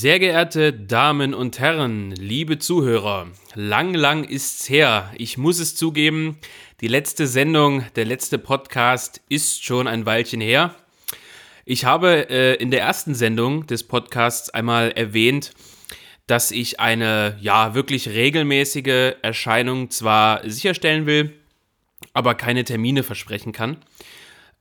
Sehr 0.00 0.20
geehrte 0.20 0.72
Damen 0.72 1.34
und 1.34 1.58
Herren, 1.58 2.12
liebe 2.12 2.60
Zuhörer, 2.60 3.26
lang, 3.56 3.94
lang 3.94 4.22
ist's 4.22 4.68
her. 4.68 5.12
Ich 5.16 5.38
muss 5.38 5.58
es 5.58 5.74
zugeben, 5.74 6.38
die 6.80 6.86
letzte 6.86 7.26
Sendung, 7.26 7.84
der 7.96 8.04
letzte 8.04 8.38
Podcast 8.38 9.20
ist 9.28 9.64
schon 9.64 9.88
ein 9.88 10.06
Weilchen 10.06 10.40
her. 10.40 10.72
Ich 11.64 11.84
habe 11.84 12.30
äh, 12.30 12.54
in 12.62 12.70
der 12.70 12.82
ersten 12.82 13.16
Sendung 13.16 13.66
des 13.66 13.82
Podcasts 13.82 14.50
einmal 14.50 14.92
erwähnt, 14.92 15.50
dass 16.28 16.52
ich 16.52 16.78
eine 16.78 17.36
ja 17.40 17.74
wirklich 17.74 18.08
regelmäßige 18.08 19.16
Erscheinung 19.22 19.90
zwar 19.90 20.48
sicherstellen 20.48 21.06
will, 21.06 21.32
aber 22.12 22.36
keine 22.36 22.62
Termine 22.62 23.02
versprechen 23.02 23.50
kann. 23.50 23.78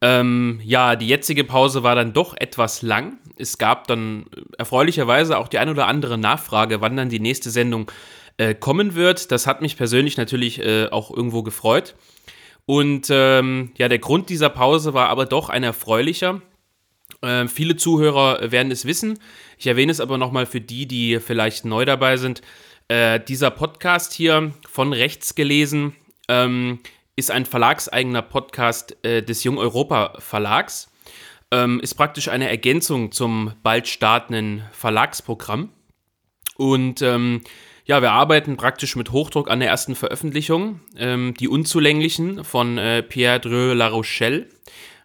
Ähm, 0.02 0.62
ja, 0.63 0.96
die 0.96 1.08
jetzige 1.08 1.44
Pause 1.44 1.84
war 1.84 1.94
dann 1.94 2.13
doch 2.13 2.35
etwas 2.35 2.82
lang. 2.82 3.20
Es 3.40 3.58
gab 3.58 3.88
dann 3.88 4.26
erfreulicherweise 4.58 5.38
auch 5.38 5.48
die 5.48 5.60
ein 5.60 5.70
oder 5.70 5.88
andere 5.88 6.18
Nachfrage, 6.18 6.82
wann 6.82 6.98
dann 6.98 7.10
die 7.10 7.20
nächste 7.20 7.49
Sendung 7.49 7.91
äh, 8.38 8.54
kommen 8.54 8.96
wird. 8.96 9.32
Das 9.32 9.48
hat 9.48 9.62
mich 9.62 9.77
persönlich 9.77 10.18
natürlich 10.18 10.60
äh, 10.60 10.88
auch 10.90 11.12
irgendwo 11.12 11.44
gefreut. 11.44 11.96
Und 12.66 13.07
ähm, 13.10 13.71
ja, 13.77 13.88
der 13.88 13.99
Grund 13.99 14.29
dieser 14.29 14.49
Pause 14.49 14.94
war 14.94 15.10
aber 15.10 15.26
doch 15.26 15.49
ein 15.49 15.63
erfreulicher. 15.63 16.41
Äh, 17.21 17.48
viele 17.48 17.77
Zuhörer 17.77 18.52
werden 18.52 18.71
es 18.71 18.85
wissen. 18.85 19.20
Ich 19.57 19.68
erwähne 19.68 19.91
es 19.91 20.01
aber 20.01 20.18
nochmal 20.18 20.46
für 20.46 20.62
die, 20.62 20.85
die 20.85 21.20
vielleicht 21.20 21.66
neu 21.66 21.85
dabei 21.85 22.18
sind. 22.18 22.41
Äh, 22.90 23.20
dieser 23.20 23.51
Podcast 23.51 24.13
hier 24.13 24.54
von 24.70 24.94
rechts 24.94 25.35
gelesen 25.35 25.96
ähm, 26.27 26.79
ist 27.16 27.32
ein 27.32 27.46
verlagseigener 27.46 28.22
Podcast 28.22 28.96
äh, 29.04 29.24
des 29.24 29.44
Jung 29.44 29.57
Europa 29.57 30.13
Verlags. 30.20 30.91
Ähm, 31.51 31.79
ist 31.79 31.95
praktisch 31.95 32.27
eine 32.27 32.49
Ergänzung 32.49 33.12
zum 33.12 33.53
bald 33.63 33.87
startenden 33.87 34.63
Verlagsprogramm. 34.73 35.70
Und 36.57 37.01
ähm, 37.01 37.41
ja, 37.85 38.01
wir 38.01 38.12
arbeiten 38.12 38.57
praktisch 38.57 38.98
mit 38.98 39.12
Hochdruck 39.12 39.49
an 39.49 39.62
der 39.62 39.70
ersten 39.70 39.95
Veröffentlichung, 39.95 40.81
ähm, 40.98 41.34
Die 41.39 41.48
Unzulänglichen 41.48 42.43
von 42.43 42.77
äh, 42.77 43.01
Pierre 43.01 43.39
Dreux 43.39 43.76
La 43.76 43.87
Rochelle. 43.87 44.49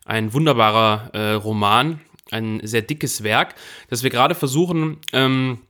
Ein 0.04 0.32
wunderbarer 0.32 1.10
äh, 1.12 1.32
Roman, 1.34 2.00
ein 2.32 2.60
sehr 2.64 2.82
dickes 2.82 3.22
Werk, 3.22 3.54
das 3.88 4.02
wir 4.02 4.10
gerade 4.10 4.34
versuchen, 4.34 4.98
ähm, 5.12 5.60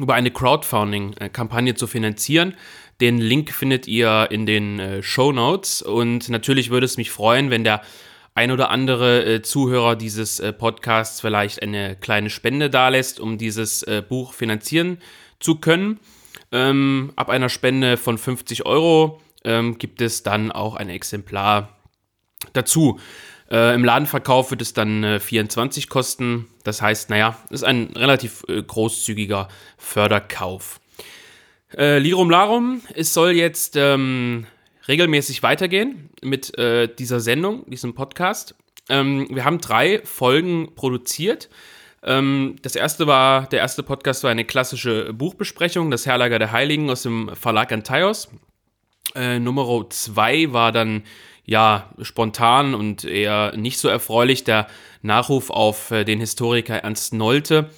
über 0.00 0.14
eine 0.14 0.32
Crowdfunding-Kampagne 0.32 1.76
zu 1.76 1.86
finanzieren. 1.86 2.54
Den 3.00 3.18
Link 3.18 3.52
findet 3.52 3.86
ihr 3.86 4.26
in 4.30 4.44
den 4.44 4.80
äh, 4.80 5.02
Show 5.02 5.30
Notes 5.30 5.82
und 5.82 6.28
natürlich 6.28 6.70
würde 6.70 6.86
es 6.86 6.96
mich 6.96 7.10
freuen, 7.10 7.50
wenn 7.50 7.62
der 7.62 7.82
ein 8.36 8.50
oder 8.50 8.70
andere 8.70 9.24
äh, 9.24 9.42
Zuhörer 9.42 9.96
dieses 9.96 10.40
äh, 10.40 10.52
Podcasts 10.52 11.22
vielleicht 11.22 11.62
eine 11.62 11.96
kleine 11.96 12.28
Spende 12.28 12.68
dalässt, 12.68 13.18
um 13.18 13.38
dieses 13.38 13.82
äh, 13.82 14.02
Buch 14.06 14.34
finanzieren 14.34 14.98
zu 15.40 15.56
können. 15.56 15.98
Ähm, 16.52 17.14
ab 17.16 17.30
einer 17.30 17.48
Spende 17.48 17.96
von 17.96 18.18
50 18.18 18.66
Euro 18.66 19.22
ähm, 19.44 19.78
gibt 19.78 20.02
es 20.02 20.22
dann 20.22 20.52
auch 20.52 20.76
ein 20.76 20.90
Exemplar 20.90 21.78
dazu. 22.52 23.00
Äh, 23.50 23.74
Im 23.74 23.84
Ladenverkauf 23.84 24.50
wird 24.50 24.60
es 24.60 24.74
dann 24.74 25.18
24 25.18 25.84
äh, 25.84 25.88
kosten. 25.88 26.46
Das 26.62 26.82
heißt, 26.82 27.08
naja, 27.08 27.38
ist 27.48 27.64
ein 27.64 27.94
relativ 27.96 28.44
großzügiger 28.46 29.48
Förderkauf. 29.78 30.80
Äh, 31.74 31.98
Lirum 31.98 32.28
Larum, 32.28 32.82
es 32.94 33.14
soll 33.14 33.32
jetzt 33.32 33.76
ähm, 33.76 34.46
regelmäßig 34.88 35.42
weitergehen 35.42 36.10
mit 36.22 36.56
äh, 36.58 36.88
dieser 36.94 37.20
Sendung, 37.20 37.68
diesem 37.68 37.94
Podcast. 37.94 38.54
Ähm, 38.88 39.26
wir 39.30 39.44
haben 39.44 39.60
drei 39.60 40.00
Folgen 40.04 40.74
produziert. 40.74 41.48
Ähm, 42.02 42.56
das 42.62 42.76
erste 42.76 43.06
war, 43.06 43.48
der 43.48 43.60
erste 43.60 43.82
Podcast 43.82 44.22
war 44.22 44.30
eine 44.30 44.44
klassische 44.44 45.12
Buchbesprechung, 45.12 45.90
das 45.90 46.06
Herrlager 46.06 46.38
der 46.38 46.52
Heiligen 46.52 46.88
aus 46.90 47.02
dem 47.02 47.30
Verlag 47.34 47.72
Antaios. 47.72 48.28
Äh, 49.14 49.38
Nummer 49.38 49.86
zwei 49.90 50.52
war 50.52 50.72
dann 50.72 51.02
ja 51.44 51.90
spontan 52.02 52.74
und 52.74 53.04
eher 53.04 53.56
nicht 53.56 53.78
so 53.78 53.88
erfreulich 53.88 54.44
der 54.44 54.66
Nachruf 55.02 55.50
auf 55.50 55.90
äh, 55.90 56.04
den 56.04 56.20
Historiker 56.20 56.76
Ernst 56.76 57.14
Nolte 57.14 57.70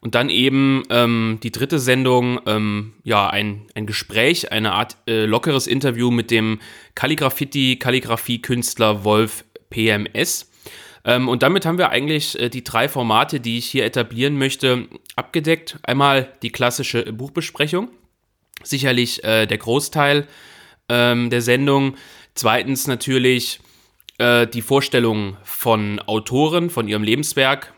und 0.00 0.14
dann 0.14 0.30
eben 0.30 0.82
ähm, 0.88 1.38
die 1.42 1.52
dritte 1.52 1.78
Sendung, 1.78 2.40
ähm, 2.46 2.94
ja, 3.04 3.28
ein, 3.28 3.66
ein 3.74 3.86
Gespräch, 3.86 4.50
eine 4.50 4.72
Art 4.72 4.96
äh, 5.06 5.26
lockeres 5.26 5.66
Interview 5.66 6.10
mit 6.10 6.30
dem 6.30 6.60
Kalligraffiti, 6.94 7.76
Kalligraphie-Künstler 7.76 9.04
Wolf 9.04 9.44
PMS. 9.68 10.50
Ähm, 11.04 11.28
und 11.28 11.42
damit 11.42 11.66
haben 11.66 11.76
wir 11.76 11.90
eigentlich 11.90 12.38
äh, 12.38 12.48
die 12.48 12.64
drei 12.64 12.88
Formate, 12.88 13.40
die 13.40 13.58
ich 13.58 13.66
hier 13.66 13.84
etablieren 13.84 14.38
möchte, 14.38 14.88
abgedeckt. 15.16 15.78
Einmal 15.82 16.32
die 16.42 16.50
klassische 16.50 17.12
Buchbesprechung, 17.12 17.90
sicherlich 18.62 19.22
äh, 19.22 19.46
der 19.46 19.58
Großteil 19.58 20.26
ähm, 20.88 21.28
der 21.28 21.42
Sendung. 21.42 21.96
Zweitens 22.34 22.86
natürlich 22.86 23.60
äh, 24.16 24.46
die 24.46 24.62
Vorstellung 24.62 25.36
von 25.44 25.98
Autoren, 26.00 26.70
von 26.70 26.88
ihrem 26.88 27.02
Lebenswerk. 27.02 27.74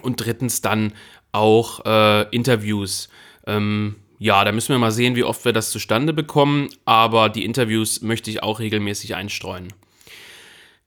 Und 0.00 0.24
drittens 0.24 0.62
dann 0.62 0.94
auch 1.32 1.84
äh, 1.84 2.28
Interviews. 2.30 3.08
Ähm, 3.46 3.96
ja, 4.18 4.44
da 4.44 4.52
müssen 4.52 4.68
wir 4.68 4.78
mal 4.78 4.92
sehen, 4.92 5.16
wie 5.16 5.24
oft 5.24 5.44
wir 5.44 5.52
das 5.52 5.70
zustande 5.70 6.12
bekommen, 6.12 6.68
aber 6.84 7.28
die 7.28 7.44
Interviews 7.44 8.02
möchte 8.02 8.30
ich 8.30 8.42
auch 8.42 8.60
regelmäßig 8.60 9.16
einstreuen. 9.16 9.72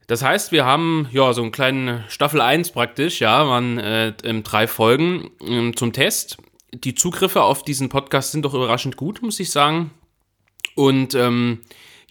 Das 0.08 0.24
heißt, 0.24 0.52
wir 0.52 0.66
haben 0.66 1.10
ja 1.12 1.34
so 1.34 1.42
einen 1.42 1.52
kleinen 1.52 2.04
Staffel 2.08 2.40
1 2.40 2.72
praktisch, 2.72 3.20
ja, 3.20 3.46
waren 3.48 3.80
äh, 3.80 4.14
drei 4.44 4.68
Folgen 4.68 5.32
äh, 5.42 5.72
zum 5.74 5.94
Test. 5.94 6.38
Die 6.74 6.96
Zugriffe 6.96 7.42
auf 7.42 7.64
diesen 7.64 7.90
Podcast 7.90 8.32
sind 8.32 8.46
doch 8.46 8.54
überraschend 8.54 8.98
gut, 8.98 9.22
muss 9.22 9.40
ich 9.40 9.52
sagen. 9.52 9.92
Und 10.76 11.16
ähm, 11.16 11.62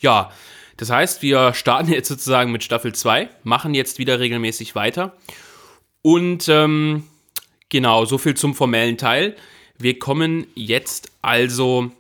ja, 0.01 0.31
das 0.77 0.91
heißt, 0.91 1.23
wir 1.23 1.55
starten 1.55 1.89
jetzt 1.93 2.09
sozusagen 2.09 2.51
mit 2.51 2.65
Staffel 2.65 2.95
2, 2.95 3.29
machen 3.45 3.75
jetzt 3.75 3.99
wieder 3.99 4.19
regelmäßig 4.19 4.75
weiter. 4.75 5.17
Und 6.03 6.49
ähm, 6.49 7.05
Genau, 7.75 8.05
so 8.05 8.19
viel 8.19 8.35
zum 8.35 8.55
formellen 8.55 8.99
Teil. 8.99 9.35
Wir 9.79 9.99
kommen 9.99 10.47
jetzt 10.55 11.11
also 11.23 11.91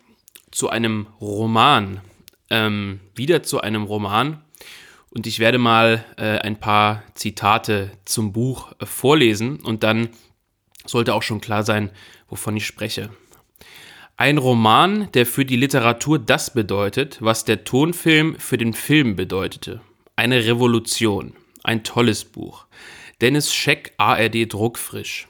zu 0.53 0.69
einem 0.69 1.09
Roman. 1.21 2.01
Ähm, 2.49 3.01
wieder 3.17 3.43
zu 3.43 3.61
einem 3.61 3.83
Roman. 3.83 4.41
Und 5.11 5.27
ich 5.27 5.41
werde 5.41 5.59
mal 5.59 6.05
äh, 6.17 6.39
ein 6.39 6.61
paar 6.61 7.03
Zitate 7.15 7.91
zum 8.05 8.33
Buch 8.33 8.71
äh, 8.79 8.87
vorlesen 8.87 9.57
und 9.57 9.83
dann 9.83 10.11
sollte 10.87 11.13
auch 11.13 11.25
schon 11.25 11.41
klar 11.41 11.65
sein, 11.65 11.91
wovon 12.29 12.57
ich 12.57 12.67
spreche. 12.67 13.11
Ein 14.17 14.39
Roman, 14.39 15.11
der 15.11 15.27
für 15.27 15.45
die 15.45 15.57
Literatur 15.57 16.21
das 16.21 16.55
bedeutet, 16.55 17.19
was 17.21 17.45
der 17.45 17.65
Tonfilm 17.65 18.37
für 18.39 18.59
den 18.59 18.75
Film 18.75 19.17
bedeutete. 19.17 19.81
Eine 20.15 20.47
Revolution. 20.47 21.35
Ein 21.65 21.83
tolles 21.83 22.25
Buch. 22.25 22.67
Dennis 23.21 23.53
Scheck, 23.53 23.93
ARD 23.97 24.53
Druckfrisch. 24.53 25.27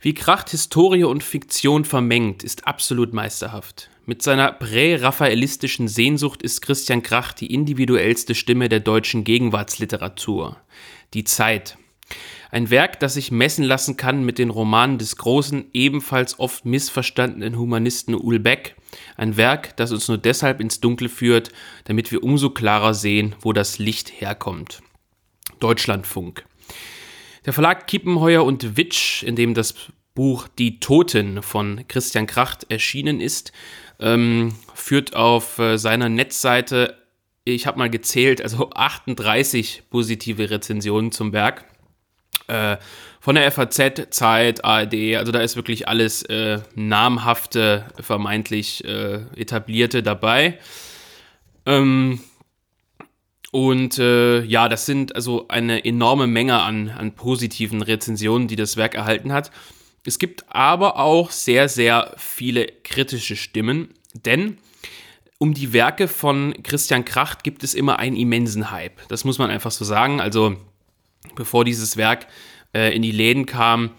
Wie 0.00 0.14
Kracht 0.14 0.50
Historie 0.50 1.02
und 1.02 1.24
Fiktion 1.24 1.84
vermengt, 1.84 2.44
ist 2.44 2.68
absolut 2.68 3.12
meisterhaft. 3.12 3.90
Mit 4.06 4.22
seiner 4.22 4.52
prä-raphaelistischen 4.52 5.88
Sehnsucht 5.88 6.40
ist 6.40 6.62
Christian 6.62 7.02
Kracht 7.02 7.40
die 7.40 7.52
individuellste 7.52 8.36
Stimme 8.36 8.68
der 8.68 8.78
deutschen 8.78 9.24
Gegenwartsliteratur. 9.24 10.56
Die 11.14 11.24
Zeit. 11.24 11.78
Ein 12.52 12.70
Werk, 12.70 13.00
das 13.00 13.14
sich 13.14 13.32
messen 13.32 13.64
lassen 13.64 13.96
kann 13.96 14.24
mit 14.24 14.38
den 14.38 14.50
Romanen 14.50 14.98
des 14.98 15.16
großen, 15.16 15.66
ebenfalls 15.72 16.38
oft 16.38 16.64
missverstandenen 16.64 17.58
Humanisten 17.58 18.14
Ulbeck. 18.14 18.76
Ein 19.16 19.36
Werk, 19.36 19.76
das 19.76 19.90
uns 19.90 20.06
nur 20.06 20.16
deshalb 20.16 20.60
ins 20.60 20.80
Dunkle 20.80 21.08
führt, 21.08 21.50
damit 21.84 22.12
wir 22.12 22.22
umso 22.22 22.50
klarer 22.50 22.94
sehen, 22.94 23.34
wo 23.40 23.52
das 23.52 23.80
Licht 23.80 24.20
herkommt. 24.20 24.80
Deutschlandfunk. 25.58 26.47
Der 27.48 27.54
Verlag 27.54 27.86
Kiepenheuer 27.86 28.44
und 28.44 28.76
Witsch, 28.76 29.22
in 29.22 29.34
dem 29.34 29.54
das 29.54 29.74
Buch 30.14 30.48
Die 30.58 30.80
Toten 30.80 31.40
von 31.40 31.82
Christian 31.88 32.26
Kracht 32.26 32.70
erschienen 32.70 33.22
ist, 33.22 33.52
ähm, 34.00 34.54
führt 34.74 35.16
auf 35.16 35.58
äh, 35.58 35.78
seiner 35.78 36.10
Netzseite, 36.10 36.98
ich 37.44 37.66
habe 37.66 37.78
mal 37.78 37.88
gezählt, 37.88 38.42
also 38.42 38.68
38 38.74 39.84
positive 39.88 40.50
Rezensionen 40.50 41.10
zum 41.10 41.32
Werk. 41.32 41.64
Äh, 42.48 42.76
von 43.18 43.34
der 43.34 43.50
FAZ, 43.50 44.08
Zeit, 44.10 44.62
ARD, 44.62 45.16
also 45.16 45.32
da 45.32 45.40
ist 45.40 45.56
wirklich 45.56 45.88
alles 45.88 46.24
äh, 46.24 46.60
namhafte, 46.74 47.86
vermeintlich 47.98 48.84
äh, 48.84 49.22
etablierte 49.36 50.02
dabei. 50.02 50.58
Ähm, 51.64 52.20
und 53.50 53.98
äh, 53.98 54.42
ja, 54.42 54.68
das 54.68 54.86
sind 54.86 55.14
also 55.14 55.48
eine 55.48 55.84
enorme 55.84 56.26
Menge 56.26 56.60
an, 56.60 56.90
an 56.90 57.14
positiven 57.14 57.82
Rezensionen, 57.82 58.48
die 58.48 58.56
das 58.56 58.76
Werk 58.76 58.94
erhalten 58.94 59.32
hat. 59.32 59.50
Es 60.04 60.18
gibt 60.18 60.44
aber 60.48 60.98
auch 60.98 61.30
sehr, 61.30 61.68
sehr 61.68 62.14
viele 62.16 62.66
kritische 62.66 63.36
Stimmen, 63.36 63.94
denn 64.14 64.58
um 65.38 65.54
die 65.54 65.72
Werke 65.72 66.08
von 66.08 66.54
Christian 66.62 67.04
Kracht 67.04 67.44
gibt 67.44 67.62
es 67.62 67.74
immer 67.74 67.98
einen 67.98 68.16
immensen 68.16 68.70
Hype. 68.70 69.06
Das 69.08 69.24
muss 69.24 69.38
man 69.38 69.50
einfach 69.50 69.70
so 69.70 69.84
sagen. 69.84 70.20
Also 70.20 70.56
bevor 71.36 71.64
dieses 71.64 71.96
Werk 71.96 72.26
äh, 72.74 72.94
in 72.94 73.02
die 73.02 73.12
Läden 73.12 73.46
kam, 73.46 73.90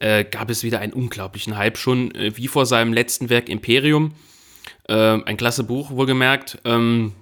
äh, 0.00 0.24
gab 0.24 0.50
es 0.50 0.64
wieder 0.64 0.80
einen 0.80 0.92
unglaublichen 0.92 1.56
Hype, 1.56 1.78
schon 1.78 2.14
äh, 2.14 2.36
wie 2.36 2.48
vor 2.48 2.66
seinem 2.66 2.92
letzten 2.92 3.30
Werk 3.30 3.48
Imperium. 3.48 4.14
Äh, 4.88 5.22
ein 5.22 5.36
klasse 5.36 5.64
Buch, 5.64 5.90
wohlgemerkt. 5.90 6.58
Ähm, 6.64 7.12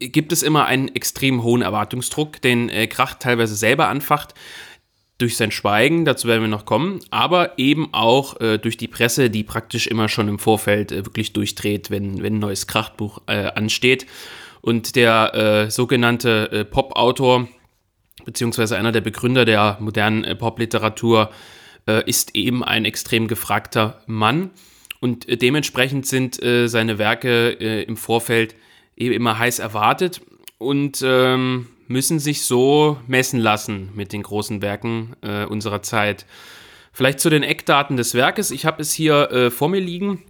gibt 0.00 0.32
es 0.32 0.42
immer 0.42 0.66
einen 0.66 0.88
extrem 0.88 1.42
hohen 1.42 1.62
Erwartungsdruck, 1.62 2.40
den 2.40 2.68
äh, 2.68 2.86
Kracht 2.86 3.20
teilweise 3.20 3.54
selber 3.54 3.88
anfacht 3.88 4.34
durch 5.20 5.36
sein 5.36 5.50
Schweigen, 5.50 6.04
dazu 6.04 6.28
werden 6.28 6.40
wir 6.40 6.48
noch 6.48 6.64
kommen, 6.64 7.00
aber 7.10 7.58
eben 7.58 7.92
auch 7.92 8.40
äh, 8.40 8.58
durch 8.58 8.76
die 8.76 8.88
Presse, 8.88 9.28
die 9.28 9.44
praktisch 9.44 9.86
immer 9.86 10.08
schon 10.08 10.28
im 10.28 10.38
Vorfeld 10.38 10.92
äh, 10.92 11.04
wirklich 11.04 11.32
durchdreht, 11.32 11.90
wenn, 11.90 12.22
wenn 12.22 12.36
ein 12.36 12.40
neues 12.40 12.66
Krachtbuch 12.66 13.20
äh, 13.26 13.52
ansteht. 13.52 14.06
Und 14.62 14.96
der 14.96 15.34
äh, 15.34 15.70
sogenannte 15.70 16.50
äh, 16.52 16.64
Pop-Autor, 16.64 17.48
beziehungsweise 18.24 18.76
einer 18.76 18.92
der 18.92 19.00
Begründer 19.02 19.44
der 19.44 19.76
modernen 19.80 20.24
äh, 20.24 20.34
Pop-Literatur, 20.34 21.30
ist 22.04 22.36
eben 22.36 22.62
ein 22.62 22.84
extrem 22.84 23.26
gefragter 23.26 24.02
Mann. 24.06 24.50
Und 25.00 25.26
dementsprechend 25.42 26.06
sind 26.06 26.38
seine 26.38 26.98
Werke 26.98 27.48
im 27.48 27.96
Vorfeld 27.96 28.54
eben 29.00 29.14
immer 29.14 29.38
heiß 29.38 29.58
erwartet. 29.58 30.20
Und 30.58 31.02
ähm, 31.02 31.68
müssen 31.90 32.20
sich 32.20 32.42
so 32.42 32.98
messen 33.08 33.40
lassen 33.40 33.90
mit 33.94 34.12
den 34.12 34.22
großen 34.22 34.62
Werken 34.62 35.16
äh, 35.22 35.44
unserer 35.44 35.82
Zeit. 35.82 36.24
Vielleicht 36.92 37.18
zu 37.18 37.30
den 37.30 37.42
Eckdaten 37.42 37.96
des 37.96 38.14
Werkes. 38.14 38.52
Ich 38.52 38.64
habe 38.64 38.80
es 38.80 38.92
hier 38.92 39.30
äh, 39.32 39.50
vor 39.50 39.68
mir 39.68 39.80
liegen. 39.80 40.22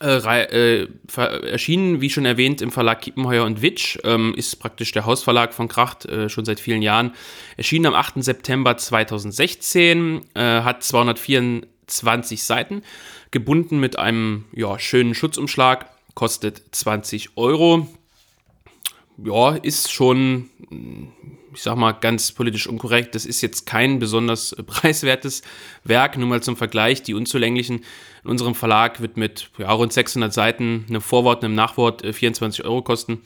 Äh, 0.00 0.18
äh 0.46 0.88
erschienen, 1.16 2.00
wie 2.00 2.10
schon 2.10 2.24
erwähnt, 2.24 2.62
im 2.62 2.70
Verlag 2.70 3.02
Kiepenheuer 3.02 3.44
und 3.44 3.60
Witsch, 3.60 3.98
ähm, 4.04 4.34
ist 4.36 4.56
praktisch 4.56 4.92
der 4.92 5.04
Hausverlag 5.04 5.52
von 5.52 5.68
Kracht 5.68 6.06
äh, 6.06 6.28
schon 6.28 6.44
seit 6.44 6.60
vielen 6.60 6.82
Jahren. 6.82 7.12
Erschienen 7.56 7.86
am 7.86 7.94
8. 7.94 8.22
September 8.22 8.76
2016, 8.76 10.22
äh, 10.34 10.40
hat 10.40 10.82
224 10.82 12.42
Seiten, 12.42 12.82
gebunden 13.30 13.80
mit 13.80 13.98
einem 13.98 14.44
ja, 14.52 14.78
schönen 14.78 15.14
Schutzumschlag, 15.14 15.86
kostet 16.16 16.62
20 16.72 17.36
Euro 17.36 17.86
ja, 19.22 19.56
ist 19.56 19.92
schon, 19.92 20.50
ich 21.54 21.62
sag 21.62 21.76
mal, 21.76 21.92
ganz 21.92 22.32
politisch 22.32 22.66
unkorrekt. 22.66 23.14
Das 23.14 23.24
ist 23.24 23.40
jetzt 23.40 23.66
kein 23.66 23.98
besonders 23.98 24.54
preiswertes 24.66 25.42
Werk. 25.84 26.18
Nur 26.18 26.28
mal 26.28 26.42
zum 26.42 26.56
Vergleich, 26.56 27.02
die 27.02 27.14
Unzulänglichen 27.14 27.84
in 28.24 28.30
unserem 28.30 28.54
Verlag 28.54 29.00
wird 29.00 29.16
mit 29.16 29.50
ja, 29.58 29.70
rund 29.72 29.92
600 29.92 30.32
Seiten, 30.32 30.84
einem 30.88 31.00
Vorwort, 31.00 31.44
einem 31.44 31.54
Nachwort 31.54 32.02
24 32.04 32.60
äh, 32.60 32.68
Euro 32.68 32.82
kosten. 32.82 33.22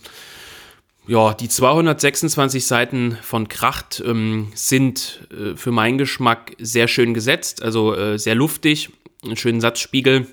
Ja, 1.06 1.34
die 1.34 1.48
226 1.48 2.66
Seiten 2.66 3.18
von 3.22 3.48
Kracht 3.48 4.02
ähm, 4.06 4.52
sind 4.54 5.26
äh, 5.32 5.56
für 5.56 5.72
meinen 5.72 5.98
Geschmack 5.98 6.54
sehr 6.58 6.86
schön 6.86 7.14
gesetzt, 7.14 7.62
also 7.62 7.96
äh, 7.96 8.18
sehr 8.18 8.36
luftig, 8.36 8.90
einen 9.24 9.36
schönen 9.36 9.60
Satzspiegel, 9.60 10.28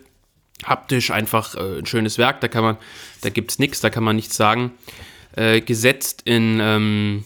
haptisch 0.66 1.12
einfach 1.12 1.56
äh, 1.56 1.80
ein 1.80 1.86
schönes 1.86 2.18
Werk, 2.18 2.42
da 2.42 2.48
kann 2.48 2.64
man, 2.64 2.78
da 3.22 3.30
gibt 3.30 3.52
es 3.52 3.60
nichts, 3.60 3.82
da 3.82 3.90
kann 3.90 4.04
man 4.04 4.16
nichts 4.16 4.36
sagen. 4.36 4.72
Äh, 5.36 5.62
gesetzt 5.62 6.24
in, 6.26 6.60
ähm, 6.60 7.24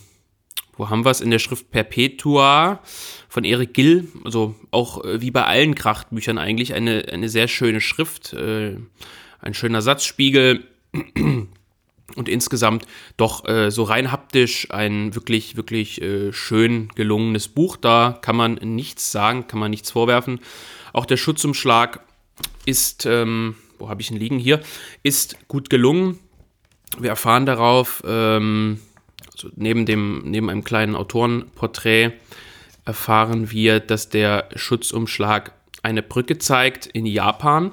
wo 0.76 0.90
haben 0.90 1.06
wir 1.06 1.12
es, 1.12 1.22
in 1.22 1.32
der 1.32 1.40
Schrift 1.40 1.72
Perpetua 1.72 2.82
von 3.30 3.46
Erik 3.46 3.74
Gill, 3.74 4.08
also 4.26 4.56
auch 4.72 5.04
äh, 5.06 5.22
wie 5.22 5.32
bei 5.32 5.46
allen 5.46 5.76
Krachtbüchern 5.76 6.38
eigentlich 6.38 6.74
eine, 6.74 7.06
eine 7.10 7.30
sehr 7.30 7.48
schöne 7.48 7.80
Schrift, 7.80 8.34
äh, 8.34 8.78
ein 9.40 9.54
schöner 9.54 9.82
Satzspiegel. 9.82 10.66
Und 12.16 12.28
insgesamt 12.28 12.86
doch 13.16 13.48
äh, 13.48 13.72
so 13.72 13.84
rein 13.84 14.12
haptisch 14.12 14.70
ein 14.70 15.16
wirklich, 15.16 15.56
wirklich 15.56 16.02
äh, 16.02 16.34
schön 16.34 16.90
gelungenes 16.96 17.48
Buch. 17.48 17.78
Da 17.78 18.20
kann 18.22 18.36
man 18.36 18.56
nichts 18.56 19.14
sagen, 19.14 19.48
kann 19.48 19.62
man 19.62 19.72
nichts 19.72 19.92
vorwerfen. 19.92 20.42
Auch 20.92 21.06
der 21.06 21.16
Schutzumschlag 21.16 22.02
ist, 22.66 23.06
ähm, 23.06 23.56
wo 23.80 23.90
habe 23.90 24.02
ich 24.02 24.12
ihn 24.12 24.18
liegen 24.18 24.40
hier, 24.40 24.62
ist 25.04 25.38
gut 25.48 25.70
gelungen. 25.70 26.20
Wir 27.00 27.10
erfahren 27.12 27.46
darauf, 27.46 28.04
ähm, 28.06 28.80
also 29.34 29.50
neben, 29.56 29.86
dem, 29.86 30.24
neben 30.26 30.50
einem 30.50 30.64
kleinen 30.64 30.96
Autorenporträt, 30.96 32.12
erfahren 32.86 33.52
wir, 33.52 33.80
dass 33.80 34.10
der 34.10 34.50
Schutzumschlag 34.56 35.54
eine 35.84 36.04
Brücke 36.04 36.38
zeigt 36.38 36.86
in 36.88 37.06
Japan. 37.06 37.72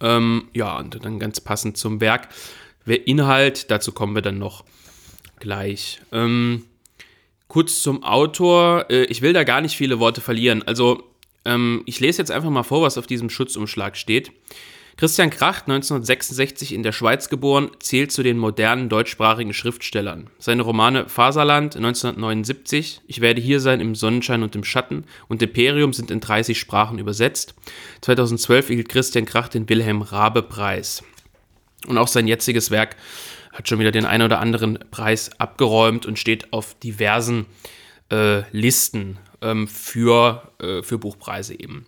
Ähm, 0.00 0.48
ja, 0.52 0.78
und 0.78 1.04
dann 1.04 1.18
ganz 1.18 1.40
passend 1.40 1.76
zum 1.76 2.00
Werk. 2.00 2.28
Der 2.86 3.06
Inhalt, 3.06 3.70
dazu 3.70 3.92
kommen 3.92 4.14
wir 4.14 4.22
dann 4.22 4.38
noch 4.38 4.64
gleich. 5.38 6.00
Ähm, 6.10 6.64
kurz 7.48 7.82
zum 7.82 8.02
Autor. 8.02 8.86
Äh, 8.90 9.04
ich 9.04 9.22
will 9.22 9.32
da 9.32 9.44
gar 9.44 9.60
nicht 9.60 9.76
viele 9.76 10.00
Worte 10.00 10.20
verlieren. 10.20 10.62
Also, 10.62 11.04
ähm, 11.44 11.82
ich 11.86 12.00
lese 12.00 12.18
jetzt 12.18 12.30
einfach 12.30 12.50
mal 12.50 12.62
vor, 12.62 12.82
was 12.82 12.98
auf 12.98 13.06
diesem 13.06 13.30
Schutzumschlag 13.30 13.96
steht. 13.96 14.32
Christian 14.96 15.30
Kracht, 15.30 15.64
1966 15.64 16.74
in 16.74 16.82
der 16.82 16.92
Schweiz 16.92 17.28
geboren, 17.28 17.70
zählt 17.80 18.12
zu 18.12 18.22
den 18.22 18.36
modernen 18.36 18.88
deutschsprachigen 18.88 19.54
Schriftstellern. 19.54 20.28
Seine 20.38 20.62
Romane 20.62 21.08
Faserland 21.08 21.76
1979, 21.76 23.00
Ich 23.06 23.20
werde 23.20 23.40
hier 23.40 23.58
sein 23.58 23.80
im 23.80 23.94
Sonnenschein 23.94 24.42
und 24.42 24.54
im 24.54 24.64
Schatten 24.64 25.04
und 25.28 25.42
Imperium 25.42 25.92
sind 25.92 26.10
in 26.10 26.20
30 26.20 26.58
Sprachen 26.58 26.98
übersetzt. 26.98 27.54
2012 28.02 28.68
erhielt 28.68 28.88
Christian 28.90 29.24
Kracht 29.24 29.54
den 29.54 29.68
Wilhelm 29.68 30.02
Rabe 30.02 30.42
Preis. 30.42 31.02
Und 31.86 31.98
auch 31.98 32.08
sein 32.08 32.28
jetziges 32.28 32.70
Werk 32.70 32.96
hat 33.52 33.68
schon 33.68 33.78
wieder 33.78 33.90
den 33.90 34.04
einen 34.04 34.24
oder 34.24 34.40
anderen 34.40 34.78
Preis 34.90 35.30
abgeräumt 35.38 36.06
und 36.06 36.18
steht 36.18 36.52
auf 36.52 36.74
diversen 36.78 37.46
äh, 38.10 38.42
Listen 38.52 39.18
ähm, 39.42 39.68
für, 39.68 40.50
äh, 40.60 40.82
für 40.82 40.98
Buchpreise 40.98 41.58
eben. 41.58 41.86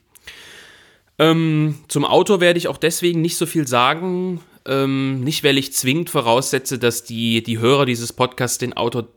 Ähm, 1.19 1.76
zum 1.88 2.05
Autor 2.05 2.40
werde 2.40 2.59
ich 2.59 2.69
auch 2.69 2.76
deswegen 2.76 3.21
nicht 3.21 3.37
so 3.37 3.47
viel 3.47 3.67
sagen. 3.67 4.40
Ähm, 4.67 5.21
nicht, 5.21 5.45
weil 5.45 5.59
ich 5.59 5.73
zwingend 5.73 6.11
voraussetze, 6.11 6.79
dass 6.79 7.05
die, 7.05 7.43
die 7.43 7.59
Hörer 7.59 7.87
dieses 7.87 8.12
Podcasts 8.12 8.59
den 8.59 8.73
Autor 8.73 9.09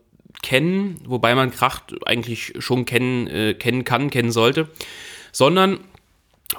kennen, 0.42 1.00
wobei 1.06 1.34
man 1.34 1.50
Kracht 1.50 1.94
eigentlich 2.06 2.52
schon 2.58 2.84
kennen, 2.84 3.26
äh, 3.26 3.54
kennen 3.54 3.84
kann, 3.84 4.10
kennen 4.10 4.30
sollte, 4.30 4.68
sondern 5.32 5.80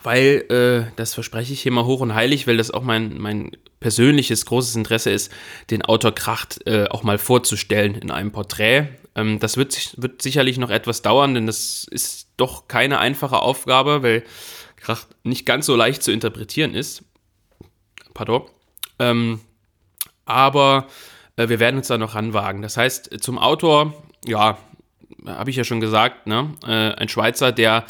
weil, 0.02 0.46
äh, 0.50 0.92
das 0.96 1.14
verspreche 1.14 1.54
ich 1.54 1.62
hier 1.62 1.72
mal 1.72 1.86
hoch 1.86 2.02
und 2.02 2.14
heilig, 2.14 2.48
weil 2.48 2.58
das 2.58 2.72
auch 2.72 2.84
mein, 2.84 3.18
mein 3.18 3.52
persönliches 3.80 4.46
großes 4.46 4.76
Interesse 4.76 5.10
ist, 5.10 5.32
den 5.72 5.84
Autor 5.84 6.14
Kracht 6.14 6.66
äh, 6.68 6.86
auch 6.90 7.04
mal 7.04 7.18
vorzustellen 7.18 7.96
in 7.96 8.12
einem 8.12 8.32
Porträt. 8.32 8.90
Ähm, 9.16 9.40
das 9.40 9.58
wird, 9.58 9.96
wird 10.02 10.22
sicherlich 10.22 10.58
noch 10.58 10.70
etwas 10.70 11.02
dauern, 11.02 11.34
denn 11.34 11.48
das 11.48 11.86
ist 11.90 12.30
doch 12.38 12.68
keine 12.68 13.00
einfache 13.00 13.40
Aufgabe, 13.40 14.04
weil 14.04 14.24
Krach 14.78 15.06
nicht 15.24 15.46
ganz 15.46 15.66
so 15.66 15.76
leicht 15.76 16.04
zu 16.04 16.12
interpretieren 16.12 16.76
ist. 16.76 17.04
Pardon. 18.14 18.44
Ähm, 19.00 19.42
aber 20.26 20.88
äh, 21.36 21.50
wir 21.50 21.60
werden 21.60 21.78
uns 21.78 21.88
da 21.88 21.98
noch 21.98 22.16
ranwagen. 22.16 22.62
Das 22.62 22.78
heißt, 22.78 23.22
zum 23.22 23.38
Autor, 23.40 23.94
ja, 24.26 24.58
habe 25.26 25.50
ich 25.50 25.56
ja 25.56 25.64
schon 25.64 25.82
gesagt, 25.82 26.28
ne? 26.28 26.54
Äh, 26.66 26.94
ein 26.96 27.10
Schweizer, 27.10 27.52
der 27.52 27.86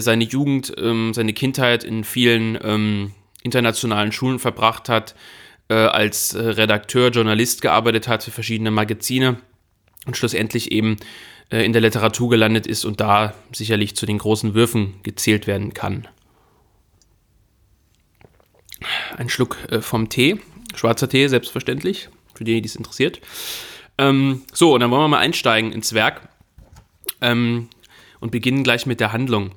seine 0.00 0.24
Jugend, 0.24 0.72
ähm, 0.78 1.12
seine 1.14 1.32
Kindheit 1.32 1.84
in 1.84 2.04
vielen 2.04 2.58
ähm, 2.62 3.12
internationalen 3.42 4.12
Schulen 4.12 4.38
verbracht 4.38 4.88
hat, 4.88 5.14
äh, 5.68 5.74
als 5.74 6.34
äh, 6.34 6.40
Redakteur, 6.40 7.10
Journalist 7.10 7.62
gearbeitet 7.62 8.08
hat 8.08 8.22
für 8.22 8.30
verschiedene 8.30 8.70
Magazine 8.70 9.38
und 10.06 10.16
schlussendlich 10.16 10.72
eben 10.72 10.96
äh, 11.50 11.64
in 11.64 11.72
der 11.72 11.82
Literatur 11.82 12.30
gelandet 12.30 12.66
ist 12.66 12.84
und 12.84 13.00
da 13.00 13.34
sicherlich 13.52 13.96
zu 13.96 14.06
den 14.06 14.18
großen 14.18 14.54
Würfen 14.54 14.94
gezählt 15.02 15.46
werden 15.46 15.74
kann 15.74 16.08
ein 19.16 19.28
Schluck 19.28 19.56
äh, 19.70 19.80
vom 19.80 20.08
Tee. 20.08 20.40
Schwarzer 20.74 21.08
Tee, 21.08 21.28
selbstverständlich, 21.28 22.08
für 22.34 22.44
die, 22.44 22.60
die 22.60 22.68
es 22.68 22.76
interessiert. 22.76 23.20
Ähm, 23.96 24.42
so, 24.52 24.74
und 24.74 24.80
dann 24.80 24.90
wollen 24.90 25.02
wir 25.02 25.08
mal 25.08 25.18
einsteigen 25.18 25.72
ins 25.72 25.92
Werk 25.92 26.28
ähm, 27.20 27.68
und 28.20 28.30
beginnen 28.30 28.64
gleich 28.64 28.86
mit 28.86 29.00
der 29.00 29.12
Handlung. 29.12 29.52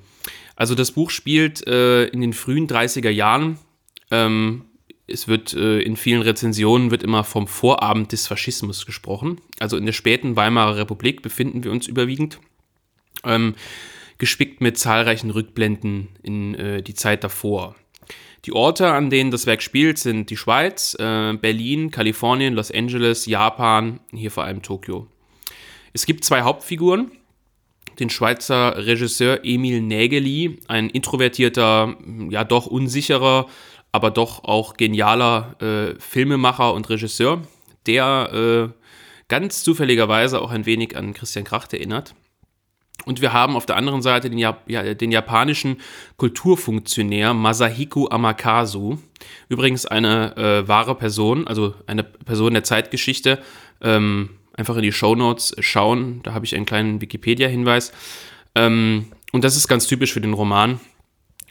Also 0.62 0.76
das 0.76 0.92
Buch 0.92 1.10
spielt 1.10 1.66
äh, 1.66 2.06
in 2.06 2.22
den 2.22 2.34
frühen 2.34 2.68
30er 2.68 3.10
Jahren. 3.10 3.58
Ähm, 4.12 4.66
es 5.08 5.28
wird 5.28 5.56
äh, 5.56 5.80
in 5.80 5.96
vielen 5.96 6.22
Rezensionen 6.22 6.92
wird 6.92 7.02
immer 7.02 7.24
vom 7.24 7.48
Vorabend 7.48 8.12
des 8.12 8.28
Faschismus 8.28 8.86
gesprochen. 8.86 9.42
Also 9.60 9.76
in 9.76 9.88
der 9.88 9.94
späten 9.94 10.36
Weimarer 10.36 10.78
Republik 10.78 11.24
befinden 11.24 11.64
wir 11.64 11.72
uns 11.72 11.88
überwiegend. 11.88 12.40
Ähm, 13.24 13.56
gespickt 14.20 14.62
mit 14.62 14.78
zahlreichen 14.78 15.32
Rückblenden 15.32 16.10
in 16.22 16.54
äh, 16.54 16.84
die 16.84 16.94
Zeit 16.94 17.24
davor. 17.24 17.76
Die 18.46 18.54
Orte, 18.54 18.92
an 18.92 19.10
denen 19.10 19.32
das 19.32 19.48
Werk 19.48 19.64
spielt, 19.64 19.98
sind 19.98 20.30
die 20.30 20.38
Schweiz, 20.38 20.96
äh, 21.00 21.34
Berlin, 21.42 21.90
Kalifornien, 21.90 22.54
Los 22.54 22.70
Angeles, 22.70 23.26
Japan, 23.26 24.00
hier 24.12 24.30
vor 24.30 24.44
allem 24.44 24.62
Tokio. 24.62 25.08
Es 25.92 26.06
gibt 26.06 26.24
zwei 26.24 26.44
Hauptfiguren. 26.44 27.12
Den 28.02 28.10
Schweizer 28.10 28.76
Regisseur 28.88 29.42
Emil 29.44 29.80
Nägeli, 29.80 30.58
ein 30.68 30.90
introvertierter, 30.90 31.96
ja 32.30 32.44
doch 32.44 32.66
unsicherer, 32.66 33.46
aber 33.92 34.10
doch 34.10 34.44
auch 34.44 34.74
genialer 34.74 35.56
äh, 35.62 36.00
Filmemacher 36.00 36.74
und 36.74 36.90
Regisseur, 36.90 37.44
der 37.86 38.72
äh, 38.74 38.84
ganz 39.28 39.62
zufälligerweise 39.62 40.42
auch 40.42 40.50
ein 40.50 40.66
wenig 40.66 40.98
an 40.98 41.14
Christian 41.14 41.46
Kracht 41.46 41.74
erinnert. 41.74 42.16
Und 43.06 43.22
wir 43.22 43.34
haben 43.34 43.56
auf 43.56 43.68
der 43.68 43.78
anderen 43.78 44.02
Seite 44.02 44.32
den, 44.32 44.40
Jap 44.40 44.68
ja, 44.68 44.96
den 44.96 45.12
japanischen 45.12 45.78
Kulturfunktionär 46.18 47.36
Masahiko 47.36 48.08
Amakasu. 48.10 48.98
Übrigens 49.48 49.86
eine 49.86 50.36
äh, 50.38 50.68
wahre 50.68 50.96
Person, 50.96 51.48
also 51.48 51.76
eine 51.86 52.04
Person 52.04 52.54
der 52.54 52.64
Zeitgeschichte. 52.64 53.38
Ähm, 53.80 54.32
einfach 54.54 54.76
in 54.76 54.84
die 54.84 54.92
Show 54.92 55.16
Notes 55.16 55.56
schauen, 55.60 56.22
da 56.24 56.34
habe 56.34 56.46
ich 56.46 56.56
einen 56.56 56.66
kleinen 56.66 57.02
Wikipedia-Hinweis. 57.02 57.92
Ähm, 58.56 59.08
und 59.32 59.44
das 59.44 59.56
ist 59.56 59.68
ganz 59.68 59.88
typisch 59.88 60.14
für 60.14 60.22
den 60.22 60.34
Roman, 60.34 60.80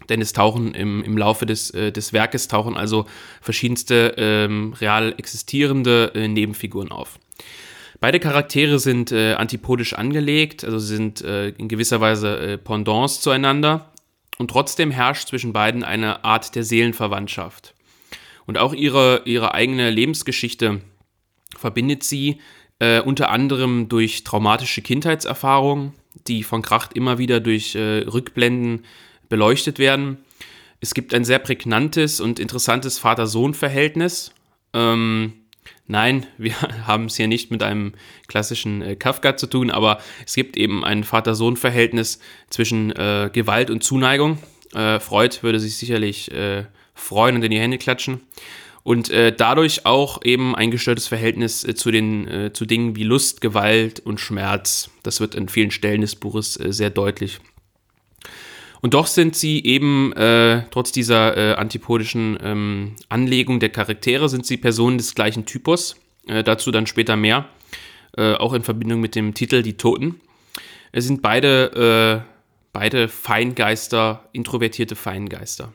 denn 0.08 0.20
es 0.20 0.32
tauchen 0.32 0.74
im, 0.74 1.02
im 1.02 1.16
Laufe 1.16 1.46
des, 1.46 1.70
äh, 1.70 1.92
des 1.92 2.12
Werkes 2.12 2.48
tauchen 2.48 2.76
also 2.76 3.06
verschiedenste 3.40 4.14
ähm, 4.18 4.74
real 4.80 5.14
existierende 5.16 6.12
äh, 6.14 6.28
Nebenfiguren 6.28 6.90
auf. 6.90 7.18
Beide 8.00 8.18
Charaktere 8.18 8.78
sind 8.78 9.12
äh, 9.12 9.34
antipodisch 9.34 9.92
angelegt, 9.92 10.64
also 10.64 10.78
sind 10.78 11.20
äh, 11.20 11.48
in 11.50 11.68
gewisser 11.68 12.00
Weise 12.00 12.38
äh, 12.38 12.58
Pendants 12.58 13.20
zueinander. 13.20 13.92
Und 14.38 14.50
trotzdem 14.50 14.90
herrscht 14.90 15.28
zwischen 15.28 15.52
beiden 15.52 15.84
eine 15.84 16.24
Art 16.24 16.54
der 16.54 16.64
Seelenverwandtschaft. 16.64 17.74
Und 18.46 18.56
auch 18.56 18.72
ihre, 18.72 19.20
ihre 19.26 19.52
eigene 19.52 19.90
Lebensgeschichte 19.90 20.80
verbindet 21.58 22.04
sie 22.04 22.40
äh, 22.80 23.00
unter 23.00 23.30
anderem 23.30 23.88
durch 23.88 24.24
traumatische 24.24 24.82
Kindheitserfahrungen, 24.82 25.92
die 26.26 26.42
von 26.42 26.62
Kracht 26.62 26.94
immer 26.94 27.18
wieder 27.18 27.40
durch 27.40 27.74
äh, 27.76 28.00
Rückblenden 28.00 28.84
beleuchtet 29.28 29.78
werden. 29.78 30.18
Es 30.80 30.94
gibt 30.94 31.14
ein 31.14 31.24
sehr 31.24 31.38
prägnantes 31.38 32.20
und 32.20 32.40
interessantes 32.40 32.98
Vater-Sohn-Verhältnis. 32.98 34.32
Ähm, 34.72 35.34
Nein, 35.90 36.26
wir 36.38 36.54
haben 36.86 37.06
es 37.06 37.16
hier 37.16 37.26
nicht 37.26 37.50
mit 37.50 37.62
einem 37.62 37.92
klassischen 38.28 38.80
äh, 38.80 38.96
Kafka 38.96 39.36
zu 39.36 39.46
tun, 39.48 39.70
aber 39.70 39.98
es 40.24 40.34
gibt 40.34 40.56
eben 40.56 40.84
ein 40.84 41.04
Vater-Sohn-Verhältnis 41.04 42.20
zwischen 42.48 42.92
äh, 42.92 43.28
Gewalt 43.32 43.70
und 43.70 43.82
Zuneigung. 43.82 44.38
Äh, 44.72 45.00
Freud 45.00 45.38
würde 45.42 45.58
sich 45.58 45.76
sicherlich 45.76 46.30
äh, 46.30 46.64
freuen 46.94 47.34
und 47.34 47.42
in 47.42 47.50
die 47.50 47.58
Hände 47.58 47.78
klatschen. 47.78 48.20
Und 48.82 49.10
äh, 49.10 49.34
dadurch 49.34 49.84
auch 49.84 50.22
eben 50.24 50.56
ein 50.56 50.70
gestörtes 50.70 51.06
Verhältnis 51.06 51.64
äh, 51.64 51.74
zu, 51.74 51.90
den, 51.90 52.50
zu 52.54 52.64
Dingen 52.64 52.96
wie 52.96 53.04
Lust, 53.04 53.40
Gewalt 53.40 54.00
und 54.00 54.20
Schmerz. 54.20 54.90
Das 55.02 55.20
wird 55.20 55.36
an 55.36 55.48
vielen 55.48 55.70
Stellen 55.70 56.00
des 56.00 56.16
Buches 56.16 56.54
sehr 56.54 56.90
deutlich. 56.90 57.40
Und 58.80 58.94
doch 58.94 59.06
sind 59.06 59.36
sie 59.36 59.62
eben, 59.64 60.12
äh, 60.14 60.62
trotz 60.70 60.90
dieser 60.92 61.36
äh, 61.36 61.54
antipodischen 61.54 62.38
ähm, 62.42 62.96
Anlegung 63.08 63.60
der 63.60 63.68
Charaktere, 63.68 64.28
sind 64.28 64.46
sie 64.46 64.56
Personen 64.56 64.96
des 64.98 65.14
gleichen 65.14 65.44
Typus. 65.44 65.96
Äh, 66.26 66.42
dazu 66.42 66.70
dann 66.70 66.86
später 66.86 67.16
mehr, 67.16 67.48
äh, 68.16 68.34
auch 68.34 68.54
in 68.54 68.62
Verbindung 68.62 69.00
mit 69.00 69.14
dem 69.14 69.34
Titel 69.34 69.62
Die 69.62 69.76
Toten. 69.76 70.20
Es 70.92 71.04
sind 71.04 71.22
beide, 71.22 72.24
äh, 72.24 72.30
beide 72.72 73.08
Feingeister, 73.08 74.28
introvertierte 74.32 74.96
Feingeister. 74.96 75.72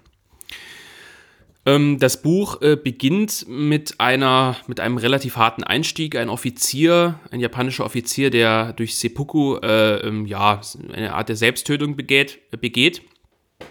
Ähm, 1.66 1.98
das 2.00 2.22
Buch 2.22 2.62
äh, 2.62 2.76
beginnt 2.76 3.48
mit, 3.48 4.00
einer, 4.00 4.58
mit 4.68 4.80
einem 4.80 4.98
relativ 4.98 5.36
harten 5.36 5.64
Einstieg. 5.64 6.16
Ein 6.16 6.30
Offizier, 6.30 7.20
ein 7.32 7.40
japanischer 7.40 7.86
Offizier, 7.86 8.30
der 8.30 8.74
durch 8.74 8.96
Seppuku 8.96 9.58
äh, 9.58 10.08
ähm, 10.08 10.26
ja, 10.26 10.62
eine 10.94 11.14
Art 11.14 11.30
der 11.30 11.36
Selbsttötung 11.36 11.96
begeht, 11.96 12.40
begeht. 12.62 13.02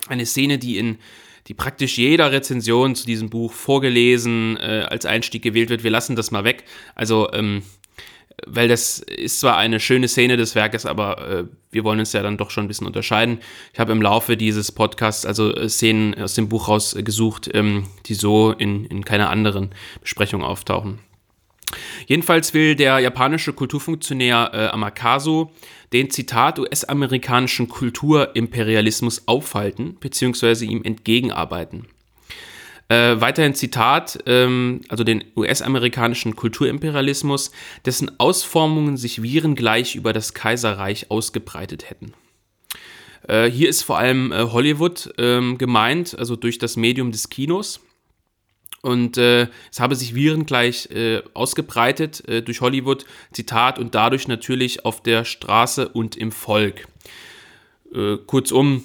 Eine 0.09 0.27
Szene, 0.27 0.59
die 0.59 0.79
in 0.79 0.99
die 1.47 1.55
praktisch 1.55 1.99
jeder 1.99 2.33
Rezension 2.33 2.95
zu 2.95 3.05
diesem 3.07 3.29
Buch 3.29 3.53
vorgelesen 3.53 4.57
äh, 4.57 4.87
als 4.89 5.05
Einstieg 5.05 5.43
gewählt 5.43 5.69
wird. 5.69 5.85
Wir 5.85 5.91
lassen 5.91 6.17
das 6.17 6.31
mal 6.31 6.45
weg. 6.45 6.65
Also 6.95 7.31
ähm, 7.33 7.63
weil 8.47 8.69
das 8.69 8.99
ist 8.99 9.41
zwar 9.41 9.57
eine 9.57 9.81
schöne 9.81 10.09
Szene 10.09 10.37
des 10.37 10.55
Werkes, 10.55 10.87
aber 10.87 11.29
äh, 11.29 11.45
wir 11.71 11.85
wollen 11.85 12.01
uns 12.01 12.13
ja 12.13 12.23
dann 12.23 12.37
doch 12.37 12.51
schon 12.51 12.65
ein 12.65 12.69
bisschen 12.69 12.87
unterscheiden. 12.87 13.39
Ich 13.73 13.79
habe 13.79 13.93
im 13.93 14.03
Laufe 14.03 14.37
dieses 14.37 14.73
Podcasts 14.73 15.27
also 15.27 15.55
äh, 15.55 15.69
Szenen 15.69 16.15
aus 16.21 16.35
dem 16.35 16.49
Buch 16.49 16.69
rausgesucht, 16.69 17.51
ähm, 17.55 17.85
die 18.07 18.15
so 18.15 18.53
in, 18.53 18.85
in 18.87 19.05
keiner 19.05 19.31
anderen 19.31 19.71
Besprechung 20.01 20.43
auftauchen. 20.43 20.99
Jedenfalls 22.07 22.55
will 22.55 22.77
der 22.77 22.99
japanische 22.99 23.53
Kulturfunktionär 23.53 24.51
äh, 24.53 24.67
Amakasu 24.69 25.49
den 25.93 26.11
Zitat 26.11 26.59
US-amerikanischen 26.59 27.69
Kulturimperialismus 27.69 29.27
aufhalten 29.27 29.97
bzw. 30.01 30.65
ihm 30.65 30.83
entgegenarbeiten. 30.83 31.87
Äh, 32.89 33.21
weiterhin 33.21 33.55
Zitat, 33.55 34.19
ähm, 34.27 34.81
also 34.89 35.05
den 35.05 35.25
US-amerikanischen 35.37 36.37
Kulturimperialismus, 36.37 37.51
dessen 37.87 38.19
Ausformungen 38.21 38.97
sich 38.97 39.23
virengleich 39.23 39.95
über 39.95 40.13
das 40.13 40.35
Kaiserreich 40.35 41.11
ausgebreitet 41.11 41.89
hätten. 41.89 42.13
Äh, 43.27 43.51
hier 43.51 43.69
ist 43.69 43.83
vor 43.83 43.99
allem 43.99 44.33
äh, 44.33 44.45
Hollywood 44.45 45.15
ähm, 45.17 45.57
gemeint, 45.57 46.19
also 46.19 46.37
durch 46.37 46.59
das 46.59 46.77
Medium 46.77 47.11
des 47.11 47.31
Kinos. 47.31 47.81
Und 48.83 49.17
äh, 49.17 49.49
es 49.73 49.81
habe 49.81 49.97
sich 49.97 50.15
virengleich 50.15 50.91
äh, 50.91 51.23
ausgebreitet 51.33 52.29
äh, 52.29 52.43
durch 52.43 52.61
Hollywood, 52.61 53.07
Zitat, 53.33 53.79
und 53.79 53.95
dadurch 53.95 54.29
natürlich 54.29 54.85
auf 54.85 55.03
der 55.03 55.25
Straße 55.25 55.89
und 55.89 56.17
im 56.17 56.33
Volk. 56.33 56.87
Äh, 57.95 58.19
kurzum, 58.27 58.85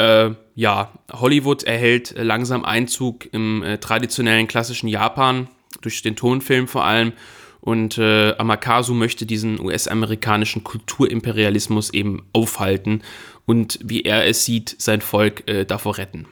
äh, 0.00 0.34
ja, 0.54 0.92
Hollywood 1.12 1.62
erhält 1.64 2.14
langsam 2.16 2.64
Einzug 2.64 3.32
im 3.32 3.62
äh, 3.62 3.78
traditionellen 3.78 4.46
klassischen 4.46 4.88
Japan, 4.88 5.48
durch 5.82 6.02
den 6.02 6.16
Tonfilm 6.16 6.68
vor 6.68 6.84
allem. 6.84 7.12
Und 7.60 7.98
äh, 7.98 8.34
Amakasu 8.38 8.94
möchte 8.94 9.26
diesen 9.26 9.60
US-amerikanischen 9.60 10.64
Kulturimperialismus 10.64 11.92
eben 11.92 12.22
aufhalten 12.32 13.02
und, 13.44 13.78
wie 13.82 14.02
er 14.02 14.26
es 14.26 14.46
sieht, 14.46 14.74
sein 14.78 15.02
Volk 15.02 15.46
äh, 15.46 15.66
davor 15.66 15.98
retten. 15.98 16.26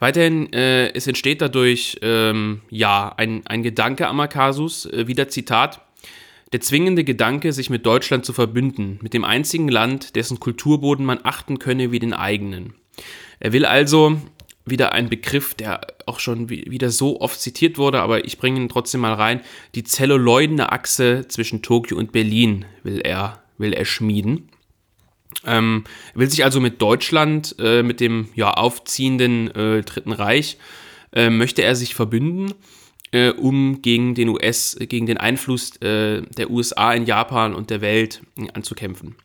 Weiterhin, 0.00 0.52
äh, 0.52 0.92
es 0.92 1.06
entsteht 1.06 1.40
dadurch 1.40 1.98
ähm, 2.02 2.62
ja 2.70 3.14
ein, 3.16 3.46
ein 3.46 3.62
Gedanke 3.62 4.08
Amakasus, 4.08 4.86
äh, 4.86 5.06
wieder 5.06 5.28
Zitat, 5.28 5.82
der 6.52 6.60
zwingende 6.60 7.04
Gedanke, 7.04 7.52
sich 7.52 7.70
mit 7.70 7.86
Deutschland 7.86 8.24
zu 8.24 8.32
verbünden, 8.32 8.98
mit 9.02 9.14
dem 9.14 9.24
einzigen 9.24 9.68
Land, 9.68 10.16
dessen 10.16 10.40
Kulturboden 10.40 11.04
man 11.06 11.20
achten 11.22 11.58
könne 11.58 11.92
wie 11.92 11.98
den 11.98 12.12
eigenen. 12.12 12.74
Er 13.38 13.52
will 13.52 13.64
also 13.64 14.20
wieder 14.66 14.92
ein 14.92 15.08
Begriff, 15.08 15.54
der 15.54 15.80
auch 16.06 16.20
schon 16.20 16.48
wieder 16.50 16.90
so 16.90 17.20
oft 17.20 17.40
zitiert 17.40 17.78
wurde, 17.78 18.00
aber 18.02 18.24
ich 18.24 18.38
bringe 18.38 18.60
ihn 18.60 18.68
trotzdem 18.68 19.00
mal 19.00 19.14
rein. 19.14 19.40
Die 19.74 19.84
zelluloidene 19.84 20.72
Achse 20.72 21.26
zwischen 21.28 21.62
Tokio 21.62 21.96
und 21.96 22.12
Berlin 22.12 22.64
will 22.82 23.00
er, 23.00 23.42
will 23.58 23.72
er 23.72 23.84
schmieden. 23.84 24.48
Ähm, 25.46 25.84
will 26.14 26.28
sich 26.28 26.44
also 26.44 26.60
mit 26.60 26.82
Deutschland, 26.82 27.54
äh, 27.58 27.82
mit 27.82 28.00
dem 28.00 28.28
ja, 28.34 28.50
aufziehenden 28.50 29.54
äh, 29.54 29.82
Dritten 29.82 30.12
Reich, 30.12 30.58
äh, 31.12 31.30
möchte 31.30 31.62
er 31.62 31.74
sich 31.74 31.94
verbünden 31.94 32.54
äh, 33.12 33.30
um 33.30 33.82
gegen 33.82 34.14
den 34.14 34.28
US, 34.28 34.76
gegen 34.80 35.06
den 35.06 35.16
Einfluss 35.16 35.76
äh, 35.82 36.22
der 36.22 36.50
USA 36.50 36.92
in 36.92 37.06
Japan 37.06 37.54
und 37.54 37.70
der 37.70 37.80
Welt 37.80 38.22
äh, 38.38 38.48
anzukämpfen. 38.52 39.16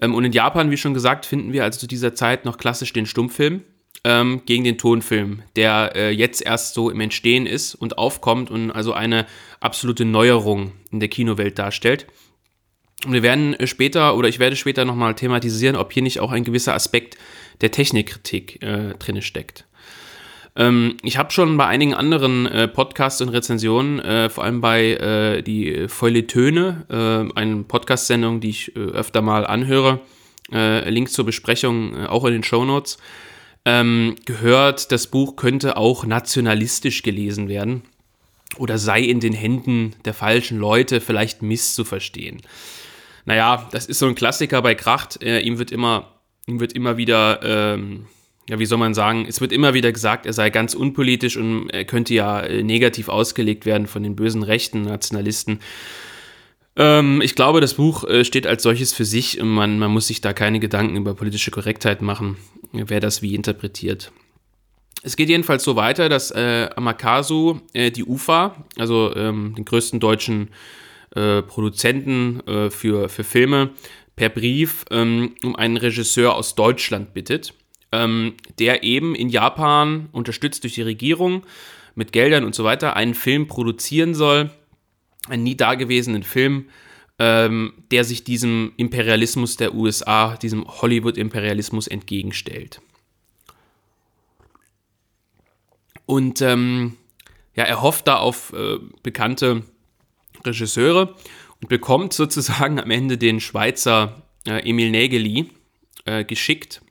Ähm, 0.00 0.14
und 0.14 0.24
in 0.24 0.32
Japan, 0.32 0.70
wie 0.70 0.76
schon 0.76 0.94
gesagt, 0.94 1.26
finden 1.26 1.52
wir 1.52 1.64
also 1.64 1.78
zu 1.78 1.86
dieser 1.86 2.14
Zeit 2.14 2.44
noch 2.44 2.58
klassisch 2.58 2.92
den 2.92 3.06
Stummfilm 3.06 3.62
ähm, 4.04 4.42
gegen 4.46 4.64
den 4.64 4.78
Tonfilm, 4.78 5.42
der 5.56 5.92
äh, 5.94 6.10
jetzt 6.10 6.44
erst 6.44 6.74
so 6.74 6.90
im 6.90 7.00
Entstehen 7.00 7.46
ist 7.46 7.74
und 7.74 7.98
aufkommt 7.98 8.50
und 8.50 8.70
also 8.70 8.92
eine 8.92 9.26
absolute 9.60 10.04
Neuerung 10.04 10.72
in 10.90 11.00
der 11.00 11.08
Kinowelt 11.08 11.58
darstellt. 11.58 12.06
Und 13.04 13.12
wir 13.12 13.22
werden 13.22 13.54
äh, 13.54 13.66
später 13.66 14.16
oder 14.16 14.28
ich 14.28 14.38
werde 14.38 14.56
später 14.56 14.84
nochmal 14.84 15.14
thematisieren, 15.14 15.76
ob 15.76 15.92
hier 15.92 16.02
nicht 16.02 16.20
auch 16.20 16.32
ein 16.32 16.44
gewisser 16.44 16.74
Aspekt 16.74 17.16
der 17.60 17.70
Technikkritik 17.70 18.62
äh, 18.62 18.94
drin 18.94 19.22
steckt. 19.22 19.66
Ähm, 20.54 20.96
ich 21.02 21.16
habe 21.16 21.30
schon 21.30 21.56
bei 21.56 21.66
einigen 21.66 21.94
anderen 21.94 22.46
äh, 22.46 22.68
Podcasts 22.68 23.20
und 23.22 23.30
Rezensionen, 23.30 24.00
äh, 24.00 24.28
vor 24.28 24.44
allem 24.44 24.60
bei 24.60 24.92
äh, 24.92 25.42
die 25.42 25.88
Feuilletöne, 25.88 26.86
äh, 27.34 27.38
eine 27.38 27.62
Podcast-Sendung, 27.62 28.40
die 28.40 28.50
ich 28.50 28.76
äh, 28.76 28.80
öfter 28.80 29.22
mal 29.22 29.46
anhöre, 29.46 30.00
äh, 30.52 30.88
Links 30.90 31.12
zur 31.12 31.24
Besprechung 31.24 31.96
äh, 31.96 32.06
auch 32.06 32.24
in 32.26 32.32
den 32.32 32.42
Show 32.42 32.64
Notes, 32.64 32.98
ähm, 33.64 34.16
gehört, 34.26 34.92
das 34.92 35.06
Buch 35.06 35.36
könnte 35.36 35.76
auch 35.76 36.04
nationalistisch 36.04 37.02
gelesen 37.02 37.48
werden 37.48 37.82
oder 38.58 38.76
sei 38.76 39.00
in 39.00 39.20
den 39.20 39.32
Händen 39.32 39.94
der 40.04 40.12
falschen 40.12 40.58
Leute 40.58 41.00
vielleicht 41.00 41.40
misszuverstehen. 41.40 42.42
Naja, 43.24 43.68
das 43.70 43.86
ist 43.86 44.00
so 44.00 44.06
ein 44.06 44.16
Klassiker 44.16 44.60
bei 44.60 44.74
Kracht. 44.74 45.22
ihm 45.22 45.58
wird 45.58 45.70
immer, 45.70 46.20
ihm 46.46 46.58
wird 46.58 46.72
immer 46.72 46.96
wieder 46.96 47.40
ähm, 47.42 48.08
ja, 48.48 48.58
wie 48.58 48.66
soll 48.66 48.78
man 48.78 48.94
sagen, 48.94 49.26
es 49.28 49.40
wird 49.40 49.52
immer 49.52 49.74
wieder 49.74 49.92
gesagt, 49.92 50.26
er 50.26 50.32
sei 50.32 50.50
ganz 50.50 50.74
unpolitisch 50.74 51.36
und 51.36 51.70
er 51.70 51.84
könnte 51.84 52.14
ja 52.14 52.40
äh, 52.40 52.62
negativ 52.62 53.08
ausgelegt 53.08 53.66
werden 53.66 53.86
von 53.86 54.02
den 54.02 54.16
bösen 54.16 54.42
rechten 54.42 54.82
Nationalisten. 54.82 55.60
Ähm, 56.76 57.20
ich 57.22 57.34
glaube, 57.34 57.60
das 57.60 57.74
Buch 57.74 58.04
äh, 58.04 58.24
steht 58.24 58.46
als 58.46 58.62
solches 58.62 58.92
für 58.92 59.04
sich 59.04 59.40
und 59.40 59.48
man, 59.48 59.78
man 59.78 59.90
muss 59.90 60.08
sich 60.08 60.20
da 60.20 60.32
keine 60.32 60.58
Gedanken 60.58 60.96
über 60.96 61.14
politische 61.14 61.50
Korrektheit 61.50 62.02
machen, 62.02 62.36
wer 62.72 63.00
das 63.00 63.22
wie 63.22 63.34
interpretiert. 63.34 64.10
Es 65.04 65.16
geht 65.16 65.28
jedenfalls 65.28 65.64
so 65.64 65.76
weiter, 65.76 66.08
dass 66.08 66.30
äh, 66.30 66.68
Amakasu 66.76 67.60
äh, 67.72 67.90
die 67.90 68.04
UFA, 68.04 68.64
also 68.78 69.14
ähm, 69.16 69.54
den 69.56 69.64
größten 69.64 69.98
deutschen 70.00 70.50
äh, 71.14 71.42
Produzenten 71.42 72.40
äh, 72.46 72.70
für, 72.70 73.08
für 73.08 73.24
Filme, 73.24 73.70
per 74.14 74.28
Brief 74.28 74.84
ähm, 74.90 75.34
um 75.42 75.56
einen 75.56 75.76
Regisseur 75.76 76.34
aus 76.34 76.54
Deutschland 76.54 77.14
bittet, 77.14 77.54
ähm, 77.92 78.34
der 78.58 78.82
eben 78.82 79.14
in 79.14 79.28
Japan, 79.28 80.08
unterstützt 80.12 80.64
durch 80.64 80.74
die 80.74 80.82
Regierung, 80.82 81.44
mit 81.94 82.12
Geldern 82.12 82.44
und 82.44 82.54
so 82.54 82.64
weiter, 82.64 82.96
einen 82.96 83.14
Film 83.14 83.46
produzieren 83.46 84.14
soll, 84.14 84.50
einen 85.28 85.42
nie 85.42 85.56
dagewesenen 85.56 86.22
Film, 86.22 86.68
ähm, 87.18 87.74
der 87.90 88.04
sich 88.04 88.24
diesem 88.24 88.72
Imperialismus 88.76 89.56
der 89.56 89.74
USA, 89.74 90.36
diesem 90.36 90.66
Hollywood-Imperialismus 90.66 91.86
entgegenstellt. 91.86 92.80
Und 96.06 96.40
ähm, 96.40 96.96
ja, 97.54 97.64
er 97.64 97.82
hofft 97.82 98.08
da 98.08 98.16
auf 98.16 98.52
äh, 98.52 98.78
bekannte 99.02 99.62
Regisseure 100.44 101.14
und 101.60 101.68
bekommt 101.68 102.12
sozusagen 102.12 102.80
am 102.80 102.90
Ende 102.90 103.18
den 103.18 103.40
Schweizer 103.40 104.22
äh, 104.46 104.68
Emil 104.68 104.90
Nägeli 104.90 105.50
äh, 106.04 106.24
geschickt, 106.24 106.82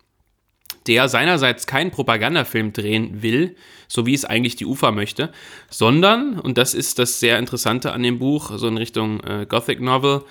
der 0.88 1.10
seinerseits 1.10 1.68
keinen 1.68 1.92
Propagandafilm 1.92 2.74
drehen 2.74 3.22
will, 3.22 3.56
so 3.88 4.06
wie 4.06 4.14
es 4.14 4.26
eigentlich 4.26 4.56
die 4.56 4.66
UFA 4.66 4.92
möchte, 4.92 5.32
sondern, 5.70 6.40
und 6.40 6.58
das 6.58 6.74
ist 6.74 7.00
das 7.00 7.20
sehr 7.20 7.40
Interessante 7.40 7.92
an 7.92 8.04
dem 8.04 8.20
Buch, 8.20 8.52
so 8.58 8.68
in 8.68 8.78
Richtung 8.78 9.20
äh, 9.22 9.46
Gothic 9.48 9.82
Novel, 9.82 10.24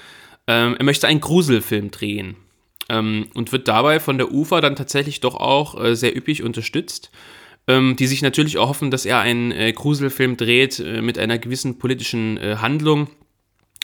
ähm, 0.47 0.77
er 0.79 0.85
möchte 0.85 1.07
einen 1.07 1.21
Gruselfilm 1.21 1.91
drehen 1.91 2.37
ähm, 2.89 3.29
und 3.35 3.53
wird 3.53 3.69
dabei 3.69 4.01
von 4.01 4.19
der 4.19 4.33
UFA 4.33 4.61
dann 4.61 4.77
tatsächlich 4.77 5.21
doch 5.21 5.37
auch 5.37 5.81
äh, 5.83 5.95
sehr 5.95 6.17
üppig 6.17 6.43
unterstützt 6.43 7.11
ähm, 7.71 7.97
die 7.97 8.07
sich 8.07 8.23
natürlich 8.23 8.59
auch 8.59 8.69
hoffen, 8.69 8.91
dass 8.91 9.07
er 9.07 9.21
einen 9.21 9.53
äh, 9.53 9.73
Gruselfilm 9.73 10.37
dreht 10.37 10.81
äh, 10.81 11.03
mit 11.03 11.19
einer 11.19 11.39
gewissen 11.39 11.79
politischen 11.79 12.37
äh, 12.39 12.57
Handlung. 12.57 13.09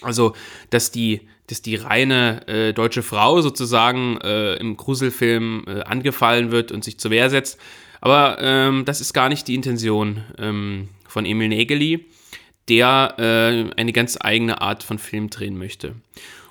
Also, 0.03 0.35
dass 0.71 0.91
die, 0.91 1.23
dass 1.47 1.63
die 1.63 1.77
reine 1.77 2.47
äh, 2.49 2.73
deutsche 2.73 3.03
Frau 3.03 3.41
sozusagen 3.41 4.19
äh, 4.21 4.55
im 4.57 4.77
Gruselfilm 4.77 5.65
äh, 5.67 5.81
angefallen 5.83 6.51
wird 6.51 6.73
und 6.73 6.85
sich 6.85 6.99
zur 6.99 7.11
Wehr 7.11 7.31
setzt. 7.31 7.59
Aber 8.01 8.39
ähm, 8.41 8.85
das 8.85 9.01
ist 9.01 9.15
gar 9.15 9.29
nicht 9.29 9.49
die 9.49 9.55
Intention 9.55 10.23
ähm, 10.39 10.89
von 11.09 11.25
Emil 11.25 11.49
Nägeli, 11.49 12.07
der 12.69 13.15
eine 13.77 13.93
ganz 13.93 14.19
eigene 14.21 14.61
Art 14.61 14.83
von 14.83 14.99
Film 14.99 15.31
drehen 15.31 15.57
möchte. 15.57 15.95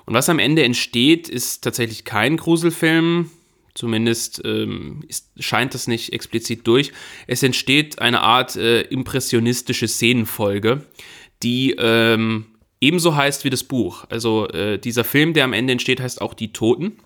Und 0.06 0.14
was 0.14 0.30
am 0.30 0.38
Ende 0.38 0.64
entsteht, 0.64 1.28
ist 1.28 1.62
tatsächlich 1.62 2.06
kein 2.06 2.38
Gruselfilm, 2.38 3.30
Zumindest 3.76 4.40
ähm, 4.42 5.04
ist, 5.06 5.28
scheint 5.38 5.74
das 5.74 5.86
nicht 5.86 6.14
explizit 6.14 6.66
durch. 6.66 6.92
Es 7.26 7.42
entsteht 7.42 7.98
eine 7.98 8.22
Art 8.22 8.56
äh, 8.56 8.80
impressionistische 8.80 9.86
Szenenfolge, 9.86 10.86
die 11.42 11.76
ähm, 11.78 12.46
ebenso 12.80 13.16
heißt 13.16 13.44
wie 13.44 13.50
das 13.50 13.64
Buch. 13.64 14.04
Also 14.08 14.48
äh, 14.48 14.78
dieser 14.78 15.04
Film, 15.04 15.32
der 15.32 15.44
am 15.44 15.52
Ende 15.52 15.72
entsteht, 15.72 16.00
heißt 16.00 16.20
auch 16.20 16.34
Die 16.34 16.52
Toten 16.52 16.98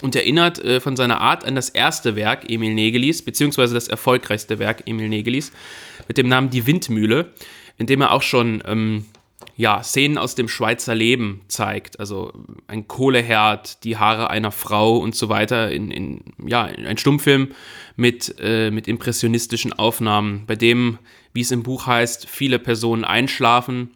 und 0.00 0.14
erinnert 0.14 0.58
äh, 0.64 0.80
von 0.80 0.96
seiner 0.96 1.20
Art 1.20 1.44
an 1.44 1.54
das 1.54 1.70
erste 1.70 2.16
Werk 2.16 2.50
Emil 2.50 2.74
Negelis, 2.74 3.22
beziehungsweise 3.22 3.74
das 3.74 3.88
erfolgreichste 3.88 4.58
Werk 4.58 4.82
Emil 4.86 5.08
Negelis, 5.08 5.52
mit 6.06 6.18
dem 6.18 6.28
Namen 6.28 6.50
Die 6.50 6.66
Windmühle, 6.66 7.32
in 7.78 7.86
dem 7.86 8.00
er 8.00 8.12
auch 8.12 8.22
schon 8.22 8.62
ähm, 8.66 9.06
ja, 9.56 9.82
Szenen 9.82 10.18
aus 10.18 10.34
dem 10.34 10.48
Schweizer 10.48 10.94
Leben 10.94 11.40
zeigt. 11.48 11.98
Also 11.98 12.32
ein 12.68 12.86
Kohleherd, 12.86 13.82
die 13.84 13.96
Haare 13.96 14.30
einer 14.30 14.52
Frau 14.52 14.98
und 14.98 15.14
so 15.14 15.28
weiter. 15.28 15.70
In, 15.70 15.90
in 15.90 16.20
ja, 16.46 16.62
ein 16.64 16.96
Stummfilm 16.96 17.48
mit, 17.96 18.36
äh, 18.40 18.70
mit 18.70 18.86
impressionistischen 18.86 19.72
Aufnahmen, 19.72 20.44
bei 20.46 20.54
dem, 20.54 20.98
wie 21.32 21.40
es 21.40 21.50
im 21.50 21.64
Buch 21.64 21.86
heißt, 21.86 22.28
viele 22.28 22.58
Personen 22.58 23.04
einschlafen, 23.04 23.90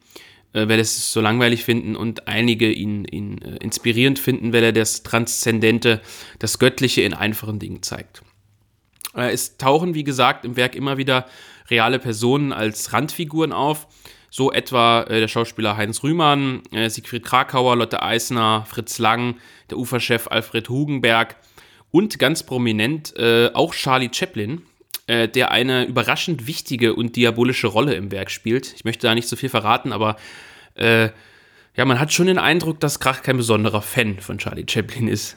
äh, 0.52 0.68
weil 0.68 0.80
es 0.80 1.12
so 1.12 1.20
langweilig 1.20 1.64
finden 1.64 1.96
und 1.96 2.28
einige 2.28 2.70
ihn, 2.70 3.04
ihn 3.04 3.38
äh, 3.42 3.56
inspirierend 3.56 4.18
finden, 4.18 4.52
weil 4.52 4.64
er 4.64 4.72
das 4.72 5.02
Transzendente, 5.02 6.00
das 6.38 6.58
Göttliche 6.58 7.02
in 7.02 7.14
einfachen 7.14 7.58
Dingen 7.58 7.82
zeigt. 7.82 8.22
Äh, 9.14 9.32
es 9.32 9.56
tauchen, 9.56 9.94
wie 9.94 10.04
gesagt, 10.04 10.44
im 10.44 10.56
Werk 10.56 10.74
immer 10.74 10.96
wieder 10.98 11.26
reale 11.70 11.98
Personen 11.98 12.52
als 12.52 12.92
Randfiguren 12.92 13.52
auf 13.52 13.86
so 14.32 14.50
etwa 14.50 15.02
äh, 15.02 15.20
der 15.20 15.28
Schauspieler 15.28 15.76
Heinz 15.76 16.02
Rühmann, 16.02 16.62
äh, 16.72 16.88
Siegfried 16.88 17.22
Krakauer, 17.22 17.76
Lotte 17.76 18.02
Eisner, 18.02 18.64
Fritz 18.66 18.98
Lang, 18.98 19.36
der 19.68 19.76
Uferchef 19.76 20.26
Alfred 20.28 20.70
Hugenberg 20.70 21.36
und 21.90 22.18
ganz 22.18 22.42
prominent 22.42 23.14
äh, 23.18 23.50
auch 23.52 23.74
Charlie 23.74 24.08
Chaplin, 24.10 24.62
äh, 25.12 25.28
der 25.28 25.50
eine 25.50 25.84
überraschend 25.84 26.46
wichtige 26.46 26.94
und 26.94 27.16
diabolische 27.16 27.66
Rolle 27.66 27.94
im 27.94 28.10
Werk 28.10 28.30
spielt. 28.30 28.72
Ich 28.72 28.84
möchte 28.84 29.06
da 29.06 29.14
nicht 29.14 29.28
so 29.28 29.36
viel 29.36 29.50
verraten, 29.50 29.92
aber 29.92 30.16
äh, 30.74 31.10
ja, 31.76 31.84
man 31.84 32.00
hat 32.00 32.14
schon 32.14 32.28
den 32.28 32.38
Eindruck, 32.38 32.80
dass 32.80 32.98
Krach 32.98 33.22
kein 33.22 33.36
besonderer 33.36 33.82
Fan 33.82 34.20
von 34.20 34.38
Charlie 34.38 34.64
Chaplin 34.66 35.08
ist. 35.08 35.36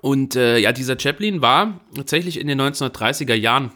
Und 0.00 0.34
äh, 0.34 0.58
ja, 0.58 0.72
dieser 0.72 0.98
Chaplin 0.98 1.42
war 1.42 1.80
tatsächlich 1.94 2.40
in 2.40 2.48
den 2.48 2.60
1930er 2.60 3.34
Jahren 3.34 3.70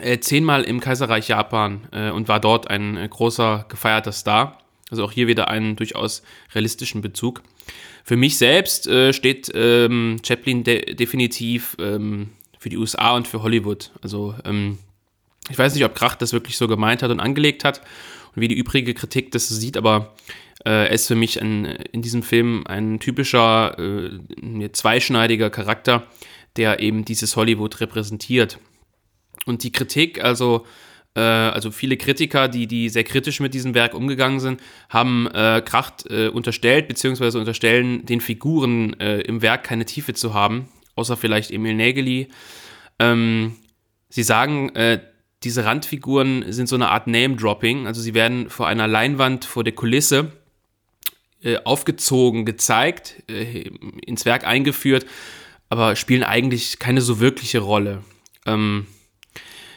äh, 0.00 0.18
zehnmal 0.18 0.64
im 0.64 0.80
Kaiserreich 0.80 1.28
Japan 1.28 1.86
äh, 1.92 2.10
und 2.10 2.26
war 2.26 2.40
dort 2.40 2.68
ein 2.68 2.96
äh, 2.96 3.06
großer 3.08 3.66
gefeierter 3.68 4.12
Star. 4.12 4.58
Also 4.90 5.04
auch 5.04 5.12
hier 5.12 5.28
wieder 5.28 5.46
einen 5.46 5.76
durchaus 5.76 6.22
realistischen 6.54 7.02
Bezug. 7.02 7.42
Für 8.04 8.16
mich 8.16 8.36
selbst 8.36 8.86
äh, 8.86 9.12
steht 9.12 9.50
ähm, 9.54 10.18
Chaplin 10.26 10.64
de 10.64 10.94
definitiv 10.94 11.76
ähm, 11.78 12.30
für 12.58 12.68
die 12.68 12.76
USA 12.76 13.14
und 13.14 13.28
für 13.28 13.42
Hollywood. 13.42 13.90
Also 14.02 14.34
ähm, 14.44 14.78
ich 15.48 15.58
weiß 15.58 15.74
nicht, 15.74 15.84
ob 15.84 15.94
Krach 15.94 16.14
das 16.14 16.32
wirklich 16.32 16.56
so 16.56 16.68
gemeint 16.68 17.02
hat 17.02 17.10
und 17.10 17.20
angelegt 17.20 17.64
hat 17.64 17.80
und 18.34 18.40
wie 18.42 18.48
die 18.48 18.56
übrige 18.56 18.94
Kritik 18.94 19.30
das 19.32 19.48
sieht, 19.48 19.76
aber 19.76 20.14
äh, 20.64 20.70
er 20.70 20.90
ist 20.90 21.08
für 21.08 21.14
mich 21.14 21.40
ein, 21.40 21.64
in 21.64 22.02
diesem 22.02 22.22
Film 22.22 22.64
ein 22.66 23.00
typischer 23.00 23.78
äh, 23.78 24.72
zweischneidiger 24.72 25.50
Charakter, 25.50 26.06
der 26.56 26.80
eben 26.80 27.04
dieses 27.04 27.36
Hollywood 27.36 27.80
repräsentiert. 27.80 28.58
Und 29.46 29.64
die 29.64 29.72
Kritik, 29.72 30.22
also, 30.22 30.66
also 31.20 31.70
viele 31.70 31.96
Kritiker, 31.96 32.48
die, 32.48 32.66
die 32.66 32.88
sehr 32.88 33.04
kritisch 33.04 33.40
mit 33.40 33.52
diesem 33.54 33.74
Werk 33.74 33.94
umgegangen 33.94 34.40
sind, 34.40 34.60
haben 34.88 35.26
äh, 35.28 35.62
Kracht 35.64 36.06
äh, 36.10 36.28
unterstellt, 36.28 36.88
beziehungsweise 36.88 37.38
unterstellen 37.38 38.06
den 38.06 38.20
Figuren 38.20 38.98
äh, 38.98 39.20
im 39.20 39.42
Werk 39.42 39.64
keine 39.64 39.84
Tiefe 39.84 40.14
zu 40.14 40.32
haben, 40.32 40.68
außer 40.94 41.16
vielleicht 41.16 41.50
Emil 41.50 41.74
Nägeli. 41.74 42.28
Ähm, 42.98 43.56
sie 44.08 44.22
sagen, 44.22 44.70
äh, 44.74 45.00
diese 45.44 45.64
Randfiguren 45.64 46.50
sind 46.50 46.68
so 46.68 46.76
eine 46.76 46.88
Art 46.88 47.08
Name-Dropping, 47.08 47.86
also 47.86 48.00
sie 48.00 48.14
werden 48.14 48.48
vor 48.48 48.68
einer 48.68 48.86
Leinwand, 48.86 49.44
vor 49.44 49.64
der 49.64 49.74
Kulisse 49.74 50.32
äh, 51.42 51.58
aufgezogen, 51.64 52.44
gezeigt, 52.44 53.24
ins 53.26 54.24
Werk 54.24 54.46
eingeführt, 54.46 55.04
aber 55.68 55.96
spielen 55.96 56.22
eigentlich 56.22 56.78
keine 56.78 57.00
so 57.00 57.18
wirkliche 57.18 57.58
Rolle. 57.58 58.02
Ähm, 58.46 58.86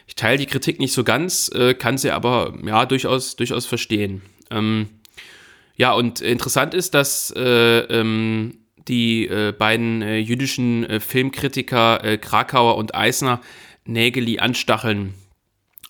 ich 0.07 0.15
teile 0.15 0.37
die 0.37 0.45
Kritik 0.45 0.79
nicht 0.79 0.93
so 0.93 1.03
ganz, 1.03 1.49
äh, 1.53 1.73
kann 1.73 1.97
sie 1.97 2.11
aber 2.11 2.57
ja 2.63 2.85
durchaus, 2.85 3.35
durchaus 3.35 3.65
verstehen. 3.65 4.21
Ähm, 4.51 4.87
ja, 5.77 5.93
und 5.93 6.21
interessant 6.21 6.73
ist, 6.73 6.93
dass 6.93 7.33
äh, 7.35 7.79
ähm, 7.79 8.59
die 8.87 9.27
äh, 9.27 9.51
beiden 9.51 10.01
äh, 10.01 10.17
jüdischen 10.17 10.85
äh, 10.85 10.99
Filmkritiker 10.99 12.03
äh, 12.03 12.17
Krakauer 12.17 12.77
und 12.77 12.95
Eisner 12.95 13.41
Nägeli 13.85 14.39
anstacheln, 14.39 15.13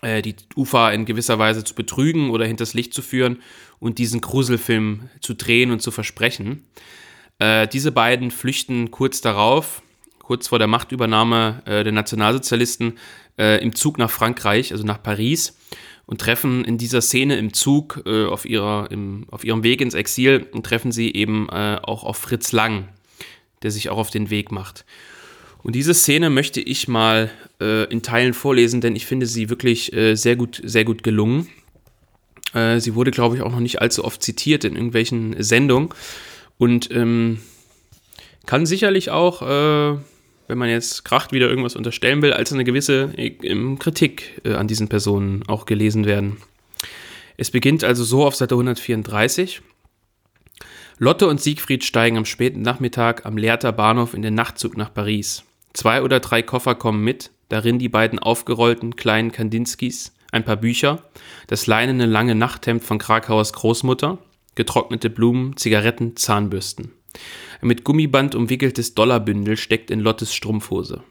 die 0.04 0.36
UFA 0.58 0.92
in 0.92 1.06
gewisser 1.06 1.40
Weise 1.40 1.64
zu 1.64 1.74
betrügen 1.74 2.30
oder 2.30 2.46
hinters 2.46 2.74
Licht 2.74 2.94
zu 2.94 3.02
führen 3.02 3.42
und 3.80 3.98
diesen 4.00 4.20
Gruselfilm 4.20 5.10
zu 5.22 5.34
drehen 5.34 5.72
und 5.72 5.82
zu 5.82 5.92
versprechen. 5.92 6.66
diese 7.72 7.94
beiden 7.94 8.32
flüchten 8.32 8.92
kurz 8.92 9.22
darauf, 9.22 9.82
kurz 10.20 10.50
vor 10.50 10.60
der 10.60 10.68
Machtübernahme 10.68 11.64
der 11.66 11.92
Nationalsozialisten, 11.94 12.98
äh, 13.38 13.62
im 13.64 13.76
Zug 13.76 13.98
nach 13.98 14.12
Frankreich, 14.12 14.72
also 14.72 14.84
nach 14.84 15.02
Paris, 15.02 15.58
und 16.06 16.22
treffen 16.22 16.64
in 16.66 16.78
dieser 16.78 17.02
Szene 17.02 17.38
im 17.38 17.54
Zug 17.54 18.04
äh, 18.06 18.26
auf, 18.26 18.46
ihrer, 18.46 18.90
im, 18.92 19.26
auf 19.32 19.44
ihrem 19.44 19.64
Weg 19.64 19.82
ins 19.82 19.96
Exil 19.96 20.46
und 20.52 20.66
treffen 20.66 20.92
sie 20.92 21.14
eben 21.14 21.50
äh, 21.50 21.78
auch 21.82 22.04
auf 22.04 22.18
Fritz 22.18 22.52
Lang, 22.52 22.90
der 23.64 23.72
sich 23.72 23.90
auch 23.90 23.98
auf 23.98 24.12
den 24.12 24.30
Weg 24.30 24.52
macht. 24.52 24.86
Und 25.64 25.74
diese 25.74 25.96
Szene 25.96 26.30
möchte 26.30 26.62
ich 26.62 26.88
mal 26.88 27.32
äh, 27.60 27.86
in 27.86 28.04
Teilen 28.04 28.36
vorlesen, 28.36 28.82
denn 28.82 28.96
ich 28.96 29.08
finde 29.08 29.26
sie 29.26 29.50
wirklich 29.50 29.94
äh, 29.94 30.16
sehr 30.16 30.36
gut, 30.36 30.62
sehr 30.64 30.86
gut 30.86 31.02
gelungen. 31.02 31.48
Äh, 32.54 32.80
sie 32.80 32.94
wurde, 32.94 33.10
glaube 33.10 33.36
ich, 33.36 33.42
auch 33.42 33.52
noch 33.52 33.60
nicht 33.60 33.82
allzu 33.82 34.06
oft 34.06 34.22
zitiert 34.22 34.64
in 34.64 34.76
irgendwelchen 34.76 35.42
Sendungen 35.42 35.90
und 36.60 36.92
ähm, 36.92 37.40
kann 38.46 38.68
sicherlich 38.68 39.10
auch 39.10 39.42
wenn 40.48 40.58
man 40.58 40.70
jetzt 40.70 41.06
Kracht 41.06 41.32
wieder 41.32 41.50
irgendwas 41.50 41.76
unterstellen 41.76 42.22
will, 42.22 42.34
als 42.34 42.54
eine 42.54 42.64
gewisse 42.64 43.12
äh, 43.18 43.32
Kritik 43.78 44.42
äh, 44.44 44.54
an 44.54 44.68
diesen 44.68 44.88
Personen 44.88 45.44
auch 45.48 45.66
gelesen 45.66 46.06
werden. 46.06 46.38
Es 47.38 47.52
beginnt 47.52 47.84
also 47.84 48.04
so 48.04 48.26
auf 48.26 48.36
Seite 48.36 48.56
134. 48.56 49.62
Lotte 50.98 51.28
und 51.28 51.42
Siegfried 51.42 51.84
steigen 51.84 52.18
am 52.18 52.26
späten 52.26 52.62
Nachmittag 52.62 53.26
am 53.26 53.38
Lehrter 53.38 53.74
Bahnhof 53.74 54.14
in 54.14 54.22
den 54.22 54.34
Nachtzug 54.34 54.78
nach 54.78 54.94
Paris. 54.94 55.44
Zwei 55.74 56.02
oder 56.02 56.22
drei 56.22 56.42
Koffer 56.42 56.76
kommen 56.76 57.04
mit, 57.04 57.32
darin 57.50 57.80
die 57.80 57.90
beiden 57.90 58.20
aufgerollten 58.20 58.96
kleinen 58.96 59.34
Kandinskis, 59.34 60.14
ein 60.32 60.46
paar 60.46 60.56
Bücher, 60.56 61.04
das 61.48 61.68
leinene 61.68 62.06
lange 62.06 62.36
Nachthemd 62.36 62.84
von 62.84 62.98
Krakauers 62.98 63.52
Großmutter, 63.52 64.20
getrocknete 64.56 65.10
Blumen, 65.10 65.58
Zigaretten, 65.58 66.16
Zahnbürsten. 66.16 66.94
Ein 67.62 67.68
mit 67.68 67.84
Gummiband 67.84 68.36
umwickeltes 68.36 68.96
Dollarbündel 68.96 69.58
steckt 69.58 69.92
in 69.92 70.00
Lottes 70.00 70.34
Strumpfhose. 70.34 71.04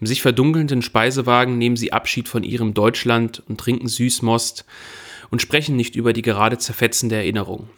Im 0.00 0.06
sich 0.06 0.22
verdunkelnden 0.22 0.82
Speisewagen 0.82 1.58
nehmen 1.58 1.76
sie 1.76 1.92
Abschied 1.92 2.28
von 2.28 2.44
ihrem 2.44 2.74
Deutschland 2.74 3.42
und 3.48 3.58
trinken 3.58 3.88
Süßmost 3.88 4.64
und 5.30 5.40
sprechen 5.40 5.76
nicht 5.76 5.96
über 5.96 6.12
die 6.12 6.22
gerade 6.22 6.58
zerfetzende 6.58 7.16
Erinnerung. 7.16 7.68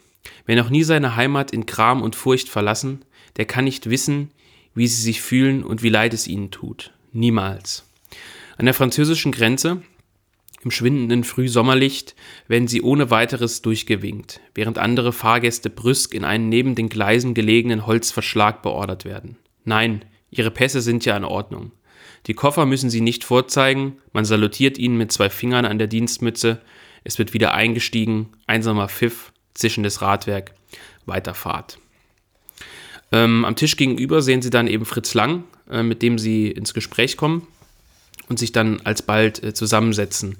Wer 0.46 0.56
noch 0.56 0.70
nie 0.70 0.82
seine 0.82 1.16
Heimat 1.16 1.52
in 1.52 1.66
Kram 1.66 2.02
und 2.02 2.16
Furcht 2.16 2.48
verlassen, 2.48 3.04
der 3.36 3.44
kann 3.44 3.64
nicht 3.64 3.90
wissen, 3.90 4.30
wie 4.74 4.86
sie 4.86 5.00
sich 5.00 5.20
fühlen 5.20 5.62
und 5.62 5.82
wie 5.82 5.88
leid 5.88 6.14
es 6.14 6.26
ihnen 6.26 6.50
tut. 6.50 6.92
Niemals. 7.12 7.84
An 8.56 8.64
der 8.64 8.74
französischen 8.74 9.32
Grenze, 9.32 9.82
im 10.64 10.70
schwindenden 10.70 11.24
Frühsommerlicht, 11.24 12.14
werden 12.48 12.68
sie 12.68 12.82
ohne 12.82 13.10
weiteres 13.10 13.62
durchgewinkt, 13.62 14.40
während 14.54 14.78
andere 14.78 15.12
Fahrgäste 15.12 15.70
brüsk 15.70 16.14
in 16.14 16.24
einen 16.24 16.48
neben 16.48 16.74
den 16.74 16.88
Gleisen 16.88 17.34
gelegenen 17.34 17.86
Holzverschlag 17.86 18.62
beordert 18.62 19.04
werden. 19.04 19.36
Nein, 19.64 20.04
ihre 20.30 20.50
Pässe 20.50 20.80
sind 20.80 21.04
ja 21.04 21.16
in 21.16 21.24
Ordnung. 21.24 21.72
Die 22.26 22.34
Koffer 22.34 22.64
müssen 22.64 22.90
sie 22.90 23.02
nicht 23.02 23.24
vorzeigen, 23.24 23.98
man 24.12 24.24
salutiert 24.24 24.78
ihnen 24.78 24.96
mit 24.96 25.12
zwei 25.12 25.28
Fingern 25.28 25.66
an 25.66 25.78
der 25.78 25.86
Dienstmütze, 25.86 26.62
es 27.04 27.18
wird 27.18 27.34
wieder 27.34 27.52
eingestiegen, 27.52 28.30
einsamer 28.46 28.88
Pfiff, 28.88 29.32
zischendes 29.52 30.00
Radwerk, 30.00 30.54
weiter 31.04 31.34
Fahrt. 31.34 31.78
Ähm, 33.12 33.44
am 33.44 33.56
Tisch 33.56 33.76
gegenüber 33.76 34.22
sehen 34.22 34.40
sie 34.40 34.50
dann 34.50 34.66
eben 34.66 34.86
Fritz 34.86 35.12
Lang, 35.12 35.44
äh, 35.70 35.82
mit 35.82 36.00
dem 36.00 36.18
sie 36.18 36.50
ins 36.50 36.72
Gespräch 36.72 37.18
kommen 37.18 37.46
und 38.28 38.38
sich 38.38 38.52
dann 38.52 38.80
alsbald 38.82 39.42
äh, 39.42 39.54
zusammensetzen. 39.54 40.38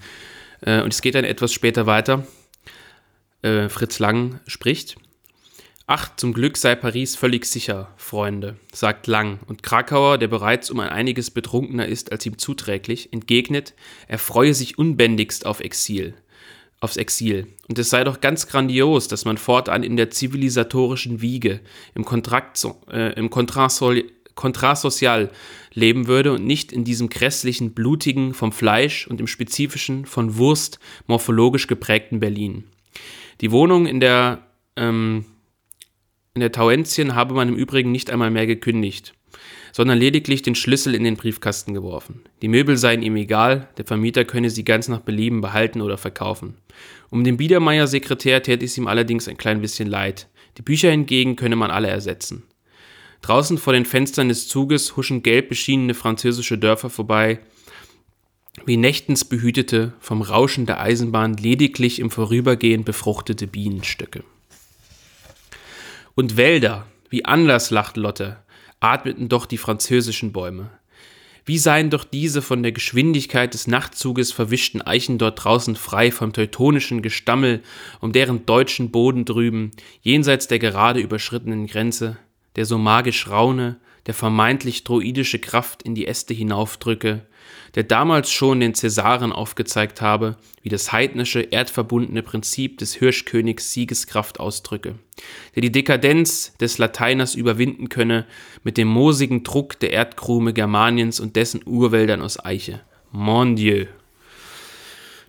Äh, 0.61 0.83
und 0.83 0.93
es 0.93 1.03
geht 1.03 1.15
dann 1.15 1.25
etwas 1.25 1.53
später 1.53 1.87
weiter. 1.87 2.27
Äh, 3.43 3.69
Fritz 3.69 3.99
Lang 3.99 4.41
spricht. 4.47 4.97
Ach, 5.87 6.17
zum 6.17 6.33
Glück 6.33 6.57
sei 6.57 6.75
Paris 6.77 7.15
völlig 7.15 7.45
sicher, 7.45 7.93
Freunde, 7.99 8.57
sagt 8.73 9.07
Lang, 9.07 9.39
und 9.47 9.63
Krakauer, 9.63 10.17
der 10.17 10.29
bereits 10.29 10.71
um 10.71 10.81
ein 10.81 10.89
einiges 10.89 11.31
betrunkener 11.31 11.87
ist 11.87 12.11
als 12.11 12.25
ihm 12.25 12.39
zuträglich, 12.39 13.13
entgegnet, 13.13 13.75
er 14.09 14.19
freue 14.19 14.55
sich 14.55 14.79
unbändigst 14.79 15.45
auf 15.45 15.61
Exil 15.61 16.15
aufs 16.85 16.97
Exil. 16.99 17.47
Und 17.67 17.79
es 17.79 17.91
sei 17.91 18.05
doch 18.05 18.21
ganz 18.21 18.47
grandios, 18.47 19.09
dass 19.09 19.25
man 19.25 19.39
fortan 19.39 19.83
in 19.83 19.97
der 19.97 20.11
zivilisatorischen 20.11 21.23
Wiege, 21.23 21.61
im, 21.95 22.05
Kontrakt, 22.05 22.63
äh, 22.91 23.15
im 23.15 23.31
Kontrasol 23.31 24.05
kontrasozial 24.35 25.31
leben 25.73 26.07
würde 26.07 26.33
und 26.33 26.45
nicht 26.45 26.73
in 26.73 26.85
diesem 26.85 27.09
grässlichen, 27.09 27.75
blutigen, 27.75 28.35
vom 28.35 28.53
Fleisch 28.53 29.07
und 29.07 29.21
im 29.21 29.27
spezifischen, 29.27 30.07
von 30.07 30.37
Wurst 30.37 30.79
morphologisch 31.07 31.67
geprägten 31.67 32.21
Berlin. 32.21 32.65
Die 33.41 33.51
Wohnung 33.51 33.87
in 33.87 34.01
der, 34.01 34.47
ähm, 34.77 35.25
in 36.35 36.41
der 36.41 36.53
Tauentien 36.53 37.15
habe 37.15 37.35
man 37.35 37.49
im 37.49 37.57
Übrigen 37.57 37.93
nicht 37.93 38.11
einmal 38.11 38.31
mehr 38.31 38.47
gekündigt 38.47 39.15
sondern 39.75 39.99
lediglich 39.99 40.43
den 40.43 40.55
Schlüssel 40.55 40.95
in 40.95 41.03
den 41.03 41.17
Briefkasten 41.17 41.75
geworfen. 41.75 42.21
Die 42.43 42.49
Möbel 42.49 42.77
seien 42.77 43.03
ihm 43.03 43.17
egal, 43.17 43.69
der 43.77 43.85
Vermieter 43.85 44.25
könne 44.25 44.49
sie 44.49 44.63
ganz 44.63 44.87
nach 44.87 45.01
Belieben 45.01 45.41
behalten 45.41 45.81
oder 45.81 45.99
verkaufen. 45.99 46.55
Um 47.11 47.25
den 47.25 47.37
Biedermeier-Sekretär 47.37 48.45
täte 48.45 48.65
es 48.65 48.79
ihm 48.79 48.87
allerdings 48.87 49.27
ein 49.27 49.37
klein 49.37 49.61
bisschen 49.61 49.89
leid. 49.89 50.29
Die 50.59 50.63
Bücher 50.63 50.93
hingegen 50.93 51.35
könne 51.35 51.57
man 51.57 51.73
alle 51.73 51.89
ersetzen. 51.89 52.45
Draußen 53.25 53.57
vor 53.57 53.73
den 53.73 53.87
Fenstern 53.87 54.29
des 54.29 54.49
Zuges 54.49 54.99
huschen 54.99 55.23
gelb 55.23 55.49
beschienene 55.49 55.95
französische 55.95 56.59
Dörfer 56.59 56.91
vorbei, 56.91 57.41
wie 58.67 58.77
nächtens 58.77 59.25
behütete, 59.25 59.95
vom 59.99 60.21
Rauschen 60.21 60.67
der 60.67 60.79
Eisenbahn 60.83 61.33
lediglich 61.33 62.01
im 62.01 62.11
Vorübergehen 62.11 62.85
befruchtete 62.85 63.47
Bienenstöcke. 63.47 64.25
Und 66.15 66.37
Wälder, 66.37 66.87
wie 67.09 67.25
anders 67.25 67.71
lacht 67.71 67.97
Lotte, 67.97 68.37
atmeten 68.81 69.31
doch 69.31 69.47
die 69.47 69.57
französischen 69.57 70.35
Bäume. 70.35 70.69
Wie 71.47 71.57
seien 71.57 71.89
doch 71.89 72.05
diese 72.05 72.43
von 72.43 72.63
der 72.63 72.73
Geschwindigkeit 72.73 73.55
des 73.55 73.67
Nachtzuges 73.67 74.33
verwischten 74.33 74.83
Eichen 74.83 75.17
dort 75.17 75.43
draußen 75.43 75.77
frei 75.77 76.11
vom 76.11 76.35
teutonischen 76.35 77.01
Gestammel 77.01 77.63
um 78.03 78.13
deren 78.13 78.45
deutschen 78.45 78.91
Boden 78.91 79.25
drüben, 79.25 79.71
jenseits 80.03 80.47
der 80.47 80.59
gerade 80.59 81.01
überschrittenen 81.01 81.67
Grenze, 81.67 82.19
der 82.57 82.65
so 82.65 82.79
magisch 82.79 83.29
raune, 83.29 83.77
der 84.07 84.15
vermeintlich 84.15 84.85
droidische 84.85 85.39
Kraft 85.39 85.83
in 85.83 85.95
die 85.95 86.07
Äste 86.07 86.35
hinaufdrücke, 86.35 87.27
der 87.75 87.83
damals 87.83 88.31
schon 88.31 88.61
den 88.61 88.75
Cäsaren 88.75 89.33
aufgezeigt 89.33 90.01
habe, 90.01 90.37
wie 90.63 90.69
das 90.69 90.93
heidnische, 90.93 91.41
erdverbundene 91.41 92.23
Prinzip 92.23 92.79
des 92.79 92.95
Hirschkönigs 92.95 93.73
Siegeskraft 93.73 94.41
ausdrücke, 94.41 94.97
der 95.55 95.63
die 95.63 95.73
Dekadenz 95.73 96.55
des 96.59 96.79
Lateiners 96.79 97.35
überwinden 97.35 97.89
könne 97.89 98.27
mit 98.63 98.77
dem 98.77 98.89
moosigen 98.89 99.43
Druck 99.43 99.79
der 99.81 99.93
Erdkrume 99.93 100.53
Germaniens 100.53 101.19
und 101.21 101.37
dessen 101.37 101.63
Urwäldern 101.65 102.23
aus 102.23 102.43
Eiche. 102.45 102.81
Mon 103.11 103.57
Dieu. 103.57 103.87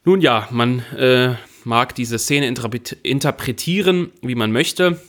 Nun 0.03 0.21
ja, 0.21 0.47
man 0.51 0.79
äh, 0.95 1.33
mag 1.63 1.95
diese 1.95 2.19
Szene 2.19 2.47
interpretieren, 2.47 4.11
wie 4.21 4.35
man 4.35 4.51
möchte. 4.51 5.01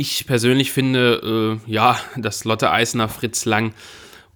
Ich 0.00 0.28
persönlich 0.28 0.70
finde, 0.70 1.58
äh, 1.66 1.70
ja, 1.72 1.98
dass 2.16 2.44
Lotte 2.44 2.70
Eisner, 2.70 3.08
Fritz 3.08 3.44
Lang 3.46 3.74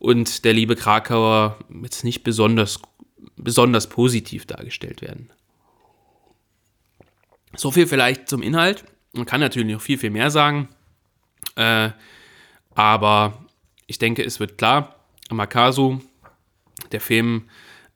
und 0.01 0.44
der 0.44 0.55
liebe 0.55 0.75
Krakauer 0.75 1.57
jetzt 1.85 2.03
nicht 2.03 2.25
besonders, 2.25 2.83
besonders 3.37 3.88
positiv 3.88 4.44
dargestellt 4.44 5.03
werden. 5.03 5.31
So 7.55 7.70
viel 7.70 7.87
vielleicht 7.87 8.29
zum 8.29 8.42
Inhalt. 8.42 8.83
Man 9.12 9.25
kann 9.25 9.38
natürlich 9.38 9.72
noch 9.72 9.81
viel, 9.81 9.98
viel 9.98 10.11
mehr 10.11 10.33
sagen. 10.33 10.68
Äh, 11.55 11.90
aber 12.75 13.46
ich 13.87 13.98
denke, 13.98 14.25
es 14.25 14.40
wird 14.40 14.59
klar, 14.59 14.96
Makasu, 15.31 16.01
der 16.90 17.01
Film, 17.01 17.48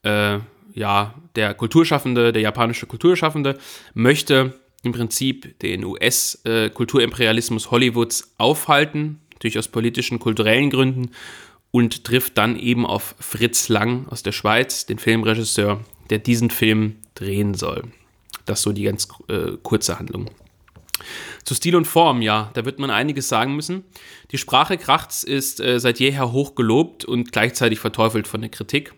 äh, 0.05 0.39
ja, 0.73 1.15
der 1.35 1.53
Kulturschaffende, 1.55 2.33
der 2.33 2.43
japanische 2.43 2.87
Kulturschaffende, 2.87 3.59
möchte 3.93 4.55
im 4.87 4.93
Prinzip 4.93 5.59
den 5.59 5.85
US-Kulturimperialismus 5.85 7.71
Hollywoods 7.71 8.35
aufhalten, 8.39 9.21
natürlich 9.35 9.59
aus 9.59 9.69
politischen, 9.69 10.19
kulturellen 10.19 10.71
Gründen 10.71 11.11
und 11.71 12.05
trifft 12.05 12.39
dann 12.39 12.57
eben 12.57 12.87
auf 12.87 13.15
Fritz 13.21 13.69
Lang 13.69 14.09
aus 14.09 14.23
der 14.23 14.33
Schweiz, 14.33 14.87
den 14.87 14.99
Filmregisseur, 14.99 15.85
der 16.09 16.19
diesen 16.19 16.51
Film 16.51 16.97
drehen 17.15 17.55
soll. 17.55 17.85
Das 18.47 18.61
ist 18.61 18.63
so 18.63 18.73
die 18.73 18.85
ganz 18.85 19.09
äh, 19.29 19.59
kurze 19.63 19.99
Handlung. 19.99 20.31
Zu 21.45 21.55
Stil 21.55 21.77
und 21.77 21.85
Form, 21.85 22.23
ja, 22.23 22.51
da 22.55 22.65
wird 22.65 22.79
man 22.79 22.91
einiges 22.91 23.29
sagen 23.29 23.55
müssen. 23.55 23.85
Die 24.31 24.39
Sprache 24.39 24.79
Krachts 24.79 25.23
ist 25.23 25.61
äh, 25.61 25.79
seit 25.79 26.01
jeher 26.01 26.33
hoch 26.33 26.55
gelobt 26.55 27.05
und 27.05 27.33
gleichzeitig 27.33 27.79
verteufelt 27.79 28.27
von 28.27 28.41
der 28.41 28.51
Kritik. 28.51 28.95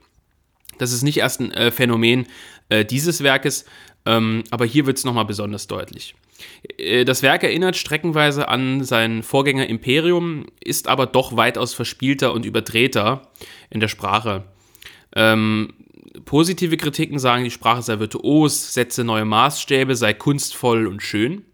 Das 0.79 0.93
ist 0.93 1.03
nicht 1.03 1.19
erst 1.19 1.41
ein 1.41 1.51
äh, 1.51 1.73
Phänomen 1.73 2.27
äh, 2.69 2.85
dieses 2.85 3.23
Werkes, 3.23 3.65
ähm, 4.09 4.43
aber 4.51 4.65
hier 4.65 4.87
wird 4.87 4.97
es 4.97 5.05
nochmal 5.05 5.27
besonders 5.27 5.67
deutlich. 5.67 6.15
Äh, 6.79 7.05
das 7.05 7.23
Werk 7.23 7.43
erinnert 7.43 7.77
streckenweise 7.77 8.49
an 8.49 8.83
seinen 8.83 9.23
Vorgänger 9.23 9.69
Imperium, 9.69 10.47
ist 10.65 10.89
aber 10.89 11.05
doch 11.05 11.37
weitaus 11.37 11.75
verspielter 11.75 12.33
und 12.33 12.47
überdrehter 12.47 13.29
in 13.69 13.81
der 13.81 13.89
Sprache. 13.89 14.45
Ähm, 15.15 15.75
positive 16.25 16.79
Kritiken 16.79 17.19
sagen, 17.19 17.45
die 17.45 17.51
Sprache 17.51 17.83
sei 17.83 17.99
virtuos, 17.99 18.73
setze 18.73 19.05
neue 19.05 19.27
Maßstäbe, 19.27 19.95
sei 19.95 20.15
kunstvoll 20.15 20.87
und 20.87 21.03
schön. 21.03 21.45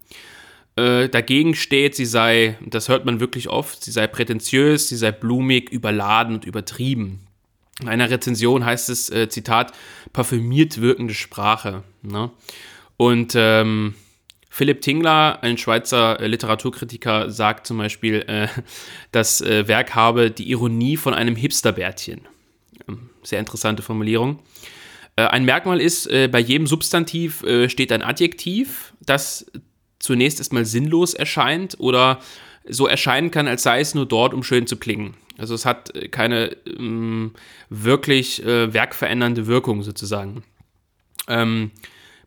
Äh, 0.76 1.08
dagegen 1.08 1.56
steht, 1.56 1.96
sie 1.96 2.06
sei, 2.06 2.56
das 2.64 2.88
hört 2.88 3.04
man 3.04 3.18
wirklich 3.18 3.48
oft, 3.48 3.82
sie 3.82 3.90
sei 3.90 4.06
prätentiös, 4.06 4.88
sie 4.88 4.96
sei 4.96 5.10
blumig, 5.10 5.70
überladen 5.70 6.34
und 6.34 6.44
übertrieben. 6.44 7.26
In 7.82 7.88
einer 7.88 8.10
Rezension 8.10 8.64
heißt 8.64 8.90
es, 8.90 9.10
äh, 9.10 9.28
Zitat, 9.28 9.72
parfümiert 10.12 10.80
wirkende 10.80 11.14
Sprache. 11.14 11.82
Ne? 12.04 12.30
Und 12.96 13.34
ähm, 13.36 13.94
Philipp 14.54 14.82
Tingler, 14.82 15.42
ein 15.42 15.58
Schweizer 15.58 16.20
äh, 16.20 16.28
Literaturkritiker, 16.28 17.28
sagt 17.28 17.66
zum 17.66 17.78
Beispiel, 17.78 18.24
äh, 18.28 18.46
das 19.10 19.40
äh, 19.40 19.66
Werk 19.66 19.96
habe 19.96 20.30
die 20.30 20.48
Ironie 20.48 20.96
von 20.96 21.12
einem 21.12 21.34
Hipsterbärtchen. 21.34 22.20
Ähm, 22.88 23.10
sehr 23.24 23.40
interessante 23.40 23.82
Formulierung. 23.82 24.38
Äh, 25.16 25.24
ein 25.24 25.44
Merkmal 25.44 25.80
ist, 25.80 26.06
äh, 26.06 26.28
bei 26.28 26.38
jedem 26.38 26.68
Substantiv 26.68 27.44
steht 27.66 27.90
ein 27.90 28.02
Adjektiv, 28.02 28.94
das 29.04 29.50
zunächst 29.98 30.38
erstmal 30.38 30.64
sinnlos 30.64 31.14
erscheint 31.14 31.74
oder 31.80 32.20
so 32.68 32.86
erscheinen 32.86 33.32
kann, 33.32 33.48
als 33.48 33.64
sei 33.64 33.80
es 33.80 33.96
nur 33.96 34.06
dort, 34.06 34.34
um 34.34 34.44
schön 34.44 34.68
zu 34.68 34.76
klingen. 34.76 35.16
Also 35.36 35.56
es 35.56 35.66
hat 35.66 35.92
keine 36.12 36.56
ähm, 36.64 37.32
wirklich 37.70 38.40
werkverändernde 38.44 39.48
Wirkung 39.48 39.82
sozusagen. 39.82 40.44
Ähm, 41.26 41.72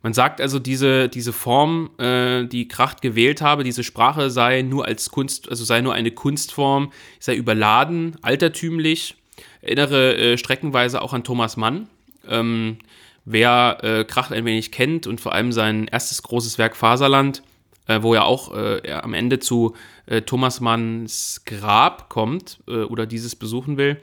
man 0.08 0.14
sagt 0.14 0.40
also, 0.40 0.58
diese, 0.58 1.10
diese 1.10 1.34
Form, 1.34 1.90
äh, 1.98 2.46
die 2.46 2.70
Kracht 2.70 3.02
gewählt 3.02 3.42
habe, 3.42 3.66
diese 3.66 3.84
Sprache 3.84 4.30
sei 4.30 4.62
nur 4.62 4.86
als 4.86 5.12
Kunst, 5.12 5.50
also 5.50 5.66
sei 5.66 5.82
nur 5.82 5.94
eine 5.94 6.12
Kunstform, 6.12 6.94
sei 7.20 7.36
überladen, 7.36 8.16
altertümlich, 8.22 9.18
erinnere 9.60 10.16
äh, 10.16 10.38
streckenweise 10.38 11.02
auch 11.02 11.12
an 11.12 11.26
Thomas 11.26 11.58
Mann. 11.58 11.90
Ähm, 12.26 12.78
wer 13.26 13.80
äh, 13.82 14.06
Kracht 14.06 14.32
ein 14.32 14.46
wenig 14.46 14.72
kennt 14.72 15.08
und 15.08 15.20
vor 15.20 15.34
allem 15.34 15.52
sein 15.52 15.90
erstes 15.92 16.24
großes 16.24 16.58
Werk 16.58 16.78
Faserland 16.78 17.44
äh, 17.88 18.02
wo 18.02 18.16
ja 18.16 18.24
auch 18.24 18.56
äh, 18.56 18.90
am 18.94 19.14
Ende 19.14 19.40
zu 19.40 19.76
äh, 20.06 20.22
Thomas 20.22 20.62
Manns 20.62 21.42
Grab 21.46 22.08
kommt 22.08 22.60
äh, 22.70 22.84
oder 22.84 23.06
dieses 23.06 23.36
besuchen 23.36 23.76
will, 23.76 23.98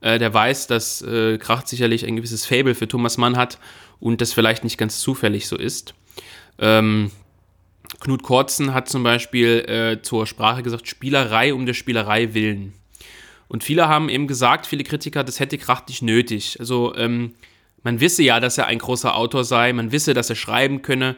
äh, 0.00 0.18
der 0.18 0.32
weiß, 0.32 0.68
dass 0.68 1.02
äh, 1.02 1.36
Kracht 1.36 1.68
sicherlich 1.68 2.06
ein 2.06 2.16
gewisses 2.16 2.46
Fable 2.46 2.74
für 2.74 2.88
Thomas 2.88 3.18
Mann 3.18 3.36
hat 3.36 3.58
und 4.00 4.20
das 4.20 4.32
vielleicht 4.32 4.64
nicht 4.64 4.78
ganz 4.78 5.00
zufällig 5.00 5.46
so 5.46 5.56
ist. 5.56 5.94
Ähm, 6.58 7.10
Knut 8.00 8.22
Kortzen 8.22 8.74
hat 8.74 8.88
zum 8.88 9.02
Beispiel 9.02 10.00
zur 10.02 10.26
Sprache 10.26 10.62
gesagt, 10.62 10.88
Spielerei 10.88 11.54
um 11.54 11.64
der 11.64 11.74
Spielerei 11.74 12.34
willen. 12.34 12.72
Und 13.48 13.62
viele 13.62 13.88
haben 13.88 14.08
eben 14.08 14.26
gesagt, 14.26 14.66
viele 14.66 14.84
Kritiker, 14.84 15.22
das 15.22 15.38
hätte 15.38 15.58
Kracht 15.58 15.88
nicht 15.88 16.02
nötig. 16.02 16.56
Also 16.58 16.94
ähm, 16.96 17.34
man 17.84 18.00
wisse 18.00 18.22
ja, 18.22 18.40
dass 18.40 18.58
er 18.58 18.66
ein 18.66 18.78
großer 18.78 19.14
Autor 19.14 19.44
sei, 19.44 19.72
man 19.72 19.92
wisse, 19.92 20.14
dass 20.14 20.30
er 20.30 20.36
schreiben 20.36 20.82
könne. 20.82 21.16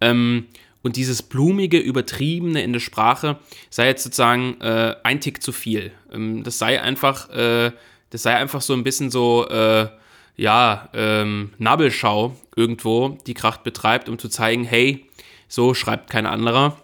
Ähm, 0.00 0.46
und 0.82 0.96
dieses 0.96 1.22
blumige, 1.22 1.78
übertriebene 1.78 2.62
in 2.62 2.72
der 2.72 2.80
Sprache 2.80 3.38
sei 3.70 3.86
jetzt 3.88 4.04
sozusagen 4.04 4.60
äh, 4.60 4.94
ein 5.02 5.20
Tick 5.20 5.42
zu 5.42 5.52
viel. 5.52 5.92
Ähm, 6.12 6.42
das 6.44 6.58
sei 6.58 6.80
einfach, 6.80 7.30
äh, 7.30 7.72
das 8.10 8.22
sei 8.22 8.34
einfach 8.34 8.60
so 8.62 8.74
ein 8.74 8.84
bisschen 8.84 9.10
so, 9.10 9.48
äh, 9.48 9.88
ja, 10.36 10.88
ähm, 10.92 11.52
Nabelschau 11.58 12.36
irgendwo, 12.56 13.18
die 13.26 13.34
Kracht 13.34 13.62
betreibt, 13.64 14.08
um 14.08 14.18
zu 14.18 14.28
zeigen, 14.28 14.64
hey, 14.64 15.06
so 15.48 15.74
schreibt 15.74 16.10
kein 16.10 16.26
anderer. 16.26 16.78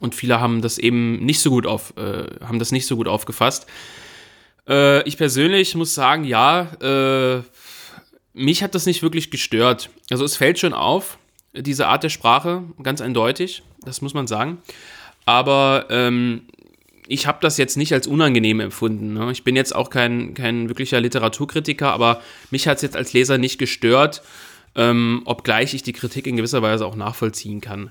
Und 0.00 0.14
viele 0.14 0.40
haben 0.40 0.62
das 0.62 0.78
eben 0.78 1.24
nicht 1.24 1.40
so 1.40 1.50
gut 1.50 1.66
auf, 1.66 1.94
äh, 1.96 2.26
haben 2.44 2.58
das 2.58 2.70
nicht 2.70 2.86
so 2.86 2.96
gut 2.96 3.08
aufgefasst. 3.08 3.66
Äh, 4.68 5.02
ich 5.08 5.16
persönlich 5.16 5.74
muss 5.74 5.94
sagen, 5.94 6.24
ja, 6.24 6.68
äh, 6.80 7.42
mich 8.32 8.62
hat 8.62 8.74
das 8.74 8.86
nicht 8.86 9.02
wirklich 9.02 9.30
gestört. 9.30 9.90
Also 10.10 10.24
es 10.24 10.36
fällt 10.36 10.60
schon 10.60 10.72
auf, 10.72 11.18
diese 11.52 11.88
Art 11.88 12.04
der 12.04 12.10
Sprache, 12.10 12.62
ganz 12.82 13.00
eindeutig, 13.00 13.62
das 13.82 14.00
muss 14.00 14.14
man 14.14 14.28
sagen. 14.28 14.58
Aber 15.24 15.86
ähm, 15.90 16.42
ich 17.08 17.26
habe 17.26 17.38
das 17.40 17.56
jetzt 17.56 17.76
nicht 17.76 17.92
als 17.92 18.06
unangenehm 18.06 18.60
empfunden. 18.60 19.14
Ne? 19.14 19.32
Ich 19.32 19.42
bin 19.42 19.56
jetzt 19.56 19.74
auch 19.74 19.88
kein, 19.88 20.34
kein 20.34 20.68
wirklicher 20.68 21.00
Literaturkritiker, 21.00 21.90
aber 21.90 22.22
mich 22.50 22.68
hat 22.68 22.76
es 22.76 22.82
jetzt 22.82 22.96
als 22.96 23.14
Leser 23.14 23.38
nicht 23.38 23.58
gestört, 23.58 24.22
ähm, 24.76 25.22
obgleich 25.24 25.72
ich 25.72 25.82
die 25.82 25.94
Kritik 25.94 26.26
in 26.26 26.36
gewisser 26.36 26.60
Weise 26.60 26.84
auch 26.84 26.96
nachvollziehen 26.96 27.62
kann. 27.62 27.90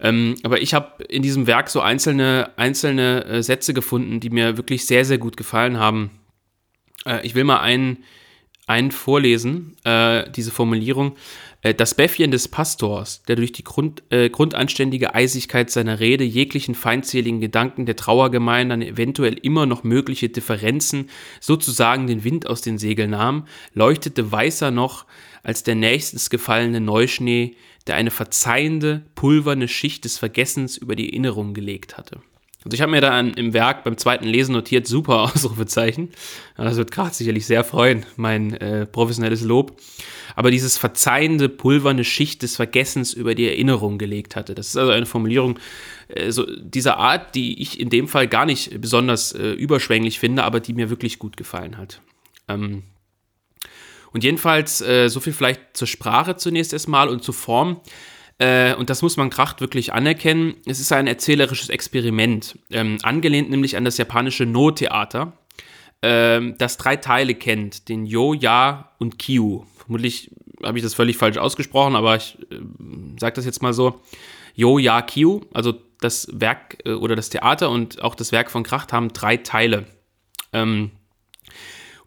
Ähm, 0.00 0.36
aber 0.42 0.60
ich 0.60 0.74
habe 0.74 1.02
in 1.04 1.22
diesem 1.22 1.46
Werk 1.46 1.70
so 1.70 1.80
einzelne, 1.80 2.50
einzelne 2.56 3.24
äh, 3.24 3.42
Sätze 3.42 3.72
gefunden, 3.72 4.20
die 4.20 4.30
mir 4.30 4.58
wirklich 4.58 4.84
sehr, 4.84 5.06
sehr 5.06 5.18
gut 5.18 5.38
gefallen 5.38 5.78
haben. 5.78 6.10
Äh, 7.06 7.26
ich 7.26 7.34
will 7.34 7.44
mal 7.44 7.60
einen, 7.60 8.04
einen 8.66 8.90
vorlesen, 8.90 9.76
äh, 9.84 10.30
diese 10.30 10.50
Formulierung. 10.50 11.16
Äh, 11.62 11.74
das 11.74 11.94
Bäffchen 11.94 12.30
des 12.30 12.48
Pastors, 12.48 13.22
der 13.24 13.36
durch 13.36 13.52
die 13.52 13.64
Grund, 13.64 14.02
äh, 14.10 14.30
grundanständige 14.30 15.14
Eisigkeit 15.14 15.70
seiner 15.70 16.00
Rede 16.00 16.24
jeglichen 16.24 16.74
feindseligen 16.74 17.40
Gedanken 17.40 17.86
der 17.86 17.96
Trauergemeinde 17.96 18.74
an 18.74 18.82
eventuell 18.82 19.34
immer 19.34 19.66
noch 19.66 19.84
mögliche 19.84 20.28
Differenzen 20.28 21.10
sozusagen 21.40 22.06
den 22.06 22.24
Wind 22.24 22.46
aus 22.46 22.62
den 22.62 22.78
Segeln 22.78 23.10
nahm, 23.10 23.46
leuchtete 23.74 24.30
weißer 24.30 24.70
noch 24.70 25.06
als 25.42 25.62
der 25.62 25.74
nächstens 25.74 26.30
gefallene 26.30 26.80
Neuschnee, 26.80 27.56
der 27.86 27.96
eine 27.96 28.10
verzeihende, 28.10 29.06
pulverne 29.14 29.66
Schicht 29.66 30.04
des 30.04 30.18
Vergessens 30.18 30.76
über 30.76 30.94
die 30.94 31.08
Erinnerung 31.08 31.54
gelegt 31.54 31.96
hatte. 31.96 32.20
Also 32.68 32.74
ich 32.74 32.82
habe 32.82 32.92
mir 32.92 33.00
da 33.00 33.18
im 33.18 33.54
Werk 33.54 33.82
beim 33.84 33.96
zweiten 33.96 34.26
Lesen 34.26 34.52
notiert, 34.52 34.86
super 34.86 35.20
Ausrufezeichen. 35.34 36.10
Das 36.58 36.76
wird 36.76 36.90
gerade 36.90 37.14
sicherlich 37.14 37.46
sehr 37.46 37.64
freuen, 37.64 38.04
mein 38.16 38.52
äh, 38.52 38.84
professionelles 38.84 39.40
Lob. 39.40 39.80
Aber 40.36 40.50
dieses 40.50 40.76
verzeihende, 40.76 41.48
pulverne 41.48 42.04
Schicht 42.04 42.42
des 42.42 42.56
Vergessens 42.56 43.14
über 43.14 43.34
die 43.34 43.48
Erinnerung 43.48 43.96
gelegt 43.96 44.36
hatte. 44.36 44.54
Das 44.54 44.68
ist 44.68 44.76
also 44.76 44.92
eine 44.92 45.06
Formulierung 45.06 45.58
äh, 46.08 46.30
so 46.30 46.44
dieser 46.44 46.98
Art, 46.98 47.34
die 47.34 47.62
ich 47.62 47.80
in 47.80 47.88
dem 47.88 48.06
Fall 48.06 48.28
gar 48.28 48.44
nicht 48.44 48.78
besonders 48.82 49.32
äh, 49.32 49.52
überschwänglich 49.52 50.18
finde, 50.18 50.44
aber 50.44 50.60
die 50.60 50.74
mir 50.74 50.90
wirklich 50.90 51.18
gut 51.18 51.38
gefallen 51.38 51.78
hat. 51.78 52.02
Ähm, 52.48 52.82
und 54.12 54.24
jedenfalls, 54.24 54.82
äh, 54.82 55.08
so 55.08 55.20
viel 55.20 55.32
vielleicht 55.32 55.60
zur 55.72 55.88
Sprache 55.88 56.36
zunächst 56.36 56.74
erstmal 56.74 57.08
und 57.08 57.24
zur 57.24 57.34
Form. 57.34 57.80
Äh, 58.38 58.74
und 58.74 58.88
das 58.88 59.02
muss 59.02 59.16
man 59.16 59.30
Kracht 59.30 59.60
wirklich 59.60 59.92
anerkennen. 59.92 60.54
Es 60.64 60.80
ist 60.80 60.92
ein 60.92 61.06
erzählerisches 61.06 61.68
Experiment, 61.68 62.58
ähm, 62.70 62.98
angelehnt 63.02 63.50
nämlich 63.50 63.76
an 63.76 63.84
das 63.84 63.98
japanische 63.98 64.46
No-Theater, 64.46 65.32
ähm, 66.02 66.54
das 66.58 66.76
drei 66.76 66.96
Teile 66.96 67.34
kennt: 67.34 67.88
den 67.88 68.06
Yo, 68.06 68.34
Ya 68.34 68.92
und 68.98 69.18
Kyu. 69.18 69.64
Vermutlich 69.78 70.30
habe 70.62 70.78
ich 70.78 70.84
das 70.84 70.94
völlig 70.94 71.16
falsch 71.16 71.38
ausgesprochen, 71.38 71.96
aber 71.96 72.16
ich 72.16 72.38
äh, 72.50 72.56
sage 73.18 73.34
das 73.34 73.44
jetzt 73.44 73.62
mal 73.62 73.72
so. 73.72 74.00
Yo, 74.54 74.78
Ya, 74.78 75.02
Kyu, 75.02 75.40
also 75.54 75.74
das 76.00 76.28
Werk 76.32 76.78
äh, 76.84 76.92
oder 76.92 77.16
das 77.16 77.30
Theater 77.30 77.70
und 77.70 78.02
auch 78.02 78.14
das 78.14 78.32
Werk 78.32 78.50
von 78.50 78.62
Kracht 78.62 78.92
haben 78.92 79.12
drei 79.12 79.36
Teile. 79.36 79.86
Ähm, 80.52 80.90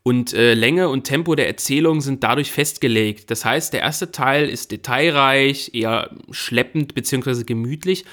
und 0.04 0.34
äh, 0.34 0.54
Länge 0.56 0.90
und 0.90 1.04
Tempo 1.04 1.36
der 1.36 1.48
Erzählung 1.48 2.02
sind 2.02 2.24
dadurch 2.24 2.52
festgelegt. 2.52 3.30
Das 3.30 3.46
heißt, 3.46 3.74
der 3.74 3.82
erste 3.82 4.12
Teil 4.12 4.50
ist 4.50 4.72
detailreich, 4.72 5.72
eher 5.74 6.10
schleppend 6.32 6.96
bzw. 6.96 7.44
gemütlich 7.44 8.06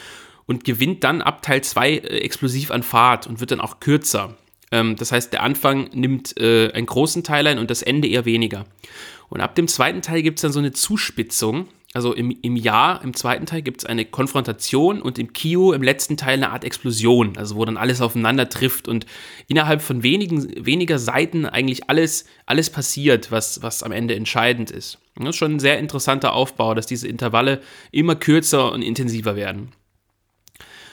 und 0.46 0.64
gewinnt 0.64 1.04
dann 1.04 1.22
ab 1.22 1.42
Teil 1.42 1.62
2 1.62 1.90
äh, 1.90 1.96
explosiv 2.18 2.70
an 2.70 2.82
Fahrt 2.82 3.26
und 3.26 3.40
wird 3.40 3.52
dann 3.52 3.60
auch 3.60 3.80
kürzer. 3.80 4.36
Ähm, 4.70 4.96
das 4.96 5.12
heißt, 5.12 5.32
der 5.32 5.42
Anfang 5.42 5.88
nimmt 5.94 6.38
äh, 6.38 6.70
einen 6.72 6.86
großen 6.86 7.24
Teil 7.24 7.46
ein 7.46 7.58
und 7.58 7.70
das 7.70 7.82
Ende 7.82 8.08
eher 8.08 8.24
weniger. 8.26 8.66
Und 9.30 9.40
ab 9.40 9.54
dem 9.54 9.68
zweiten 9.68 10.02
Teil 10.02 10.22
gibt 10.22 10.38
es 10.38 10.42
dann 10.42 10.52
so 10.52 10.58
eine 10.58 10.72
Zuspitzung, 10.72 11.68
also 11.94 12.12
im, 12.12 12.36
im 12.42 12.56
Jahr, 12.56 13.02
im 13.02 13.14
zweiten 13.14 13.46
Teil 13.46 13.62
gibt 13.62 13.80
es 13.80 13.86
eine 13.86 14.04
Konfrontation 14.04 15.00
und 15.00 15.18
im 15.18 15.32
Kio 15.32 15.72
im 15.72 15.82
letzten 15.82 16.18
Teil 16.18 16.34
eine 16.34 16.50
Art 16.50 16.64
Explosion, 16.64 17.38
also 17.38 17.56
wo 17.56 17.64
dann 17.64 17.78
alles 17.78 18.02
aufeinander 18.02 18.50
trifft 18.50 18.88
und 18.88 19.06
innerhalb 19.46 19.80
von 19.80 20.02
wenigen, 20.02 20.66
weniger 20.66 20.98
Seiten 20.98 21.46
eigentlich 21.46 21.88
alles, 21.88 22.26
alles 22.44 22.68
passiert, 22.68 23.32
was, 23.32 23.62
was 23.62 23.82
am 23.82 23.92
Ende 23.92 24.14
entscheidend 24.14 24.70
ist. 24.70 24.98
das 25.16 25.30
ist 25.30 25.36
schon 25.36 25.54
ein 25.54 25.60
sehr 25.60 25.78
interessanter 25.78 26.34
Aufbau, 26.34 26.74
dass 26.74 26.86
diese 26.86 27.08
Intervalle 27.08 27.62
immer 27.90 28.16
kürzer 28.16 28.70
und 28.72 28.82
intensiver 28.82 29.34
werden. 29.34 29.72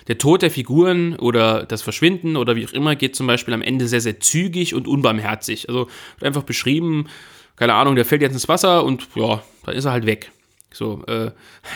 Der 0.08 0.18
Tod 0.18 0.44
der 0.44 0.52
Figuren 0.52 1.18
oder 1.18 1.66
das 1.66 1.82
Verschwinden 1.82 2.38
oder 2.38 2.56
wie 2.56 2.66
auch 2.66 2.74
immer 2.74 2.96
geht 2.96 3.16
zum 3.16 3.28
Beispiel 3.28 3.54
am 3.54 3.64
Ende 3.64 3.88
sehr, 3.88 4.02
sehr 4.02 4.20
zügig 4.22 4.76
und 4.76 4.88
unbarmherzig. 4.88 5.68
Also 5.68 5.88
wird 6.20 6.28
einfach 6.28 6.44
beschrieben, 6.44 7.08
keine 7.58 7.74
Ahnung, 7.74 7.96
der 7.96 8.06
fällt 8.06 8.22
jetzt 8.22 8.34
ins 8.34 8.48
Wasser 8.48 8.84
und 8.86 9.08
ja, 9.16 9.44
dann 9.66 9.76
ist 9.76 9.86
er 9.86 9.92
halt 9.92 10.06
weg. 10.06 10.32
So, 10.76 11.04
äh, 11.08 11.32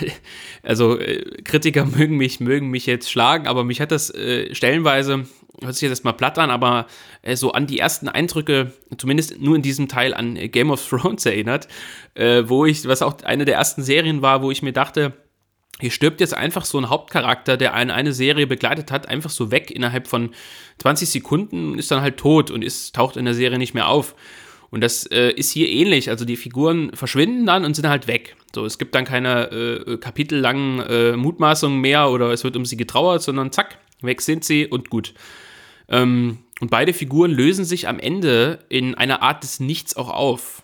also 0.64 1.00
äh, 1.00 1.42
Kritiker 1.44 1.86
mögen 1.86 2.18
mich, 2.18 2.40
mögen 2.40 2.70
mich 2.70 2.86
jetzt 2.86 3.10
schlagen, 3.10 3.48
aber 3.48 3.64
mich 3.64 3.80
hat 3.80 3.92
das 3.92 4.14
äh, 4.14 4.54
stellenweise, 4.54 5.26
hört 5.62 5.76
sich 5.76 5.90
jetzt 5.90 6.04
mal 6.04 6.14
platt 6.14 6.38
an, 6.38 6.50
aber 6.50 6.88
äh, 7.22 7.36
so 7.36 7.54
an 7.54 7.66
die 7.66 7.80
ersten 7.80 8.10
Eindrücke, 8.10 8.74
zumindest 8.98 9.40
nur 9.40 9.56
in 9.56 9.62
diesem 9.62 9.88
Teil 9.88 10.14
an 10.14 10.36
Game 10.36 10.70
of 10.70 10.86
Thrones 10.86 11.26
erinnert, 11.26 11.68
äh, 12.16 12.44
wo 12.48 12.66
ich, 12.66 12.88
was 12.88 13.02
auch 13.02 13.22
eine 13.24 13.46
der 13.46 13.56
ersten 13.56 13.84
Serien 13.84 14.22
war, 14.22 14.42
wo 14.42 14.52
ich 14.52 14.62
mir 14.62 14.74
dachte, 14.74 15.14
hier 15.80 15.92
stirbt 15.92 16.20
jetzt 16.20 16.34
einfach 16.34 16.66
so 16.66 16.78
ein 16.78 16.90
Hauptcharakter, 16.90 17.56
der 17.56 17.74
eine, 17.74 17.94
eine 17.94 18.12
Serie 18.12 18.48
begleitet 18.48 18.92
hat, 18.92 19.08
einfach 19.08 19.30
so 19.30 19.50
weg 19.50 19.72
innerhalb 19.72 20.08
von 20.10 20.32
20 20.80 21.10
Sekunden 21.10 21.72
und 21.72 21.80
ist 21.80 21.90
dann 21.90 22.02
halt 22.02 22.18
tot 22.18 22.52
und 22.52 22.66
ist, 22.66 22.94
taucht 22.94 23.16
in 23.16 23.24
der 23.24 23.34
Serie 23.34 23.58
nicht 23.58 23.74
mehr 23.74 23.88
auf. 23.88 24.14
Und 24.72 24.82
das 24.82 25.06
äh, 25.08 25.32
ist 25.32 25.52
hier 25.52 25.68
ähnlich. 25.68 26.10
Also 26.10 26.26
die 26.26 26.38
Figuren 26.38 26.92
verschwinden 26.94 27.46
dann 27.46 27.66
und 27.66 27.76
sind 27.76 27.88
halt 27.88 28.08
weg. 28.08 28.36
So, 28.54 28.66
es 28.66 28.78
gibt 28.78 28.96
dann 28.96 29.06
keine 29.06 29.52
äh, 29.52 29.98
kapitellangen 29.98 30.80
äh, 30.80 31.18
Mutmaßungen 31.18 31.80
mehr 31.80 32.10
oder 32.10 32.32
es 32.32 32.44
wird 32.44 32.56
um 32.56 32.66
sie 32.66 32.78
getrauert, 32.78 33.22
sondern 33.22 33.52
zack, 33.52 33.80
weg 34.02 34.22
sind 34.22 34.44
sie 34.44 34.68
und 34.68 34.90
gut. 34.90 35.14
Ähm, 35.88 36.40
und 36.60 36.70
beide 36.70 36.94
Figuren 36.94 37.32
lösen 37.32 37.66
sich 37.66 37.88
am 37.88 38.00
Ende 38.00 38.60
in 38.70 38.96
einer 38.96 39.22
Art 39.22 39.44
des 39.44 39.60
Nichts 39.60 39.96
auch 39.96 40.10
auf. 40.10 40.64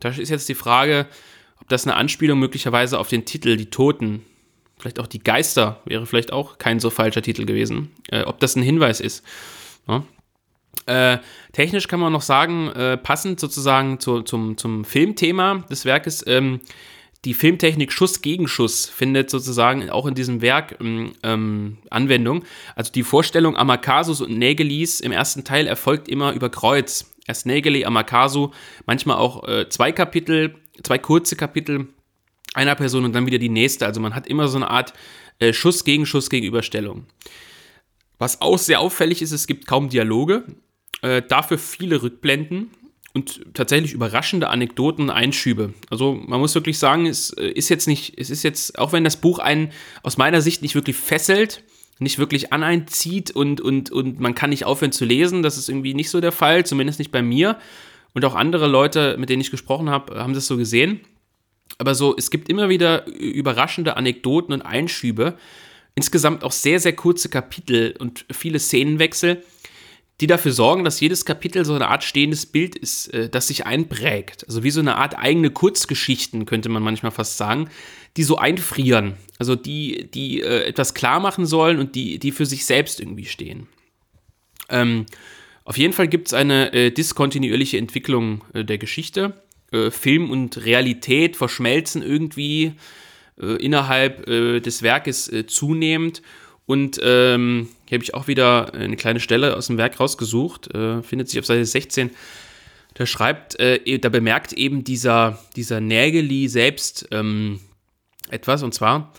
Da 0.00 0.10
ist 0.10 0.28
jetzt 0.28 0.48
die 0.48 0.54
Frage, 0.54 1.06
ob 1.60 1.68
das 1.68 1.86
eine 1.86 1.96
Anspielung 1.96 2.38
möglicherweise 2.38 2.98
auf 2.98 3.08
den 3.08 3.24
Titel 3.24 3.56
Die 3.56 3.70
Toten, 3.70 4.24
vielleicht 4.78 4.98
auch 4.98 5.06
die 5.06 5.22
Geister, 5.22 5.80
wäre 5.84 6.06
vielleicht 6.06 6.32
auch 6.32 6.58
kein 6.58 6.80
so 6.80 6.90
falscher 6.90 7.22
Titel 7.22 7.44
gewesen, 7.44 7.90
äh, 8.10 8.22
ob 8.22 8.40
das 8.40 8.56
ein 8.56 8.62
Hinweis 8.62 9.00
ist. 9.00 9.24
Ja? 9.88 10.04
Äh, 10.86 11.18
technisch 11.52 11.88
kann 11.88 12.00
man 12.00 12.12
noch 12.12 12.22
sagen, 12.22 12.68
äh, 12.68 12.96
passend 12.96 13.38
sozusagen 13.38 14.00
zu, 14.00 14.22
zum, 14.22 14.56
zum 14.56 14.84
Filmthema 14.84 15.64
des 15.70 15.84
Werkes, 15.84 16.24
ähm, 16.26 16.60
die 17.26 17.34
Filmtechnik 17.34 17.92
Schuss 17.92 18.22
gegen 18.22 18.48
Schuss 18.48 18.86
findet 18.86 19.28
sozusagen 19.28 19.90
auch 19.90 20.06
in 20.06 20.14
diesem 20.14 20.40
Werk 20.40 20.78
ähm, 20.80 21.12
ähm, 21.22 21.76
Anwendung. 21.90 22.44
Also 22.76 22.92
die 22.92 23.02
Vorstellung 23.02 23.56
Amakasus 23.56 24.22
und 24.22 24.38
Nägelis 24.38 25.00
im 25.00 25.12
ersten 25.12 25.44
Teil 25.44 25.66
erfolgt 25.66 26.08
immer 26.08 26.32
über 26.32 26.48
Kreuz. 26.48 27.12
Erst 27.26 27.46
Nägeli, 27.46 27.84
Amakasu, 27.84 28.50
manchmal 28.86 29.18
auch 29.18 29.46
äh, 29.46 29.68
zwei 29.68 29.92
Kapitel, 29.92 30.54
zwei 30.82 30.98
kurze 30.98 31.36
Kapitel 31.36 31.88
einer 32.54 32.74
Person 32.74 33.04
und 33.04 33.12
dann 33.12 33.26
wieder 33.26 33.38
die 33.38 33.50
nächste. 33.50 33.86
Also 33.86 34.00
man 34.00 34.14
hat 34.14 34.26
immer 34.26 34.48
so 34.48 34.56
eine 34.56 34.70
Art 34.70 34.94
äh, 35.38 35.52
Schuss 35.52 35.84
gegen 35.84 36.06
Schuss 36.06 36.30
Gegenüberstellung. 36.30 37.06
Was 38.20 38.42
auch 38.42 38.58
sehr 38.58 38.80
auffällig 38.80 39.22
ist, 39.22 39.32
es 39.32 39.46
gibt 39.46 39.66
kaum 39.66 39.88
Dialoge, 39.88 40.44
äh, 41.00 41.22
dafür 41.26 41.56
viele 41.56 42.02
Rückblenden 42.02 42.70
und 43.14 43.40
tatsächlich 43.54 43.94
überraschende 43.94 44.50
Anekdoten 44.50 45.04
und 45.04 45.10
Einschübe. 45.10 45.72
Also 45.88 46.12
man 46.12 46.38
muss 46.38 46.54
wirklich 46.54 46.78
sagen, 46.78 47.06
es 47.06 47.30
äh, 47.30 47.48
ist 47.48 47.70
jetzt 47.70 47.88
nicht, 47.88 48.18
es 48.18 48.28
ist 48.28 48.42
jetzt, 48.42 48.78
auch 48.78 48.92
wenn 48.92 49.04
das 49.04 49.16
Buch 49.16 49.38
einen 49.38 49.72
aus 50.02 50.18
meiner 50.18 50.42
Sicht 50.42 50.60
nicht 50.60 50.74
wirklich 50.74 50.96
fesselt, 50.96 51.64
nicht 51.98 52.18
wirklich 52.18 52.52
an 52.52 52.62
einen 52.62 52.86
zieht 52.88 53.30
und, 53.30 53.62
und, 53.62 53.90
und 53.90 54.20
man 54.20 54.34
kann 54.34 54.50
nicht 54.50 54.66
aufhören 54.66 54.92
zu 54.92 55.06
lesen, 55.06 55.42
das 55.42 55.56
ist 55.56 55.70
irgendwie 55.70 55.94
nicht 55.94 56.10
so 56.10 56.20
der 56.20 56.32
Fall, 56.32 56.66
zumindest 56.66 56.98
nicht 56.98 57.12
bei 57.12 57.22
mir. 57.22 57.58
Und 58.12 58.26
auch 58.26 58.34
andere 58.34 58.66
Leute, 58.66 59.16
mit 59.18 59.30
denen 59.30 59.40
ich 59.40 59.50
gesprochen 59.50 59.88
habe, 59.88 60.18
haben 60.18 60.34
das 60.34 60.46
so 60.46 60.58
gesehen. 60.58 61.00
Aber 61.78 61.94
so, 61.94 62.14
es 62.18 62.30
gibt 62.30 62.50
immer 62.50 62.68
wieder 62.68 63.06
überraschende 63.06 63.96
Anekdoten 63.96 64.52
und 64.52 64.60
Einschübe. 64.60 65.38
Insgesamt 65.94 66.44
auch 66.44 66.52
sehr, 66.52 66.80
sehr 66.80 66.94
kurze 66.94 67.28
Kapitel 67.28 67.94
und 67.98 68.24
viele 68.30 68.58
Szenenwechsel 68.58 69.42
die 70.20 70.26
dafür 70.26 70.52
sorgen, 70.52 70.84
dass 70.84 71.00
jedes 71.00 71.24
Kapitel 71.24 71.64
so 71.64 71.74
eine 71.74 71.88
Art 71.88 72.04
stehendes 72.04 72.44
Bild 72.44 72.76
ist, 72.76 73.08
äh, 73.08 73.28
das 73.28 73.48
sich 73.48 73.66
einprägt. 73.66 74.44
Also 74.46 74.62
wie 74.62 74.70
so 74.70 74.80
eine 74.80 74.96
Art 74.96 75.18
eigene 75.18 75.50
Kurzgeschichten, 75.50 76.46
könnte 76.46 76.68
man 76.68 76.82
manchmal 76.82 77.12
fast 77.12 77.38
sagen, 77.38 77.70
die 78.16 78.22
so 78.22 78.36
einfrieren. 78.36 79.14
Also 79.38 79.56
die, 79.56 80.10
die 80.10 80.42
äh, 80.42 80.64
etwas 80.64 80.94
klar 80.94 81.20
machen 81.20 81.46
sollen 81.46 81.78
und 81.78 81.94
die, 81.94 82.18
die 82.18 82.32
für 82.32 82.46
sich 82.46 82.66
selbst 82.66 83.00
irgendwie 83.00 83.24
stehen. 83.24 83.66
Ähm, 84.68 85.06
auf 85.64 85.78
jeden 85.78 85.94
Fall 85.94 86.08
gibt 86.08 86.28
es 86.28 86.34
eine 86.34 86.72
äh, 86.72 86.90
diskontinuierliche 86.90 87.78
Entwicklung 87.78 88.44
äh, 88.52 88.64
der 88.64 88.78
Geschichte. 88.78 89.42
Äh, 89.72 89.90
Film 89.90 90.30
und 90.30 90.64
Realität 90.64 91.36
verschmelzen 91.36 92.02
irgendwie 92.02 92.72
innerhalb 93.40 94.26
des 94.26 94.82
Werkes 94.82 95.30
zunehmend. 95.46 96.22
Und 96.70 97.00
ähm, 97.02 97.68
hier 97.88 97.96
habe 97.96 98.04
ich 98.04 98.14
auch 98.14 98.28
wieder 98.28 98.74
eine 98.74 98.94
kleine 98.94 99.18
Stelle 99.18 99.56
aus 99.56 99.66
dem 99.66 99.76
Werk 99.76 99.98
rausgesucht, 99.98 100.72
äh, 100.72 101.02
findet 101.02 101.28
sich 101.28 101.40
auf 101.40 101.46
Seite 101.46 101.64
16. 101.64 102.10
Da 102.94 103.06
schreibt, 103.06 103.58
äh, 103.58 103.98
da 103.98 104.08
bemerkt 104.08 104.52
eben 104.52 104.84
dieser, 104.84 105.40
dieser 105.56 105.80
Nägeli 105.80 106.46
selbst 106.46 107.08
ähm, 107.10 107.58
etwas, 108.28 108.62
und 108.62 108.72
zwar, 108.72 109.12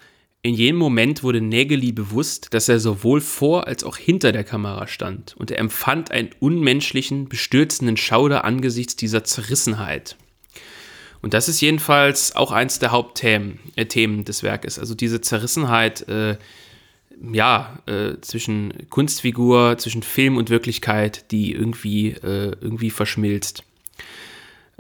in 0.44 0.54
jenem 0.54 0.80
Moment 0.80 1.24
wurde 1.24 1.42
Nägeli 1.42 1.92
bewusst, 1.92 2.54
dass 2.54 2.70
er 2.70 2.80
sowohl 2.80 3.20
vor 3.20 3.68
als 3.68 3.84
auch 3.84 3.98
hinter 3.98 4.32
der 4.32 4.46
Kamera 4.46 4.88
stand, 4.88 5.36
und 5.38 5.52
er 5.52 5.60
empfand 5.60 6.10
einen 6.10 6.30
unmenschlichen, 6.40 7.28
bestürzenden 7.28 7.98
Schauder 7.98 8.46
angesichts 8.46 8.96
dieser 8.96 9.26
Zerrissenheit. 9.26 10.16
Und 11.22 11.34
das 11.34 11.48
ist 11.48 11.62
jedenfalls 11.62 12.36
auch 12.36 12.52
eins 12.52 12.80
der 12.80 12.92
Hauptthemen 12.92 13.60
äh, 13.76 13.86
Themen 13.86 14.26
des 14.26 14.44
Werkes, 14.44 14.80
also 14.80 14.96
diese 14.96 15.22
Zerrissenheit, 15.22 16.08
äh, 16.10 16.38
ja, 17.32 17.78
äh, 17.86 18.20
zwischen 18.22 18.90
Kunstfigur, 18.90 19.78
zwischen 19.78 20.02
Film 20.02 20.38
und 20.38 20.50
Wirklichkeit, 20.50 21.32
die 21.32 21.52
irgendwie, 21.52 22.10
äh, 22.10 22.56
irgendwie 22.60 22.90
verschmilzt. 22.90 23.64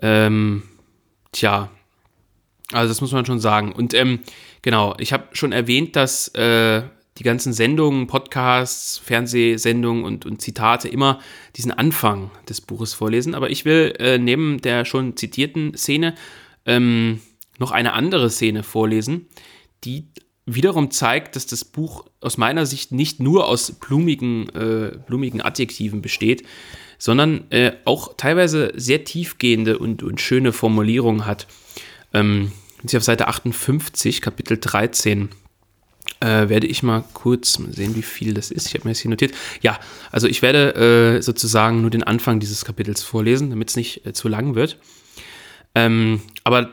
Ähm, 0.02 0.64
tja, 1.32 1.70
also 2.72 2.88
das 2.88 3.02
muss 3.02 3.12
man 3.12 3.26
schon 3.26 3.40
sagen. 3.40 3.72
Und 3.72 3.94
ähm, 3.94 4.20
genau, 4.62 4.96
ich 4.98 5.14
habe 5.14 5.28
schon 5.34 5.52
erwähnt, 5.52 5.96
dass 5.96 6.30
äh, 6.30 6.84
die 7.18 7.24
ganzen 7.24 7.54
Sendungen, 7.54 8.08
Podcasts, 8.08 8.98
Fernsehsendungen 8.98 10.04
und, 10.04 10.26
und, 10.26 10.42
Zitate 10.42 10.88
immer 10.88 11.20
diesen 11.58 11.72
Anfang 11.72 12.32
des 12.48 12.62
Buches 12.62 12.94
vorlesen. 12.94 13.36
Aber 13.36 13.50
ich 13.50 13.66
will 13.66 13.94
äh, 14.00 14.18
neben 14.18 14.62
der 14.62 14.86
schon 14.86 15.18
zitierten 15.18 15.76
Szene 15.76 16.16
ähm, 16.66 17.20
noch 17.60 17.72
eine 17.72 17.94
andere 17.94 18.30
Szene 18.30 18.64
vorlesen, 18.64 19.28
die 19.84 20.08
wiederum 20.46 20.92
zeigt, 20.92 21.36
dass 21.36 21.46
das 21.46 21.66
Buch 21.66 22.06
aus 22.20 22.38
meiner 22.38 22.66
Sicht 22.66 22.92
nicht 22.92 23.20
nur 23.20 23.48
aus 23.48 23.72
blumigen, 23.74 24.50
äh, 24.50 24.98
blumigen 25.06 25.42
Adjektiven 25.42 26.02
besteht, 26.02 26.44
sondern 26.98 27.50
äh, 27.52 27.74
auch 27.86 28.16
teilweise 28.18 28.72
sehr 28.76 29.04
tiefgehende 29.04 29.78
und, 29.78 30.04
und 30.04 30.22
schöne 30.22 30.54
Formulierungen 30.54 31.26
hat. 31.26 31.48
Ähm, 32.14 32.52
auf 32.84 33.04
Seite 33.04 33.28
58, 33.28 34.22
Kapitel 34.22 34.58
13, 34.60 35.30
äh, 36.20 36.50
werde 36.50 36.68
ich 36.68 36.84
mal 36.84 37.04
kurz 37.14 37.54
sehen, 37.54 37.96
wie 37.96 38.02
viel 38.02 38.34
das 38.34 38.52
ist. 38.52 38.68
Ich 38.68 38.74
habe 38.74 38.86
mir 38.86 38.92
das 38.92 39.00
hier 39.00 39.10
notiert. 39.10 39.34
Ja, 39.62 39.80
also 40.12 40.28
ich 40.28 40.42
werde 40.42 41.18
äh, 41.18 41.22
sozusagen 41.22 41.82
nur 41.82 41.90
den 41.90 42.04
Anfang 42.04 42.40
dieses 42.40 42.66
Kapitels 42.66 43.04
vorlesen, 43.04 43.50
damit 43.50 43.70
es 43.70 43.76
nicht 43.76 44.06
äh, 44.06 44.14
zu 44.14 44.28
lang 44.28 44.56
wird. 44.56 44.78
Ähm, 45.76 46.22
aber 46.44 46.70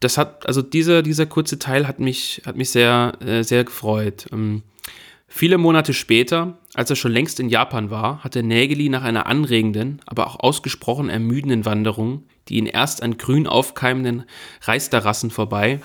das 0.00 0.18
hat, 0.18 0.46
also 0.46 0.62
dieser, 0.62 1.02
dieser 1.02 1.26
kurze 1.26 1.58
Teil 1.58 1.86
hat 1.86 2.00
mich, 2.00 2.42
hat 2.44 2.56
mich 2.56 2.70
sehr, 2.70 3.14
äh, 3.20 3.42
sehr 3.42 3.64
gefreut. 3.64 4.26
Ähm, 4.32 4.62
viele 5.28 5.58
Monate 5.58 5.94
später, 5.94 6.58
als 6.74 6.90
er 6.90 6.96
schon 6.96 7.12
längst 7.12 7.40
in 7.40 7.48
Japan 7.48 7.90
war, 7.90 8.22
hatte 8.24 8.42
Nägeli 8.42 8.88
nach 8.88 9.04
einer 9.04 9.26
anregenden, 9.26 10.00
aber 10.06 10.26
auch 10.26 10.40
ausgesprochen 10.40 11.08
ermüdenden 11.08 11.64
Wanderung, 11.64 12.24
die 12.48 12.56
ihn 12.56 12.66
erst 12.66 13.02
an 13.02 13.16
grün 13.16 13.46
aufkeimenden 13.46 14.24
Reisterrassen 14.62 15.30
vorbei, 15.30 15.80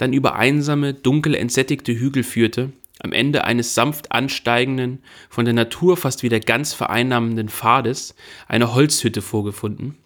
dann 0.00 0.12
über 0.12 0.36
einsame, 0.36 0.94
dunkel 0.94 1.34
entsättigte 1.34 1.92
Hügel 1.92 2.22
führte, 2.22 2.72
am 3.02 3.12
Ende 3.12 3.44
eines 3.44 3.74
sanft 3.74 4.12
ansteigenden, 4.12 5.02
von 5.28 5.44
der 5.44 5.54
Natur 5.54 5.96
fast 5.96 6.22
wieder 6.22 6.40
ganz 6.40 6.72
vereinnahmenden 6.72 7.48
Pfades 7.48 8.14
eine 8.46 8.74
Holzhütte 8.74 9.22
vorgefunden, 9.22 9.96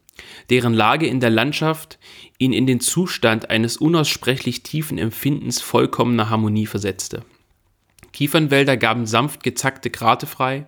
deren 0.51 0.75
Lage 0.75 1.07
in 1.07 1.21
der 1.21 1.31
Landschaft 1.31 1.99
ihn 2.39 2.53
in 2.53 2.67
den 2.67 2.81
Zustand 2.81 3.51
eines 3.51 3.77
unaussprechlich 3.77 4.63
tiefen 4.63 4.99
Empfindens 4.99 5.61
vollkommener 5.61 6.31
Harmonie 6.31 6.67
versetzte. 6.67 7.23
Kiefernwälder 8.13 8.77
gaben 8.77 9.07
sanft 9.07 9.43
gezackte 9.43 9.91
Grate 9.91 10.27
frei, 10.27 10.67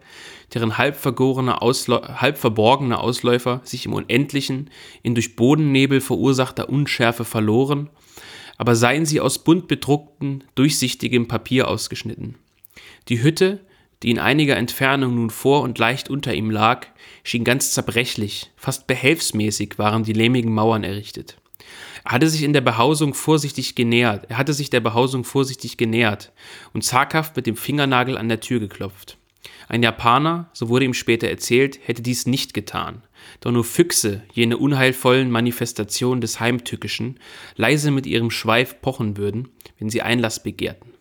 deren 0.53 0.79
halb, 0.79 0.97
halb 1.05 2.39
verborgene 2.39 2.99
Ausläufer 3.01 3.61
sich 3.63 3.87
im 3.87 3.93
Unendlichen 3.93 4.71
in 5.05 5.15
durch 5.15 5.37
Bodennebel 5.37 6.01
verursachter 6.01 6.69
Unschärfe 6.69 7.25
verloren, 7.25 7.89
aber 8.59 8.75
seien 8.75 9.07
sie 9.07 9.21
aus 9.21 9.43
bunt 9.43 9.69
bedrucktem, 9.69 10.43
durchsichtigem 10.55 11.29
Papier 11.29 11.69
ausgeschnitten. 11.69 12.37
Die 13.09 13.23
Hütte, 13.23 13.61
die 14.03 14.11
in 14.11 14.19
einiger 14.19 14.57
Entfernung 14.57 15.15
nun 15.15 15.31
vor 15.31 15.63
und 15.63 15.79
leicht 15.79 16.11
unter 16.11 16.35
ihm 16.35 16.51
lag, 16.51 16.87
schien 17.25 17.45
ganz 17.45 17.73
zerbrechlich, 17.73 18.51
fast 18.57 18.87
behelfsmäßig 18.87 19.79
waren 19.79 20.05
die 20.05 20.13
lehmigen 20.13 20.53
Mauern 20.53 20.85
errichtet. 20.85 21.39
Er 22.05 22.13
hatte 22.13 22.29
sich 22.29 22.43
in 22.43 22.53
der 22.53 22.61
Behausung 22.61 23.15
vorsichtig 23.15 23.75
genähert, 23.75 24.27
er 24.29 24.39
hatte 24.39 24.53
sich 24.53 24.71
der 24.71 24.81
Behausung 24.81 25.25
vorsichtig 25.25 25.77
genähert 25.77 26.33
und 26.73 26.83
zaghaft 26.83 27.35
mit 27.37 27.47
dem 27.47 27.57
Fingernagel 27.57 28.17
an 28.17 28.29
der 28.29 28.41
Tür 28.41 28.61
geklopft. 28.61 29.19
Ein 29.69 29.83
Japaner, 29.83 30.49
so 30.53 30.69
wurde 30.69 30.85
ihm 30.85 30.95
später 30.95 31.29
erzählt, 31.29 31.81
hätte 31.83 32.03
dies 32.03 32.27
nicht 32.27 32.55
getan, 32.55 33.03
doch 33.41 33.51
nur 33.51 33.65
Füchse, 33.65 34.23
jene 34.33 34.59
unheilvollen 34.59 35.31
Manifestationen 35.31 36.21
des 36.21 36.39
Heimtückischen, 36.41 37.19
leise 37.57 37.91
mit 37.91 38.07
ihrem 38.07 38.31
Schweif 38.31 38.81
pochen 38.81 39.17
würden, 39.17 39.49
wenn 39.79 39.91
sie 39.91 40.03
Einlass 40.03 40.43
begehrten. 40.43 40.93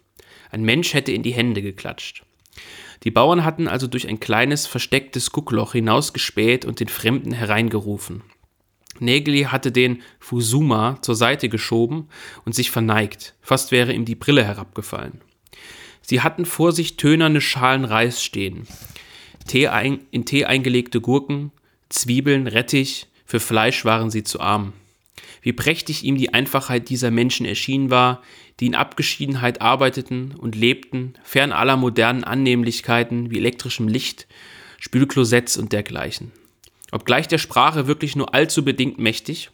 Ein 0.52 0.64
Mensch 0.64 0.94
hätte 0.94 1.12
in 1.12 1.24
die 1.24 1.34
Hände 1.34 1.62
geklatscht. 1.62 2.24
Die 3.04 3.12
Bauern 3.12 3.44
hatten 3.44 3.68
also 3.68 3.88
durch 3.88 4.08
ein 4.08 4.20
kleines 4.20 4.66
verstecktes 4.68 5.32
Guckloch 5.32 5.74
hinausgespäht 5.74 6.66
und 6.66 6.80
den 6.80 6.88
Fremden 6.88 7.34
hereingerufen. 7.34 8.24
Nägeli 9.00 9.44
hatte 9.44 9.72
den 9.72 10.02
Fusuma 10.20 11.02
zur 11.02 11.16
Seite 11.16 11.50
geschoben 11.50 12.08
und 12.46 12.56
sich 12.56 12.72
verneigt, 12.72 13.36
fast 13.42 13.72
wäre 13.72 13.94
ihm 13.94 14.06
die 14.06 14.16
Brille 14.16 14.44
herabgefallen. 14.44 15.22
Sie 16.06 16.22
hatten 16.22 16.46
vor 16.46 16.72
sich 16.72 16.98
tönerne 16.98 17.42
Schalen 17.42 17.86
Reis 17.86 18.24
stehen, 18.24 18.68
Tee 19.48 19.68
ein, 19.68 20.00
in 20.12 20.26
Tee 20.26 20.46
eingelegte 20.46 21.02
Gurken, 21.02 21.52
Zwiebeln, 21.90 22.48
Rettich, 22.48 23.08
für 23.26 23.40
Fleisch 23.40 23.86
waren 23.86 24.10
sie 24.10 24.24
zu 24.24 24.40
arm. 24.40 24.74
Wie 25.42 25.54
prächtig 25.54 26.04
ihm 26.04 26.18
die 26.18 26.34
Einfachheit 26.34 26.90
dieser 26.90 27.12
Menschen 27.12 27.46
erschienen 27.46 27.90
war, 27.90 28.22
die 28.60 28.68
in 28.68 28.76
Abgeschiedenheit 28.76 29.62
arbeiteten 29.62 30.34
und 30.36 30.56
lebten, 30.56 31.14
fern 31.24 31.52
aller 31.52 31.78
modernen 31.78 32.24
Annehmlichkeiten 32.24 33.30
wie 33.32 33.38
elektrischem 33.38 33.88
Licht, 33.88 34.28
Spülklosetts 34.80 35.58
und 35.58 35.74
dergleichen. 35.74 36.32
Obgleich 36.92 37.28
der 37.28 37.38
Sprache 37.38 37.88
wirklich 37.88 38.16
nur 38.16 38.34
allzu 38.34 38.64
bedingt 38.64 39.00
mächtig, 39.00 39.50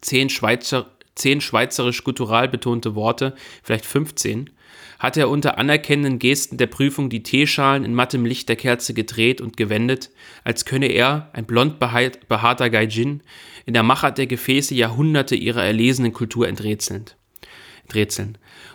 zehn, 0.00 0.30
Schweizer, 0.30 0.90
zehn 1.14 1.40
schweizerisch-guttural 1.40 2.48
betonte 2.48 2.94
Worte, 2.94 3.34
vielleicht 3.62 3.86
15, 3.86 4.50
hatte 4.98 5.20
er 5.20 5.28
unter 5.28 5.58
anerkennenden 5.58 6.18
Gesten 6.18 6.56
der 6.56 6.66
Prüfung 6.66 7.08
die 7.08 7.22
Teeschalen 7.22 7.84
in 7.84 7.94
mattem 7.94 8.24
Licht 8.24 8.48
der 8.48 8.56
Kerze 8.56 8.94
gedreht 8.94 9.40
und 9.40 9.56
gewendet, 9.56 10.10
als 10.44 10.64
könne 10.64 10.86
er, 10.86 11.30
ein 11.32 11.46
blond 11.46 11.78
behaarter 11.78 12.70
Gaijin, 12.70 13.22
in 13.64 13.74
der 13.74 13.82
Machart 13.82 14.18
der 14.18 14.26
Gefäße 14.26 14.74
Jahrhunderte 14.74 15.36
ihrer 15.36 15.64
erlesenen 15.64 16.12
Kultur 16.12 16.48
enträtseln. 16.48 17.06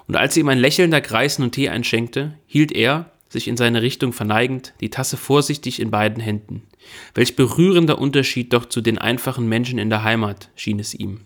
Und 0.08 0.16
als 0.16 0.34
sie 0.34 0.40
ihm 0.40 0.50
ein 0.50 0.60
lächelnder 0.60 1.02
Greis 1.02 1.40
nun 1.40 1.52
Tee 1.52 1.70
einschenkte, 1.70 2.38
hielt 2.48 2.72
er, 2.72 3.12
sich 3.34 3.48
in 3.48 3.58
seine 3.58 3.82
Richtung 3.82 4.14
verneigend, 4.14 4.74
die 4.80 4.92
Tasse 4.92 5.18
vorsichtig 5.18 5.82
in 5.82 5.92
beiden 5.92 6.22
Händen. 6.22 6.64
Welch 7.16 7.36
berührender 7.36 7.98
Unterschied 7.98 8.54
doch 8.54 8.68
zu 8.68 8.80
den 8.80 8.98
einfachen 9.00 9.50
Menschen 9.50 9.80
in 9.80 9.90
der 9.90 10.04
Heimat, 10.04 10.50
schien 10.56 10.80
es 10.80 10.94
ihm. 10.94 11.22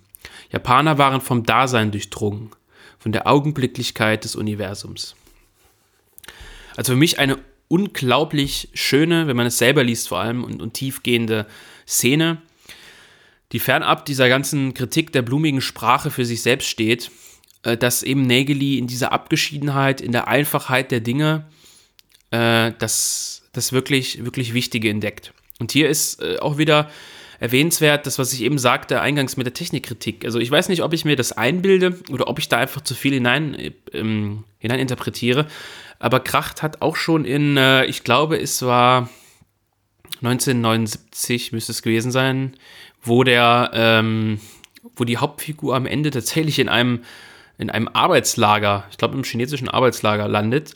Japaner 0.52 0.98
waren 0.98 1.22
vom 1.22 1.44
Dasein 1.44 1.92
durchdrungen, 1.92 2.52
von 3.00 3.12
der 3.12 3.28
Augenblicklichkeit 3.28 4.24
des 4.24 4.36
Universums. 4.36 5.16
Also 6.76 6.94
für 6.94 6.98
mich 6.98 7.20
eine 7.20 7.38
unglaublich 7.68 8.70
schöne, 8.74 9.28
wenn 9.28 9.36
man 9.36 9.48
es 9.48 9.58
selber 9.58 9.84
liest 9.84 10.08
vor 10.08 10.20
allem, 10.20 10.44
und, 10.44 10.62
und 10.62 10.74
tiefgehende 10.74 11.48
Szene. 11.88 12.42
die 13.54 13.60
fernab 13.60 14.06
dieser 14.06 14.28
ganzen 14.28 14.74
Kritik 14.74 15.14
der 15.14 15.22
blumigen 15.22 15.62
Sprache 15.62 16.12
für 16.12 16.26
sich 16.26 16.42
selbst 16.42 16.68
steht, 16.68 17.12
äh, 17.64 17.78
dass 17.78 18.04
eben 18.04 18.24
Nageli 18.24 18.78
in 18.78 18.88
dieser 18.88 19.14
Abgeschiedenheit, 19.14 20.02
in 20.02 20.12
der 20.12 20.28
Einfachheit 20.28 20.92
der 20.92 21.00
Dinge 21.00 21.48
äh, 22.32 22.74
das, 22.78 23.44
das 23.54 23.72
wirklich, 23.72 24.26
wirklich 24.26 24.54
Wichtige 24.54 24.90
entdeckt. 24.90 25.34
Und 25.60 25.72
hier 25.72 25.90
ist 25.90 26.22
äh, 26.22 26.40
auch 26.40 26.58
wieder 26.58 26.90
erwähnenswert, 27.40 28.06
das, 28.06 28.20
was 28.20 28.34
ich 28.34 28.42
eben 28.42 28.58
sagte, 28.58 29.02
eingangs 29.02 29.38
mit 29.38 29.46
der 29.46 29.54
Technikkritik. 29.54 30.26
Also 30.26 30.40
ich 30.40 30.50
weiß 30.50 30.70
nicht, 30.70 30.84
ob 30.84 30.94
ich 30.94 31.06
mir 31.06 31.16
das 31.16 31.32
einbilde 31.32 32.00
oder 32.12 32.28
ob 32.28 32.40
ich 32.40 32.50
da 32.50 32.58
einfach 32.58 32.82
zu 32.82 32.96
viel 32.96 33.14
hinein, 33.14 33.74
ähm, 33.94 34.44
hinein 34.60 34.80
interpretiere. 34.80 35.48
Aber 36.00 36.20
Kracht 36.20 36.64
hat 36.64 36.82
auch 36.82 36.96
schon 36.96 37.26
in, 37.26 37.58
äh, 37.58 37.86
ich 37.86 38.04
glaube, 38.04 38.40
es 38.40 38.62
war 38.64 39.10
1979 40.22 41.52
müsste 41.52 41.72
es 41.72 41.82
gewesen 41.82 42.12
sein, 42.12 42.56
wo 43.02 43.24
der, 43.24 43.72
ähm, 43.74 44.40
wo 44.96 45.04
die 45.04 45.18
Hauptfigur 45.18 45.76
am 45.76 45.86
Ende 45.86 46.10
tatsächlich 46.10 46.60
in 46.60 46.70
einem, 46.70 47.04
in 47.58 47.70
einem 47.70 47.88
Arbeitslager, 47.88 48.86
ich 48.92 48.98
glaube 48.98 49.16
im 49.16 49.24
chinesischen 49.24 49.70
Arbeitslager 49.70 50.28
landet 50.28 50.74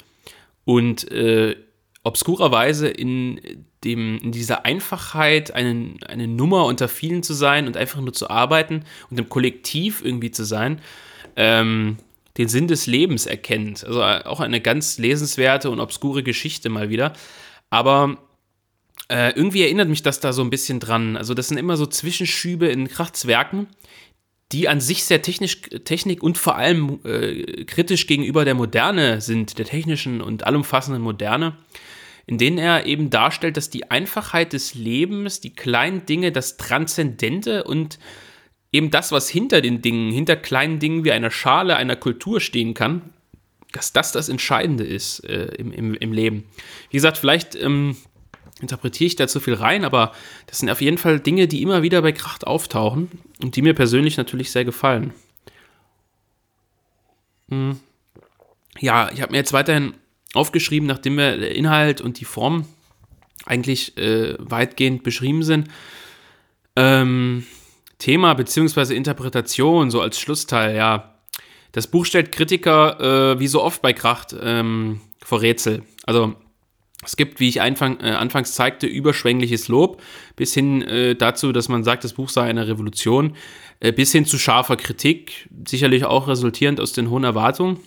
und 0.66 1.12
äh, 1.12 1.56
obskurerweise 2.04 2.88
in, 2.88 3.40
dem, 3.84 4.18
in 4.20 4.32
dieser 4.32 4.66
Einfachheit, 4.66 5.54
eine, 5.54 5.96
eine 6.08 6.28
Nummer 6.28 6.66
unter 6.66 6.88
vielen 6.88 7.24
zu 7.24 7.34
sein 7.34 7.68
und 7.68 7.78
einfach 7.78 8.02
nur 8.02 8.14
zu 8.14 8.30
arbeiten 8.30 8.84
und 9.10 9.20
im 9.20 9.30
Kollektiv 9.30 10.02
irgendwie 10.04 10.32
zu 10.32 10.44
sein, 10.44 10.82
ähm, 11.36 11.98
den 12.38 12.48
Sinn 12.48 12.68
des 12.68 12.88
Lebens 12.88 13.26
erkennt. 13.26 13.84
Also 13.84 14.02
äh, 14.02 14.24
auch 14.26 14.40
eine 14.40 14.62
ganz 14.62 14.98
lesenswerte 14.98 15.70
und 15.70 15.80
obskure 15.80 16.24
Geschichte 16.24 16.70
mal 16.70 16.90
wieder. 16.90 17.14
Aber 17.70 18.18
äh, 19.10 19.32
irgendwie 19.36 19.64
erinnert 19.64 19.90
mich 19.90 20.04
das 20.04 20.20
da 20.20 20.34
so 20.34 20.42
ein 20.42 20.50
bisschen 20.50 20.80
dran. 20.80 21.18
Also 21.18 21.34
das 21.34 21.50
sind 21.50 21.58
immer 21.58 21.78
so 21.78 21.86
Zwischenschübe 21.86 22.68
in 22.68 22.88
Kraftswerken, 22.88 23.68
die 24.52 24.68
an 24.68 24.82
sich 24.82 25.04
sehr 25.04 25.22
technisch, 25.22 25.62
Technik 25.84 26.24
und 26.24 26.38
vor 26.38 26.56
allem 26.56 27.00
äh, 27.04 27.66
kritisch 27.66 28.08
gegenüber 28.08 28.46
der 28.46 28.56
Moderne 28.56 29.22
sind, 29.22 29.58
der 29.58 29.66
technischen 29.66 30.22
und 30.22 30.46
allumfassenden 30.46 31.02
Moderne, 31.02 31.58
in 32.26 32.38
denen 32.38 32.58
er 32.58 32.86
eben 32.86 33.10
darstellt, 33.10 33.58
dass 33.58 33.70
die 33.70 33.92
Einfachheit 33.92 34.54
des 34.54 34.76
Lebens, 34.76 35.42
die 35.42 35.54
kleinen 35.54 36.06
Dinge, 36.06 36.32
das 36.32 36.58
Transzendente 36.58 37.64
und 37.64 38.00
eben 38.72 38.92
das, 38.92 39.12
was 39.12 39.30
hinter 39.30 39.62
den 39.62 39.82
Dingen, 39.82 40.12
hinter 40.12 40.36
kleinen 40.36 40.80
Dingen 40.80 41.04
wie 41.04 41.12
einer 41.12 41.32
Schale, 41.32 41.76
einer 41.76 41.96
Kultur 41.96 42.40
stehen 42.40 42.74
kann, 42.74 43.02
dass 43.72 43.94
das 43.94 44.12
das 44.12 44.30
Entscheidende 44.30 44.84
ist 44.84 45.24
äh, 45.26 45.46
im, 45.56 45.72
im, 45.72 45.94
im 45.96 46.14
Leben. 46.14 46.46
Wie 46.90 46.98
gesagt, 46.98 47.18
vielleicht 47.18 47.56
ähm, 47.56 47.96
interpretiere 48.62 49.08
ich 49.08 49.16
da 49.16 49.28
zu 49.28 49.40
viel 49.40 49.56
rein, 49.56 49.84
aber 49.84 50.14
das 50.48 50.60
sind 50.60 50.70
auf 50.70 50.82
jeden 50.82 50.98
Fall 50.98 51.20
Dinge, 51.20 51.48
die 51.48 51.62
immer 51.62 51.82
wieder 51.82 52.02
bei 52.02 52.12
Kracht 52.12 52.46
auftauchen 52.46 53.10
und 53.42 53.56
die 53.56 53.62
mir 53.62 53.74
persönlich 53.74 54.18
natürlich 54.18 54.52
sehr 54.52 54.66
gefallen. 54.66 55.14
Hm. 57.50 57.80
Ja, 58.80 59.12
ich 59.12 59.22
habe 59.22 59.32
mir 59.32 59.38
jetzt 59.38 59.54
weiterhin 59.54 59.94
aufgeschrieben, 60.34 60.88
nachdem 60.88 61.18
wir 61.18 61.38
der 61.38 61.56
Inhalt 61.56 62.02
und 62.02 62.20
die 62.20 62.26
Form 62.26 62.66
eigentlich 63.46 63.98
äh, 63.98 64.36
weitgehend 64.40 65.04
beschrieben 65.04 65.44
sind. 65.44 65.68
Ähm, 66.76 67.46
Thema 67.98 68.34
bzw. 68.34 68.96
Interpretation, 68.96 69.92
so 69.92 70.02
als 70.02 70.20
Schlussteil, 70.20 70.76
ja. 70.76 71.16
Das 71.72 71.88
Buch 71.88 72.06
stellt 72.06 72.32
Kritiker, 72.32 73.34
äh, 73.34 73.40
wie 73.40 73.48
so 73.48 73.64
oft 73.64 73.82
bei 73.82 73.94
Kracht, 73.94 74.36
ähm, 74.42 75.02
vor 75.24 75.42
Rätsel. 75.42 75.84
Also 76.06 76.36
es 77.04 77.16
gibt, 77.16 77.40
wie 77.40 77.50
ich 77.50 77.62
Anfang, 77.62 78.00
äh, 78.00 78.12
anfangs 78.12 78.54
zeigte, 78.54 78.88
überschwängliches 78.88 79.68
Lob, 79.68 80.02
bis 80.36 80.54
hin 80.54 80.82
äh, 80.82 81.16
dazu, 81.16 81.52
dass 81.52 81.70
man 81.70 81.84
sagt, 81.84 82.04
das 82.04 82.14
Buch 82.14 82.30
sei 82.30 82.44
eine 82.44 82.68
Revolution, 82.68 83.36
äh, 83.80 83.92
bis 83.92 84.12
hin 84.12 84.26
zu 84.26 84.38
scharfer 84.38 84.76
Kritik, 84.76 85.50
sicherlich 85.68 86.06
auch 86.06 86.28
resultierend 86.28 86.80
aus 86.80 86.94
den 86.94 87.10
hohen 87.10 87.24
Erwartungen. 87.24 87.80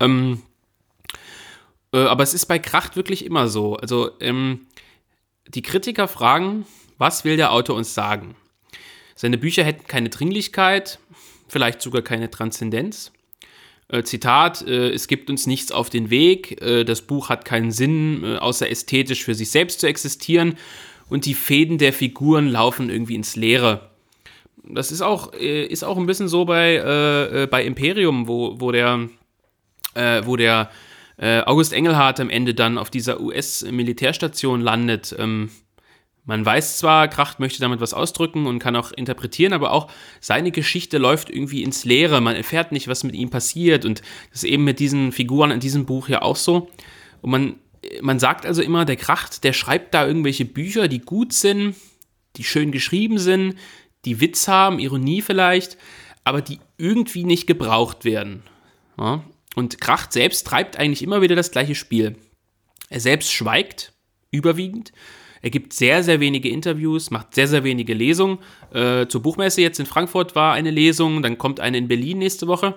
Ähm, 0.00 0.42
äh, 1.92 1.98
aber 1.98 2.22
es 2.22 2.34
ist 2.34 2.46
bei 2.46 2.58
Kracht 2.58 2.96
wirklich 2.96 3.24
immer 3.24 3.48
so. 3.48 3.76
Also 3.76 4.10
ähm, 4.20 4.66
die 5.48 5.62
Kritiker 5.62 6.08
fragen, 6.08 6.66
was 6.98 7.24
will 7.24 7.36
der 7.36 7.52
Autor 7.52 7.76
uns 7.76 7.94
sagen? 7.94 8.34
Seine 9.14 9.38
Bücher 9.38 9.64
hätten 9.64 9.86
keine 9.86 10.10
Dringlichkeit, 10.10 10.98
vielleicht 11.48 11.80
sogar 11.82 12.02
keine 12.02 12.30
Transzendenz. 12.30 13.12
Äh, 13.88 14.02
Zitat, 14.02 14.62
äh, 14.62 14.90
es 14.90 15.08
gibt 15.08 15.30
uns 15.30 15.46
nichts 15.46 15.72
auf 15.72 15.88
den 15.88 16.10
Weg, 16.10 16.60
äh, 16.60 16.84
das 16.84 17.02
Buch 17.02 17.30
hat 17.30 17.44
keinen 17.44 17.70
Sinn, 17.70 18.22
äh, 18.22 18.36
außer 18.36 18.70
ästhetisch 18.70 19.24
für 19.24 19.34
sich 19.34 19.50
selbst 19.50 19.80
zu 19.80 19.86
existieren 19.86 20.56
und 21.08 21.24
die 21.24 21.34
Fäden 21.34 21.78
der 21.78 21.94
Figuren 21.94 22.48
laufen 22.48 22.90
irgendwie 22.90 23.14
ins 23.14 23.34
Leere. 23.34 23.90
Das 24.62 24.92
ist 24.92 25.00
auch, 25.00 25.32
äh, 25.32 25.64
ist 25.64 25.84
auch 25.84 25.96
ein 25.96 26.04
bisschen 26.04 26.28
so 26.28 26.44
bei, 26.44 27.46
bei 27.50 27.64
Imperium, 27.64 28.28
wo, 28.28 28.60
wo 28.60 28.70
der, 28.72 29.08
wo 29.94 30.36
der 30.36 30.70
August 31.46 31.72
Engelhardt 31.72 32.20
am 32.20 32.30
Ende 32.30 32.54
dann 32.54 32.78
auf 32.78 32.90
dieser 32.90 33.20
US-Militärstation 33.20 34.60
landet. 34.60 35.14
Ähm, 35.18 35.50
man 36.28 36.44
weiß 36.44 36.76
zwar, 36.76 37.08
Kracht 37.08 37.40
möchte 37.40 37.60
damit 37.60 37.80
was 37.80 37.94
ausdrücken 37.94 38.46
und 38.46 38.58
kann 38.58 38.76
auch 38.76 38.92
interpretieren, 38.92 39.54
aber 39.54 39.72
auch 39.72 39.90
seine 40.20 40.50
Geschichte 40.50 40.98
läuft 40.98 41.30
irgendwie 41.30 41.62
ins 41.62 41.86
Leere. 41.86 42.20
Man 42.20 42.36
erfährt 42.36 42.70
nicht, 42.70 42.86
was 42.86 43.02
mit 43.02 43.14
ihm 43.14 43.30
passiert. 43.30 43.86
Und 43.86 44.02
das 44.30 44.42
ist 44.42 44.50
eben 44.50 44.62
mit 44.62 44.78
diesen 44.78 45.10
Figuren 45.10 45.50
in 45.50 45.58
diesem 45.58 45.86
Buch 45.86 46.08
ja 46.08 46.20
auch 46.20 46.36
so. 46.36 46.68
Und 47.22 47.30
man, 47.30 47.54
man 48.02 48.18
sagt 48.18 48.44
also 48.44 48.60
immer, 48.60 48.84
der 48.84 48.96
Kracht, 48.96 49.42
der 49.42 49.54
schreibt 49.54 49.94
da 49.94 50.06
irgendwelche 50.06 50.44
Bücher, 50.44 50.86
die 50.86 51.00
gut 51.00 51.32
sind, 51.32 51.74
die 52.36 52.44
schön 52.44 52.72
geschrieben 52.72 53.18
sind, 53.18 53.54
die 54.04 54.20
Witz 54.20 54.48
haben, 54.48 54.78
Ironie 54.78 55.22
vielleicht, 55.22 55.78
aber 56.24 56.42
die 56.42 56.60
irgendwie 56.76 57.24
nicht 57.24 57.46
gebraucht 57.46 58.04
werden. 58.04 58.42
Ja? 58.98 59.24
Und 59.58 59.80
Kracht 59.80 60.12
selbst 60.12 60.46
treibt 60.46 60.78
eigentlich 60.78 61.02
immer 61.02 61.20
wieder 61.20 61.36
das 61.36 61.50
gleiche 61.50 61.74
Spiel. 61.74 62.16
Er 62.88 63.00
selbst 63.00 63.32
schweigt 63.32 63.92
überwiegend 64.30 64.92
er 65.42 65.50
gibt 65.50 65.72
sehr, 65.72 66.02
sehr 66.02 66.20
wenige 66.20 66.48
Interviews, 66.48 67.10
macht 67.10 67.34
sehr, 67.34 67.48
sehr 67.48 67.64
wenige 67.64 67.94
Lesungen. 67.94 68.38
Äh, 68.72 69.06
zur 69.06 69.22
Buchmesse 69.22 69.60
jetzt 69.60 69.78
in 69.78 69.86
Frankfurt 69.86 70.34
war 70.34 70.54
eine 70.54 70.70
Lesung, 70.70 71.22
dann 71.22 71.38
kommt 71.38 71.60
eine 71.60 71.78
in 71.78 71.88
Berlin 71.88 72.18
nächste 72.18 72.46
Woche, 72.48 72.74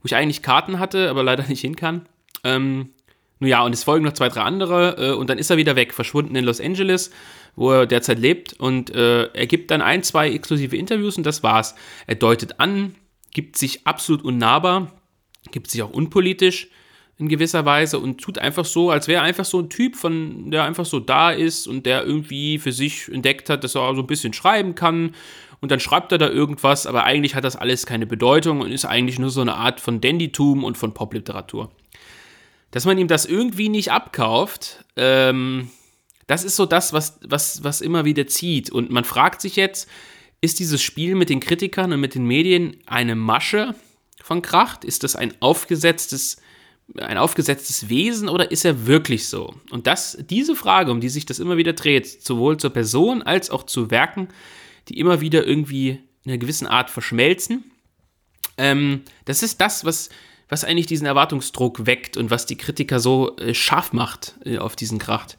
wo 0.00 0.06
ich 0.06 0.14
eigentlich 0.14 0.42
Karten 0.42 0.78
hatte, 0.78 1.08
aber 1.08 1.22
leider 1.22 1.44
nicht 1.48 1.60
hin 1.60 1.76
kann. 1.76 2.06
Ähm, 2.44 2.90
nun 3.38 3.48
ja, 3.48 3.64
und 3.64 3.72
es 3.72 3.84
folgen 3.84 4.04
noch 4.04 4.12
zwei, 4.12 4.28
drei 4.28 4.42
andere 4.42 4.96
äh, 4.98 5.14
und 5.14 5.30
dann 5.30 5.38
ist 5.38 5.50
er 5.50 5.56
wieder 5.56 5.74
weg, 5.74 5.94
verschwunden 5.94 6.36
in 6.36 6.44
Los 6.44 6.60
Angeles, 6.60 7.10
wo 7.56 7.72
er 7.72 7.86
derzeit 7.86 8.18
lebt 8.18 8.52
und 8.54 8.94
äh, 8.94 9.24
er 9.24 9.46
gibt 9.46 9.70
dann 9.70 9.82
ein, 9.82 10.02
zwei 10.02 10.30
exklusive 10.30 10.76
Interviews 10.76 11.16
und 11.16 11.24
das 11.24 11.42
war's. 11.42 11.74
Er 12.06 12.14
deutet 12.14 12.60
an, 12.60 12.94
gibt 13.32 13.56
sich 13.56 13.86
absolut 13.86 14.22
unnahbar, 14.22 14.92
gibt 15.50 15.70
sich 15.70 15.82
auch 15.82 15.90
unpolitisch, 15.90 16.68
in 17.18 17.28
gewisser 17.28 17.64
Weise 17.64 17.98
und 17.98 18.20
tut 18.20 18.38
einfach 18.38 18.64
so, 18.64 18.90
als 18.90 19.06
wäre 19.06 19.22
er 19.22 19.24
einfach 19.24 19.44
so 19.44 19.60
ein 19.60 19.68
Typ, 19.68 19.96
von 19.96 20.50
der 20.50 20.64
einfach 20.64 20.86
so 20.86 20.98
da 20.98 21.30
ist 21.30 21.66
und 21.66 21.86
der 21.86 22.04
irgendwie 22.04 22.58
für 22.58 22.72
sich 22.72 23.08
entdeckt 23.08 23.48
hat, 23.48 23.64
dass 23.64 23.76
er 23.76 23.94
so 23.94 24.00
ein 24.00 24.06
bisschen 24.06 24.32
schreiben 24.32 24.74
kann. 24.74 25.14
Und 25.60 25.70
dann 25.70 25.78
schreibt 25.78 26.10
er 26.10 26.18
da 26.18 26.28
irgendwas, 26.28 26.86
aber 26.86 27.04
eigentlich 27.04 27.36
hat 27.36 27.44
das 27.44 27.54
alles 27.54 27.86
keine 27.86 28.06
Bedeutung 28.06 28.60
und 28.60 28.72
ist 28.72 28.84
eigentlich 28.84 29.20
nur 29.20 29.30
so 29.30 29.40
eine 29.40 29.54
Art 29.54 29.80
von 29.80 30.00
Dandytum 30.00 30.64
und 30.64 30.76
von 30.76 30.94
Popliteratur. 30.94 31.70
Dass 32.72 32.86
man 32.86 32.98
ihm 32.98 33.06
das 33.06 33.26
irgendwie 33.26 33.68
nicht 33.68 33.92
abkauft, 33.92 34.84
ähm, 34.96 35.70
das 36.26 36.42
ist 36.42 36.56
so 36.56 36.66
das, 36.66 36.92
was, 36.92 37.20
was, 37.22 37.62
was 37.62 37.80
immer 37.80 38.04
wieder 38.04 38.26
zieht. 38.26 38.70
Und 38.70 38.90
man 38.90 39.04
fragt 39.04 39.40
sich 39.40 39.54
jetzt, 39.54 39.88
ist 40.40 40.58
dieses 40.58 40.82
Spiel 40.82 41.14
mit 41.14 41.28
den 41.28 41.38
Kritikern 41.38 41.92
und 41.92 42.00
mit 42.00 42.16
den 42.16 42.26
Medien 42.26 42.78
eine 42.86 43.14
Masche 43.14 43.76
von 44.22 44.42
Kracht? 44.42 44.84
Ist 44.84 45.04
das 45.04 45.16
ein 45.16 45.34
aufgesetztes 45.40 46.38
ein 46.98 47.16
aufgesetztes 47.16 47.88
Wesen 47.88 48.28
oder 48.28 48.50
ist 48.50 48.64
er 48.64 48.86
wirklich 48.86 49.28
so? 49.28 49.54
Und 49.70 49.86
das, 49.86 50.18
diese 50.28 50.54
Frage, 50.54 50.90
um 50.90 51.00
die 51.00 51.08
sich 51.08 51.24
das 51.24 51.38
immer 51.38 51.56
wieder 51.56 51.72
dreht, 51.72 52.22
sowohl 52.22 52.58
zur 52.58 52.70
Person 52.70 53.22
als 53.22 53.50
auch 53.50 53.62
zu 53.62 53.90
Werken, 53.90 54.28
die 54.88 54.98
immer 54.98 55.20
wieder 55.20 55.46
irgendwie 55.46 56.00
in 56.24 56.30
einer 56.30 56.38
gewissen 56.38 56.66
Art 56.66 56.90
verschmelzen, 56.90 57.64
ähm, 58.58 59.02
das 59.24 59.42
ist 59.42 59.60
das, 59.60 59.84
was, 59.84 60.10
was 60.48 60.64
eigentlich 60.64 60.86
diesen 60.86 61.06
Erwartungsdruck 61.06 61.86
weckt 61.86 62.16
und 62.16 62.30
was 62.30 62.46
die 62.46 62.56
Kritiker 62.56 63.00
so 63.00 63.36
äh, 63.36 63.54
scharf 63.54 63.92
macht 63.92 64.34
äh, 64.44 64.58
auf 64.58 64.76
diesen 64.76 64.98
Kracht. 64.98 65.38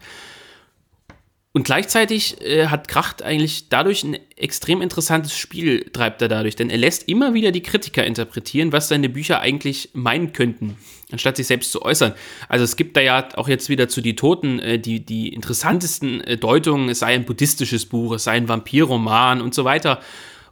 Und 1.56 1.66
gleichzeitig 1.66 2.42
äh, 2.42 2.68
hat 2.68 2.88
Kracht 2.88 3.22
eigentlich 3.22 3.70
dadurch 3.70 4.04
ein 4.04 4.18
extrem 4.36 4.82
interessantes 4.82 5.38
Spiel, 5.38 5.88
treibt 5.94 6.20
er 6.24 6.28
dadurch, 6.28 6.56
denn 6.56 6.72
er 6.72 6.80
lässt 6.80 7.08
immer 7.08 7.36
wieder 7.36 7.52
die 7.52 7.62
Kritiker 7.62 8.04
interpretieren, 8.04 8.72
was 8.72 8.88
seine 8.88 9.08
Bücher 9.08 9.40
eigentlich 9.40 9.92
meinen 9.94 10.34
könnten, 10.34 10.78
anstatt 11.12 11.38
sich 11.38 11.46
selbst 11.46 11.72
zu 11.72 11.84
äußern. 11.84 12.14
Also 12.50 12.64
es 12.64 12.76
gibt 12.76 12.98
da 12.98 13.02
ja 13.02 13.30
auch 13.36 13.48
jetzt 13.48 13.70
wieder 13.70 13.88
zu 13.88 14.02
Die 14.02 14.16
Toten 14.16 14.58
äh, 14.58 14.80
die, 14.80 15.06
die 15.06 15.30
interessantesten 15.32 16.22
äh, 16.22 16.38
Deutungen, 16.38 16.90
es 16.90 17.00
sei 17.00 17.14
ein 17.14 17.26
buddhistisches 17.26 17.86
Buch, 17.86 18.16
es 18.16 18.24
sei 18.24 18.32
ein 18.32 18.50
Vampirroman 18.50 19.40
und 19.40 19.54
so 19.54 19.64
weiter. 19.64 20.02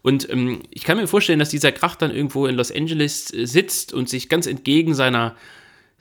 Und 0.04 0.30
ähm, 0.30 0.62
ich 0.70 0.84
kann 0.84 0.98
mir 0.98 1.08
vorstellen, 1.08 1.40
dass 1.40 1.50
dieser 1.50 1.72
Kracht 1.72 2.04
dann 2.04 2.12
irgendwo 2.12 2.46
in 2.46 2.56
Los 2.56 2.72
Angeles 2.72 3.34
äh, 3.34 3.48
sitzt 3.48 3.92
und 3.92 4.08
sich 4.08 4.30
ganz 4.30 4.46
entgegen 4.46 4.94
seiner 4.94 5.36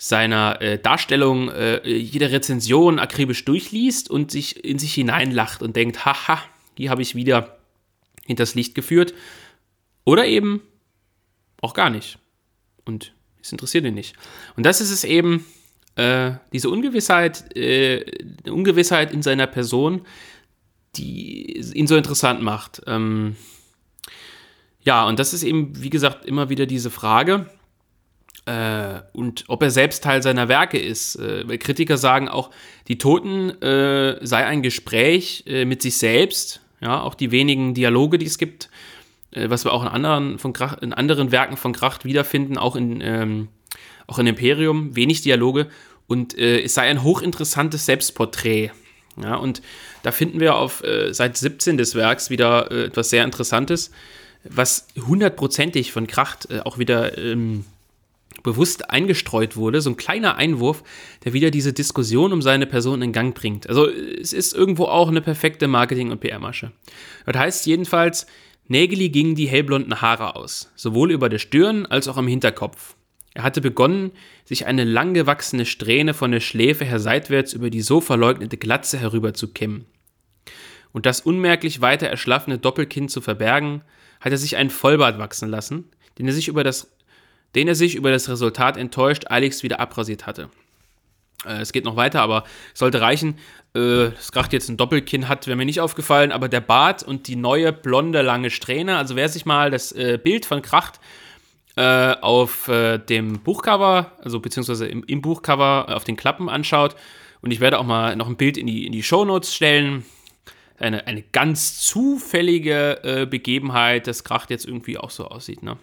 seiner 0.02 0.62
äh, 0.62 0.78
Darstellung 0.78 1.50
äh, 1.50 1.86
jede 1.86 2.32
Rezension 2.32 2.98
akribisch 2.98 3.44
durchliest 3.44 4.08
und 4.08 4.30
sich 4.30 4.64
in 4.64 4.78
sich 4.78 4.94
hineinlacht 4.94 5.62
und 5.62 5.76
denkt, 5.76 6.06
haha, 6.06 6.42
hier 6.74 6.88
habe 6.88 7.02
ich 7.02 7.14
wieder, 7.14 7.58
hinters 8.24 8.54
Licht 8.54 8.74
geführt. 8.74 9.12
Oder 10.06 10.24
eben 10.24 10.62
auch 11.60 11.74
gar 11.74 11.90
nicht. 11.90 12.18
Und 12.86 13.12
es 13.42 13.52
interessiert 13.52 13.84
ihn 13.84 13.92
nicht. 13.92 14.16
Und 14.56 14.64
das 14.64 14.80
ist 14.80 14.90
es 14.90 15.04
eben, 15.04 15.44
äh, 15.96 16.32
diese 16.54 16.70
Ungewissheit, 16.70 17.54
äh, 17.54 18.06
Ungewissheit 18.48 19.12
in 19.12 19.20
seiner 19.20 19.46
Person, 19.46 20.06
die 20.96 21.58
ihn 21.74 21.86
so 21.86 21.96
interessant 21.96 22.40
macht. 22.40 22.80
Ähm, 22.86 23.36
ja, 24.80 25.06
und 25.06 25.18
das 25.18 25.34
ist 25.34 25.42
eben, 25.42 25.82
wie 25.82 25.90
gesagt, 25.90 26.24
immer 26.24 26.48
wieder 26.48 26.64
diese 26.64 26.88
Frage. 26.90 27.50
Äh, 28.50 29.02
und 29.12 29.44
ob 29.46 29.62
er 29.62 29.70
selbst 29.70 30.02
Teil 30.02 30.22
seiner 30.22 30.48
Werke 30.48 30.78
ist. 30.78 31.16
Äh, 31.16 31.58
Kritiker 31.58 31.96
sagen 31.96 32.28
auch, 32.28 32.50
die 32.88 32.98
Toten 32.98 33.50
äh, 33.62 34.18
sei 34.26 34.44
ein 34.44 34.62
Gespräch 34.62 35.44
äh, 35.46 35.64
mit 35.64 35.82
sich 35.82 35.98
selbst. 35.98 36.60
Ja, 36.80 37.02
auch 37.02 37.14
die 37.14 37.30
wenigen 37.30 37.74
Dialoge, 37.74 38.18
die 38.18 38.26
es 38.26 38.38
gibt, 38.38 38.70
äh, 39.30 39.50
was 39.50 39.64
wir 39.64 39.72
auch 39.72 39.82
in 39.82 39.88
anderen, 39.88 40.38
von 40.38 40.52
Kracht, 40.52 40.80
in 40.80 40.92
anderen 40.92 41.30
Werken 41.30 41.56
von 41.56 41.72
Kracht 41.72 42.04
wiederfinden, 42.04 42.58
auch 42.58 42.74
in, 42.74 43.00
ähm, 43.02 43.48
auch 44.08 44.18
in 44.18 44.26
Imperium, 44.26 44.96
wenig 44.96 45.20
Dialoge. 45.20 45.68
Und 46.08 46.36
äh, 46.36 46.62
es 46.62 46.74
sei 46.74 46.88
ein 46.88 47.04
hochinteressantes 47.04 47.86
Selbstporträt. 47.86 48.70
Ja, 49.22 49.36
und 49.36 49.62
da 50.02 50.12
finden 50.12 50.40
wir 50.40 50.54
auf 50.54 50.82
Seite 51.10 51.38
17 51.38 51.76
des 51.76 51.94
Werks 51.94 52.30
wieder 52.30 52.70
etwas 52.70 53.10
sehr 53.10 53.24
Interessantes 53.24 53.90
was 54.44 54.86
hundertprozentig 54.96 55.92
von 55.92 56.06
Kracht 56.06 56.48
auch 56.64 56.78
wieder 56.78 57.18
ähm, 57.18 57.66
bewusst 58.42 58.90
eingestreut 58.90 59.56
wurde, 59.56 59.80
so 59.80 59.90
ein 59.90 59.96
kleiner 59.96 60.36
Einwurf, 60.36 60.82
der 61.24 61.32
wieder 61.32 61.50
diese 61.50 61.72
Diskussion 61.72 62.32
um 62.32 62.42
seine 62.42 62.66
Person 62.66 63.02
in 63.02 63.12
Gang 63.12 63.34
bringt. 63.34 63.68
Also 63.68 63.88
es 63.88 64.32
ist 64.32 64.54
irgendwo 64.54 64.84
auch 64.84 65.08
eine 65.08 65.20
perfekte 65.20 65.68
Marketing- 65.68 66.10
und 66.10 66.20
PR-Masche. 66.20 66.72
Das 67.26 67.36
heißt 67.36 67.66
jedenfalls, 67.66 68.26
Nägeli 68.68 69.08
gingen 69.08 69.34
die 69.34 69.48
hellblonden 69.48 70.00
Haare 70.00 70.36
aus, 70.36 70.70
sowohl 70.76 71.10
über 71.10 71.28
der 71.28 71.38
Stirn 71.38 71.86
als 71.86 72.08
auch 72.08 72.16
am 72.16 72.28
Hinterkopf. 72.28 72.94
Er 73.34 73.42
hatte 73.42 73.60
begonnen, 73.60 74.12
sich 74.44 74.66
eine 74.66 74.84
langgewachsene 74.84 75.66
Strähne 75.66 76.14
von 76.14 76.32
der 76.32 76.40
Schläfe 76.40 76.84
her 76.84 76.98
seitwärts 76.98 77.52
über 77.52 77.70
die 77.70 77.82
so 77.82 78.00
verleugnete 78.00 78.56
Glatze 78.56 78.98
herüber 78.98 79.34
zu 79.34 79.48
kämmen. 79.48 79.86
Und 80.92 81.06
das 81.06 81.20
unmerklich 81.20 81.80
weiter 81.80 82.08
erschlaffene 82.08 82.58
Doppelkinn 82.58 83.08
zu 83.08 83.20
verbergen, 83.20 83.82
hat 84.20 84.32
er 84.32 84.38
sich 84.38 84.56
einen 84.56 84.70
Vollbart 84.70 85.18
wachsen 85.18 85.48
lassen, 85.48 85.84
den 86.18 86.26
er 86.26 86.32
sich 86.32 86.48
über 86.48 86.64
das, 86.64 86.92
den 87.54 87.68
er 87.68 87.74
sich 87.74 87.94
über 87.94 88.10
das 88.10 88.28
Resultat 88.28 88.76
enttäuscht 88.76 89.24
eiligst 89.28 89.62
wieder 89.62 89.80
abrasiert 89.80 90.26
hatte. 90.26 90.50
Äh, 91.44 91.60
es 91.60 91.72
geht 91.72 91.84
noch 91.84 91.96
weiter, 91.96 92.22
aber 92.22 92.44
sollte 92.74 93.00
reichen. 93.00 93.36
Äh, 93.74 94.10
das 94.10 94.32
Kracht 94.32 94.52
jetzt 94.52 94.68
ein 94.68 94.76
Doppelkinn 94.76 95.28
hat, 95.28 95.46
wäre 95.46 95.56
mir 95.56 95.64
nicht 95.64 95.80
aufgefallen, 95.80 96.32
aber 96.32 96.48
der 96.48 96.60
Bart 96.60 97.02
und 97.02 97.28
die 97.28 97.36
neue 97.36 97.72
blonde 97.72 98.22
lange 98.22 98.50
Strähne, 98.50 98.96
also 98.96 99.16
wer 99.16 99.28
sich 99.28 99.46
mal 99.46 99.70
das 99.70 99.92
äh, 99.92 100.18
Bild 100.22 100.46
von 100.46 100.62
Kracht 100.62 101.00
äh, 101.76 102.14
auf 102.20 102.68
äh, 102.68 102.98
dem 102.98 103.40
Buchcover, 103.40 104.12
also 104.22 104.40
beziehungsweise 104.40 104.86
im, 104.86 105.04
im, 105.04 105.22
Buchcover 105.22 105.86
auf 105.94 106.04
den 106.04 106.16
Klappen 106.16 106.48
anschaut, 106.48 106.96
und 107.42 107.52
ich 107.52 107.60
werde 107.60 107.78
auch 107.78 107.84
mal 107.84 108.16
noch 108.16 108.28
ein 108.28 108.36
Bild 108.36 108.58
in 108.58 108.66
die, 108.66 108.84
in 108.86 108.92
die 108.92 109.02
Shownotes 109.02 109.54
stellen, 109.54 110.04
eine, 110.78 111.06
eine 111.06 111.22
ganz 111.22 111.80
zufällige 111.80 113.02
äh, 113.02 113.26
Begebenheit, 113.26 114.06
dass 114.06 114.24
Kracht 114.24 114.50
jetzt 114.50 114.66
irgendwie 114.66 114.98
auch 114.98 115.10
so 115.10 115.26
aussieht. 115.26 115.62
Ne? 115.62 115.76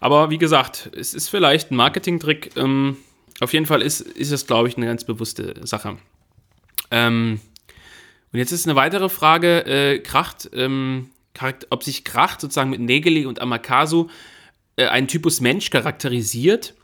Aber 0.00 0.30
wie 0.30 0.38
gesagt, 0.38 0.90
es 0.96 1.14
ist 1.14 1.28
vielleicht 1.28 1.70
ein 1.70 1.76
Marketing-Trick. 1.76 2.52
Ähm, 2.56 2.96
auf 3.40 3.52
jeden 3.52 3.66
Fall 3.66 3.82
ist, 3.82 4.00
ist 4.00 4.30
es, 4.30 4.46
glaube 4.46 4.68
ich, 4.68 4.76
eine 4.76 4.86
ganz 4.86 5.04
bewusste 5.04 5.54
Sache. 5.66 5.96
Ähm, 6.90 7.40
und 8.32 8.38
jetzt 8.38 8.52
ist 8.52 8.66
eine 8.66 8.76
weitere 8.76 9.08
Frage: 9.08 9.66
äh, 9.66 9.98
Kracht, 9.98 10.50
ähm, 10.54 11.10
ob 11.70 11.82
sich 11.82 12.04
Kracht 12.04 12.40
sozusagen 12.40 12.70
mit 12.70 12.80
Negeli 12.80 13.26
und 13.26 13.40
Amakasu 13.40 14.08
äh, 14.76 14.86
einen 14.86 15.08
Typus 15.08 15.40
Mensch 15.40 15.70
charakterisiert, 15.70 16.74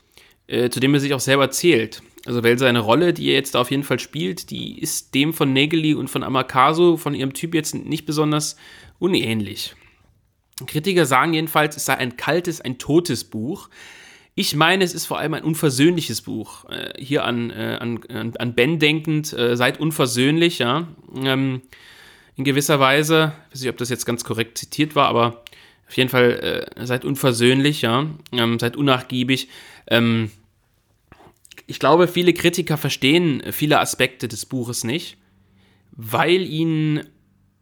äh, 0.47 0.69
zu 0.69 0.79
dem 0.79 0.93
er 0.93 0.99
sich 0.99 1.13
auch 1.13 1.19
selber 1.19 1.51
zählt. 1.51 2.01
Also, 2.25 2.43
weil 2.43 2.57
seine 2.59 2.79
Rolle, 2.79 3.13
die 3.13 3.29
er 3.29 3.33
jetzt 3.33 3.55
auf 3.55 3.71
jeden 3.71 3.83
Fall 3.83 3.99
spielt, 3.99 4.51
die 4.51 4.79
ist 4.79 5.15
dem 5.15 5.33
von 5.33 5.53
Negeli 5.53 5.95
und 5.95 6.09
von 6.09 6.23
Amakasu, 6.23 6.97
von 6.97 7.15
ihrem 7.15 7.33
Typ 7.33 7.55
jetzt 7.55 7.73
nicht 7.73 8.05
besonders 8.05 8.57
unähnlich. 8.99 9.75
Kritiker 10.65 11.05
sagen 11.05 11.33
jedenfalls, 11.33 11.75
es 11.75 11.85
sei 11.85 11.95
ein 11.97 12.17
kaltes, 12.17 12.61
ein 12.61 12.77
totes 12.77 13.23
Buch. 13.23 13.69
Ich 14.35 14.55
meine, 14.55 14.83
es 14.83 14.93
ist 14.93 15.05
vor 15.05 15.19
allem 15.19 15.33
ein 15.33 15.43
unversöhnliches 15.43 16.21
Buch. 16.21 16.69
Äh, 16.69 16.93
hier 16.97 17.25
an, 17.25 17.49
äh, 17.49 17.77
an, 17.79 18.33
an 18.37 18.55
Ben 18.55 18.79
denkend, 18.79 19.33
äh, 19.33 19.57
seid 19.57 19.79
unversöhnlich, 19.79 20.59
ja. 20.59 20.87
Ähm, 21.15 21.61
in 22.37 22.45
gewisser 22.45 22.79
Weise, 22.79 23.33
ich 23.49 23.55
weiß 23.55 23.61
nicht, 23.61 23.69
ob 23.69 23.77
das 23.77 23.89
jetzt 23.89 24.05
ganz 24.05 24.23
korrekt 24.23 24.57
zitiert 24.57 24.95
war, 24.95 25.07
aber 25.07 25.43
auf 25.87 25.97
jeden 25.97 26.09
Fall 26.09 26.65
äh, 26.77 26.85
seid 26.85 27.03
unversöhnlich, 27.03 27.81
ja. 27.81 28.07
Ähm, 28.31 28.57
seid 28.57 28.77
unnachgiebig. 28.77 29.49
Ähm, 29.87 30.31
ich 31.67 31.79
glaube, 31.79 32.07
viele 32.07 32.33
Kritiker 32.33 32.77
verstehen 32.77 33.43
viele 33.51 33.79
Aspekte 33.79 34.27
des 34.27 34.45
Buches 34.45 34.83
nicht, 34.83 35.17
weil 35.91 36.41
ihnen 36.41 37.05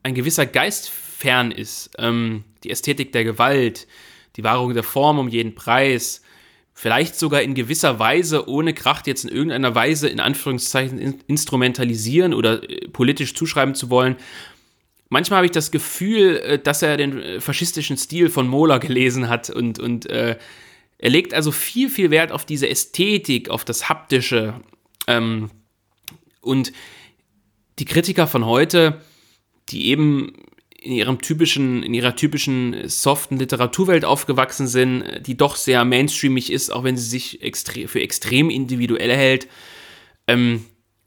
ein 0.03 0.13
gewisser 0.13 0.45
Geist 0.45 0.89
fern 0.89 1.51
ist. 1.51 1.91
Ähm, 1.97 2.43
die 2.63 2.69
Ästhetik 2.69 3.11
der 3.11 3.23
Gewalt, 3.23 3.87
die 4.35 4.43
Wahrung 4.43 4.73
der 4.73 4.83
Form 4.83 5.19
um 5.19 5.27
jeden 5.27 5.55
Preis, 5.55 6.21
vielleicht 6.73 7.17
sogar 7.17 7.41
in 7.41 7.55
gewisser 7.55 7.99
Weise, 7.99 8.47
ohne 8.47 8.73
Kracht 8.73 9.05
jetzt 9.05 9.25
in 9.25 9.29
irgendeiner 9.29 9.75
Weise 9.75 10.07
in 10.07 10.19
Anführungszeichen 10.19 10.97
in 10.97 11.19
instrumentalisieren 11.27 12.33
oder 12.33 12.63
äh, 12.69 12.87
politisch 12.87 13.35
zuschreiben 13.35 13.75
zu 13.75 13.89
wollen. 13.89 14.15
Manchmal 15.09 15.37
habe 15.37 15.45
ich 15.45 15.51
das 15.51 15.71
Gefühl, 15.71 16.37
äh, 16.37 16.59
dass 16.59 16.81
er 16.81 16.95
den 16.95 17.21
äh, 17.21 17.41
faschistischen 17.41 17.97
Stil 17.97 18.29
von 18.29 18.47
Mola 18.47 18.77
gelesen 18.77 19.27
hat 19.27 19.49
und, 19.49 19.79
und 19.79 20.05
äh, 20.09 20.37
er 20.99 21.09
legt 21.09 21.33
also 21.33 21.51
viel, 21.51 21.89
viel 21.89 22.11
Wert 22.11 22.31
auf 22.31 22.45
diese 22.45 22.69
Ästhetik, 22.69 23.49
auf 23.49 23.65
das 23.65 23.89
Haptische. 23.89 24.61
Ähm, 25.07 25.49
und 26.41 26.71
die 27.79 27.85
Kritiker 27.85 28.27
von 28.27 28.45
heute, 28.45 29.01
die 29.69 29.87
eben 29.87 30.33
in 30.81 30.93
ihrem 30.93 31.21
typischen, 31.21 31.83
in 31.83 31.93
ihrer 31.93 32.15
typischen 32.15 32.87
soften 32.87 33.37
Literaturwelt 33.37 34.05
aufgewachsen 34.05 34.67
sind, 34.67 35.03
die 35.25 35.37
doch 35.37 35.55
sehr 35.55 35.83
mainstreamig 35.85 36.51
ist, 36.51 36.71
auch 36.71 36.83
wenn 36.83 36.97
sie 36.97 37.09
sich 37.09 37.41
extre 37.41 37.87
für 37.87 38.01
extrem 38.01 38.49
individuell 38.49 39.15
hält, 39.15 39.47
ähm, 40.27 40.65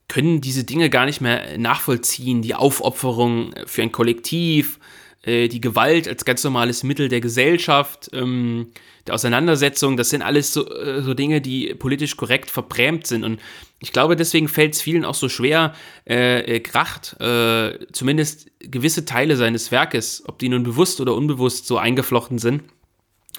können 0.09 0.41
diese 0.41 0.65
Dinge 0.65 0.91
gar 0.91 1.07
nicht 1.07 1.21
mehr 1.21 1.57
nachvollziehen. 1.57 2.43
Die 2.43 2.55
Aufopferung 2.55 3.55
für 3.67 3.83
ein 3.83 3.93
Kollektiv, 3.93 4.79
äh, 5.23 5.49
die 5.49 5.61
Gewalt 5.61 6.09
als 6.09 6.25
ganz 6.25 6.43
normales 6.43 6.83
Mittel 6.83 7.09
der 7.09 7.21
Gesellschaft, 7.21 8.11
ähm, 8.13 8.69
der 9.07 9.15
Auseinandersetzung, 9.15 9.97
das 9.97 10.11
sind 10.11 10.23
alles 10.23 10.53
so, 10.53 10.69
äh, 10.69 11.03
so, 11.03 11.15
Dinge, 11.15 11.41
die 11.41 11.75
politisch 11.75 12.17
korrekt 12.17 12.51
verbrämt 12.51 13.07
sind. 13.07 13.25
Und 13.25 13.41
ich 13.81 13.93
glaube, 13.93 14.17
deswegen 14.17 14.49
fällt 14.49 14.75
es 14.75 14.83
vielen 14.83 15.05
auch 15.05 15.15
so 15.15 15.29
schwer, 15.29 15.75
äh, 16.09 16.57
äh, 16.57 16.61
Kracht, 16.61 17.17
äh, 17.21 17.79
zumindest 17.93 18.51
gewisse 18.61 19.05
Teile 19.05 19.37
seines 19.37 19.71
Werkes, 19.71 20.23
ob 20.27 20.39
die 20.39 20.49
nun 20.49 20.63
bewusst 20.63 21.01
oder 21.01 21.15
unbewusst 21.15 21.67
so 21.67 21.79
eingeflochten 21.79 22.39
sind, 22.39 22.65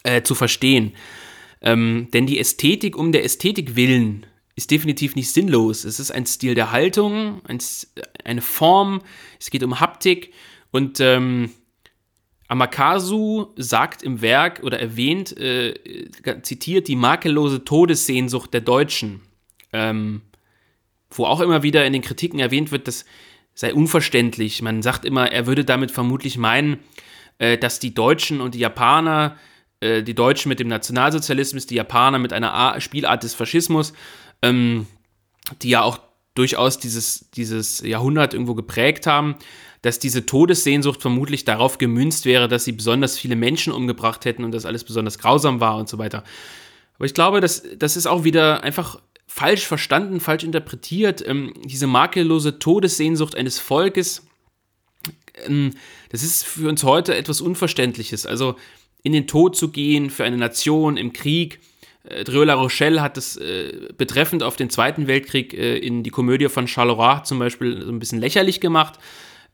äh, 0.03 0.21
zu 0.23 0.35
verstehen. 0.35 0.93
Ähm, 1.61 2.09
denn 2.13 2.27
die 2.27 2.39
Ästhetik 2.39 2.97
um 2.97 3.11
der 3.11 3.23
Ästhetik 3.23 3.75
willen 3.75 4.25
ist 4.55 4.69
definitiv 4.69 5.15
nicht 5.15 5.31
sinnlos. 5.31 5.83
Es 5.83 5.99
ist 5.99 6.11
ein 6.11 6.25
Stil 6.25 6.55
der 6.55 6.71
Haltung, 6.71 7.41
ein, 7.47 7.59
eine 8.23 8.41
Form, 8.41 9.01
es 9.39 9.49
geht 9.49 9.63
um 9.63 9.79
Haptik 9.79 10.31
und 10.71 10.99
ähm, 10.99 11.49
Amakasu 12.47 13.47
sagt 13.55 14.03
im 14.03 14.21
Werk 14.21 14.61
oder 14.63 14.79
erwähnt, 14.79 15.35
äh, 15.37 15.73
zitiert 16.41 16.87
die 16.87 16.95
makellose 16.95 17.63
Todessehnsucht 17.63 18.53
der 18.53 18.61
Deutschen, 18.61 19.21
ähm, 19.71 20.21
wo 21.09 21.25
auch 21.25 21.39
immer 21.39 21.63
wieder 21.63 21.85
in 21.85 21.93
den 21.93 22.01
Kritiken 22.01 22.39
erwähnt 22.39 22.71
wird, 22.71 22.87
das 22.87 23.05
sei 23.53 23.73
unverständlich. 23.73 24.61
Man 24.61 24.81
sagt 24.81 25.05
immer, 25.05 25.31
er 25.31 25.47
würde 25.47 25.63
damit 25.63 25.91
vermutlich 25.91 26.37
meinen, 26.37 26.79
äh, 27.37 27.57
dass 27.57 27.79
die 27.79 27.93
Deutschen 27.93 28.41
und 28.41 28.55
die 28.55 28.59
Japaner, 28.59 29.37
äh, 29.79 30.03
die 30.03 30.15
Deutschen 30.15 30.49
mit 30.49 30.59
dem 30.59 30.67
Nationalsozialismus, 30.67 31.65
die 31.65 31.75
Japaner 31.75 32.19
mit 32.19 32.33
einer 32.33 32.53
A 32.53 32.79
Spielart 32.81 33.23
des 33.23 33.33
Faschismus, 33.33 33.93
ähm, 34.41 34.87
die 35.61 35.69
ja 35.69 35.81
auch 35.81 35.99
durchaus 36.35 36.79
dieses, 36.79 37.29
dieses 37.31 37.81
Jahrhundert 37.81 38.33
irgendwo 38.33 38.55
geprägt 38.55 39.07
haben, 39.07 39.35
dass 39.83 39.99
diese 39.99 40.25
Todessehnsucht 40.25 41.01
vermutlich 41.01 41.45
darauf 41.45 41.77
gemünzt 41.77 42.25
wäre, 42.25 42.47
dass 42.47 42.63
sie 42.63 42.71
besonders 42.71 43.19
viele 43.19 43.35
Menschen 43.35 43.71
umgebracht 43.71 44.25
hätten 44.25 44.43
und 44.43 44.51
das 44.51 44.65
alles 44.65 44.85
besonders 44.85 45.19
grausam 45.19 45.59
war 45.59 45.77
und 45.77 45.87
so 45.89 45.97
weiter. 45.97 46.23
Aber 46.95 47.05
ich 47.05 47.13
glaube, 47.13 47.41
das, 47.41 47.63
das 47.77 47.97
ist 47.97 48.07
auch 48.07 48.23
wieder 48.23 48.63
einfach 48.63 48.99
falsch 49.27 49.67
verstanden, 49.67 50.21
falsch 50.21 50.45
interpretiert. 50.45 51.27
Ähm, 51.27 51.53
diese 51.65 51.85
makellose 51.85 52.59
Todessehnsucht 52.59 53.35
eines 53.35 53.59
Volkes, 53.59 54.25
ähm, 55.45 55.71
das 56.09 56.23
ist 56.23 56.45
für 56.45 56.69
uns 56.69 56.83
heute 56.85 57.15
etwas 57.15 57.41
Unverständliches. 57.41 58.25
Also 58.25 58.55
in 59.03 59.11
den 59.11 59.27
Tod 59.27 59.57
zu 59.57 59.69
gehen 59.69 60.09
für 60.09 60.23
eine 60.23 60.37
Nation 60.37 60.95
im 60.95 61.11
Krieg. 61.11 61.59
Äh, 62.05 62.23
Drieu 62.23 62.45
La 62.45 62.53
Rochelle 62.53 63.01
hat 63.01 63.17
das 63.17 63.35
äh, 63.35 63.89
betreffend 63.97 64.43
auf 64.43 64.55
den 64.55 64.69
Zweiten 64.69 65.07
Weltkrieg 65.07 65.53
äh, 65.53 65.77
in 65.77 66.03
die 66.03 66.09
Komödie 66.09 66.47
von 66.47 66.69
Charleroi 66.69 67.23
zum 67.23 67.37
Beispiel 67.37 67.81
so 67.83 67.91
ein 67.91 67.99
bisschen 67.99 68.19
lächerlich 68.19 68.61
gemacht. 68.61 68.97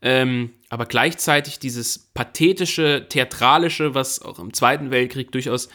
Ähm, 0.02 0.52
aber 0.70 0.86
gleichzeitig 0.86 1.60
dieses 1.60 1.98
pathetische, 1.98 3.08
theatralische, 3.10 3.96
was 3.96 4.22
auch 4.22 4.40
im 4.40 4.54
Zweiten 4.54 4.92
Weltkrieg 4.92 5.32
durchaus 5.32 5.70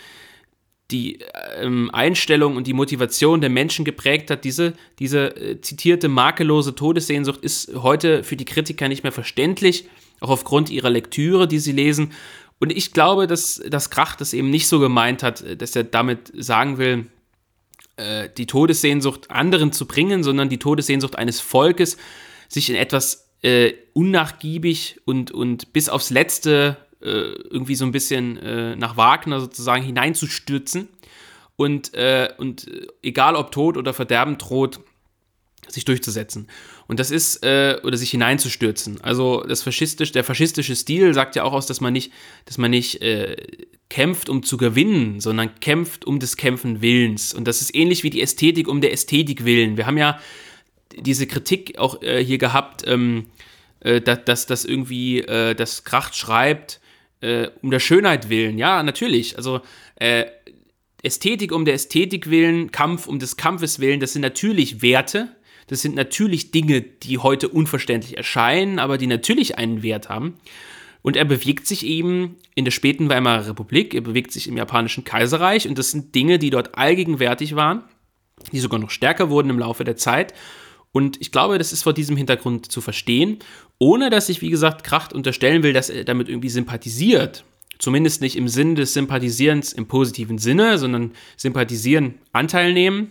die 0.91 1.19
ähm, 1.57 1.91
Einstellung 1.93 2.57
und 2.57 2.67
die 2.67 2.73
Motivation 2.73 3.41
der 3.41 3.51
Menschen 3.51 3.85
geprägt 3.85 4.31
hat. 4.31 4.45
Diese, 4.45 4.75
diese 4.99 5.37
äh, 5.37 5.61
zitierte 5.61 6.09
makellose 6.09 6.75
Todessehnsucht 6.75 7.41
ist 7.43 7.75
heute 7.75 8.23
für 8.23 8.37
die 8.37 8.45
Kritiker 8.45 8.89
nicht 8.89 9.03
mehr 9.03 9.13
verständlich, 9.13 9.89
auch 10.21 10.31
aufgrund 10.31 10.71
ihrer 10.71 10.91
Lektüre, 10.91 11.49
die 11.49 11.59
sie 11.59 11.73
lesen. 11.73 12.13
Und 12.61 12.71
ich 12.71 12.93
glaube, 12.93 13.27
dass, 13.27 13.63
dass 13.69 13.91
Krach 13.91 14.15
das 14.17 14.33
eben 14.33 14.51
nicht 14.51 14.69
so 14.69 14.79
gemeint 14.79 15.23
hat, 15.23 15.41
äh, 15.41 15.57
dass 15.57 15.75
er 15.75 15.85
damit 15.85 16.33
sagen 16.35 16.79
will, 16.79 17.07
äh, 17.97 18.29
die 18.37 18.47
Todessehnsucht 18.47 19.31
anderen 19.31 19.73
zu 19.73 19.87
bringen, 19.87 20.23
sondern 20.23 20.49
die 20.49 20.59
Todessehnsucht 20.59 21.17
eines 21.17 21.41
Volkes, 21.41 21.97
sich 22.49 22.69
in 22.69 22.77
etwas 22.77 23.24
äh, 23.45 23.75
unnachgiebig 23.93 25.01
und, 25.05 25.31
und 25.31 25.75
bis 25.75 25.91
aufs 25.91 26.09
Letzte 26.09 26.79
äh, 27.03 27.09
irgendwie 27.09 27.75
so 27.75 27.85
ein 27.85 27.93
bisschen 27.93 28.39
äh, 28.39 28.75
nach 28.75 28.97
Wagner 28.97 29.39
sozusagen 29.39 29.85
hineinzustürzen 29.85 30.89
und, 31.57 31.93
äh, 31.93 32.31
und 32.39 32.67
egal 33.03 33.37
ob 33.37 33.53
Tod 33.53 33.77
oder 33.77 33.93
Verderben 33.93 34.39
droht, 34.39 34.81
sich 35.69 35.85
durchzusetzen. 35.85 36.49
Und 36.87 37.01
das 37.01 37.11
ist, 37.11 37.45
äh, 37.45 37.79
oder 37.83 37.99
sich 37.99 38.11
hineinzustürzen. 38.11 39.01
Also 39.03 39.43
das 39.47 39.63
faschistisch, 39.63 40.13
der 40.13 40.25
faschistische 40.25 40.75
Stil 40.75 41.13
sagt 41.13 41.37
ja 41.37 41.43
auch 41.45 41.53
aus, 41.53 41.67
dass 41.67 41.83
man 41.83 41.93
nicht, 41.93 42.13
dass 42.47 42.57
man 42.57 42.71
nicht 42.71 43.03
äh, 43.03 43.37
kämpft, 43.91 44.31
um 44.31 44.43
zu 44.43 44.57
gewinnen, 44.57 45.21
sondern 45.21 45.61
kämpft 45.61 46.07
um 46.07 46.19
des 46.19 46.37
Kämpfen 46.39 46.81
Willens. 46.81 47.35
Und 47.35 47.47
das 47.47 47.61
ist 47.61 47.75
ähnlich 47.75 48.05
wie 48.05 48.11
die 48.11 48.23
Ästhetik 48.23 48.69
um 48.69 48.81
der 48.81 48.93
Ästhetik 48.93 49.45
willen. 49.45 49.77
Wir 49.77 49.87
haben 49.87 49.99
ja 49.99 50.19
diese 50.99 51.27
Kritik 51.27 51.79
auch 51.79 52.03
äh, 52.03 52.25
hier 52.25 52.39
gehabt, 52.39 52.85
ähm, 52.87 53.27
äh, 53.81 54.01
dass 54.01 54.47
das 54.47 54.65
irgendwie 54.65 55.21
äh, 55.21 55.55
das 55.55 55.85
Kracht 55.85 56.17
schreibt, 56.17 56.81
äh, 57.21 57.49
um 57.63 57.71
der 57.71 57.81
Schönheit 57.81 58.29
willen. 58.29 58.59
Ja, 58.59 58.83
natürlich. 58.83 59.37
Also 59.37 59.61
äh, 59.97 60.25
Ästhetik 61.03 61.53
um 61.53 61.65
der 61.65 61.75
Ästhetik 61.75 62.31
willen, 62.31 62.71
Kampf 62.71 63.07
um 63.07 63.19
des 63.19 63.37
Kampfes 63.37 63.79
willen, 63.79 64.01
das 64.01 64.13
sind 64.13 64.23
natürlich 64.23 64.83
Werte. 64.83 65.29
Das 65.67 65.81
sind 65.81 65.95
natürlich 65.95 66.51
Dinge, 66.51 66.83
die 66.83 67.19
heute 67.19 67.49
unverständlich 67.49 68.17
erscheinen, 68.17 68.79
aber 68.79 68.99
die 68.99 69.07
natürlich 69.07 69.57
einen 69.57 69.83
Wert 69.83 70.09
haben. 70.09 70.35
Und 71.01 71.17
er 71.17 71.25
bewegt 71.25 71.67
sich 71.67 71.85
eben 71.85 72.37
in 72.55 72.65
der 72.65 72.73
späten 72.73 73.11
Weimarer 73.11 73.49
Republik, 73.49 73.95
er 73.95 74.01
bewegt 74.01 74.33
sich 74.33 74.49
im 74.49 74.57
japanischen 74.57 75.05
Kaiserreich 75.05 75.69
und 75.69 75.79
das 75.79 75.91
sind 75.91 76.15
Dinge, 76.15 76.39
die 76.39 76.51
dort 76.51 76.77
allgegenwärtig 76.77 77.57
waren, 77.57 77.85
die 78.53 78.61
sogar 78.61 78.81
noch 78.81 78.91
stärker 78.91 79.29
wurden 79.29 79.51
im 79.51 79.59
Laufe 79.59 79.85
der 79.85 79.97
Zeit. 79.97 80.33
Und 80.95 81.21
ich 81.21 81.33
glaube, 81.33 81.59
das 81.59 81.73
ist 81.73 81.83
vor 81.83 81.93
diesem 81.93 82.17
Hintergrund 82.17 82.71
zu 82.71 82.81
verstehen, 82.81 83.41
ohne 83.79 84.11
dass 84.11 84.29
ich, 84.29 84.43
wie 84.43 84.51
gesagt, 84.51 84.85
Kracht 84.85 85.13
unterstellen 85.13 85.65
will, 85.65 85.73
dass 85.73 85.91
er 85.91 86.05
damit 86.05 86.29
irgendwie 86.29 86.49
sympathisiert. 86.49 87.43
Zumindest 87.81 88.21
nicht 88.21 88.37
im 88.37 88.47
Sinne 88.47 88.75
des 88.75 88.95
Sympathisierens 88.95 89.73
im 89.73 89.87
positiven 89.87 90.39
Sinne, 90.39 90.79
sondern 90.79 91.11
sympathisieren, 91.37 92.15
Anteil 92.31 92.73
nehmen, 92.73 93.11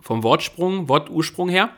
vom 0.00 0.22
Wortsprung, 0.22 0.88
Wortursprung 0.88 1.48
her. 1.48 1.76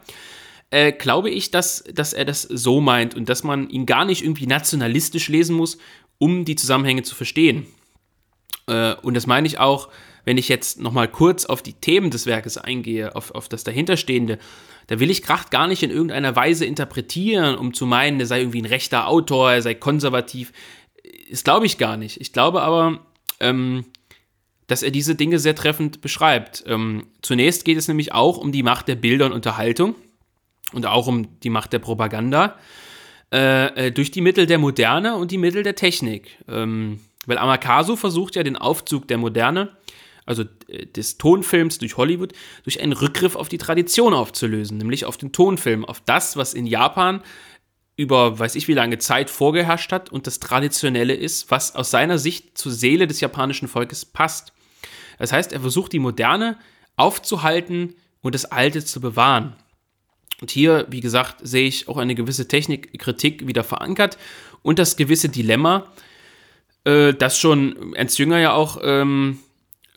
Äh, 0.68 0.92
glaube 0.92 1.30
ich, 1.30 1.50
dass, 1.50 1.84
dass 1.84 2.12
er 2.12 2.26
das 2.26 2.42
so 2.42 2.82
meint 2.82 3.14
und 3.14 3.30
dass 3.30 3.42
man 3.42 3.70
ihn 3.70 3.86
gar 3.86 4.04
nicht 4.04 4.22
irgendwie 4.22 4.46
nationalistisch 4.46 5.28
lesen 5.28 5.56
muss, 5.56 5.78
um 6.18 6.44
die 6.44 6.56
Zusammenhänge 6.56 7.02
zu 7.02 7.14
verstehen. 7.14 7.66
Äh, 8.66 8.94
und 8.96 9.14
das 9.14 9.26
meine 9.26 9.46
ich 9.46 9.58
auch, 9.58 9.88
wenn 10.26 10.36
ich 10.36 10.50
jetzt 10.50 10.80
nochmal 10.80 11.08
kurz 11.08 11.46
auf 11.46 11.62
die 11.62 11.72
Themen 11.72 12.10
des 12.10 12.26
Werkes 12.26 12.58
eingehe, 12.58 13.16
auf, 13.16 13.30
auf 13.30 13.48
das 13.48 13.64
dahinterstehende, 13.64 14.38
da 14.86 15.00
will 15.00 15.10
ich 15.10 15.22
Kracht 15.22 15.50
gar 15.50 15.66
nicht 15.66 15.82
in 15.82 15.90
irgendeiner 15.90 16.36
Weise 16.36 16.64
interpretieren, 16.64 17.56
um 17.56 17.74
zu 17.74 17.86
meinen, 17.86 18.20
er 18.20 18.26
sei 18.26 18.40
irgendwie 18.40 18.62
ein 18.62 18.66
rechter 18.66 19.08
Autor, 19.08 19.52
er 19.52 19.62
sei 19.62 19.74
konservativ. 19.74 20.52
Das 21.30 21.44
glaube 21.44 21.66
ich 21.66 21.78
gar 21.78 21.96
nicht. 21.96 22.20
Ich 22.20 22.32
glaube 22.32 22.62
aber, 22.62 23.00
ähm, 23.40 23.84
dass 24.66 24.82
er 24.82 24.90
diese 24.90 25.14
Dinge 25.14 25.38
sehr 25.38 25.54
treffend 25.54 26.00
beschreibt. 26.00 26.64
Ähm, 26.66 27.06
zunächst 27.22 27.64
geht 27.64 27.78
es 27.78 27.88
nämlich 27.88 28.12
auch 28.12 28.36
um 28.36 28.52
die 28.52 28.62
Macht 28.62 28.88
der 28.88 28.96
Bilder 28.96 29.26
und 29.26 29.32
Unterhaltung 29.32 29.94
und 30.72 30.86
auch 30.86 31.06
um 31.06 31.40
die 31.40 31.50
Macht 31.50 31.72
der 31.72 31.78
Propaganda 31.78 32.56
äh, 33.32 33.86
äh 33.86 33.90
durch 33.90 34.10
die 34.10 34.20
Mittel 34.20 34.46
der 34.46 34.58
Moderne 34.58 35.16
und 35.16 35.30
die 35.30 35.38
Mittel 35.38 35.62
der 35.62 35.74
Technik. 35.74 36.36
Ähm, 36.48 37.00
weil 37.26 37.38
Amakasu 37.38 37.96
versucht 37.96 38.36
ja 38.36 38.44
den 38.44 38.56
Aufzug 38.56 39.08
der 39.08 39.18
Moderne 39.18 39.76
also 40.26 40.44
äh, 40.68 40.86
des 40.86 41.16
Tonfilms 41.16 41.78
durch 41.78 41.96
Hollywood, 41.96 42.32
durch 42.64 42.80
einen 42.82 42.92
Rückgriff 42.92 43.36
auf 43.36 43.48
die 43.48 43.58
Tradition 43.58 44.12
aufzulösen, 44.12 44.76
nämlich 44.76 45.04
auf 45.06 45.16
den 45.16 45.32
Tonfilm, 45.32 45.84
auf 45.84 46.02
das, 46.04 46.36
was 46.36 46.52
in 46.52 46.66
Japan 46.66 47.22
über 47.96 48.38
weiß 48.38 48.56
ich 48.56 48.68
wie 48.68 48.74
lange 48.74 48.98
Zeit 48.98 49.30
vorgeherrscht 49.30 49.90
hat 49.90 50.12
und 50.12 50.26
das 50.26 50.38
Traditionelle 50.38 51.14
ist, 51.14 51.50
was 51.50 51.74
aus 51.74 51.90
seiner 51.90 52.18
Sicht 52.18 52.58
zur 52.58 52.70
Seele 52.70 53.06
des 53.06 53.20
japanischen 53.20 53.68
Volkes 53.68 54.04
passt. 54.04 54.52
Das 55.18 55.32
heißt, 55.32 55.52
er 55.52 55.60
versucht 55.60 55.92
die 55.92 55.98
Moderne 55.98 56.58
aufzuhalten 56.96 57.94
und 58.20 58.34
das 58.34 58.44
Alte 58.44 58.84
zu 58.84 59.00
bewahren. 59.00 59.56
Und 60.42 60.50
hier, 60.50 60.86
wie 60.90 61.00
gesagt, 61.00 61.36
sehe 61.42 61.66
ich 61.66 61.88
auch 61.88 61.96
eine 61.96 62.14
gewisse 62.14 62.46
Technikkritik 62.46 63.46
wieder 63.46 63.64
verankert 63.64 64.18
und 64.62 64.78
das 64.78 64.96
gewisse 64.96 65.30
Dilemma, 65.30 65.90
äh, 66.84 67.14
das 67.14 67.38
schon 67.38 67.94
Ernst 67.94 68.18
Jünger 68.18 68.38
ja 68.38 68.52
auch 68.52 68.78
ähm, 68.82 69.38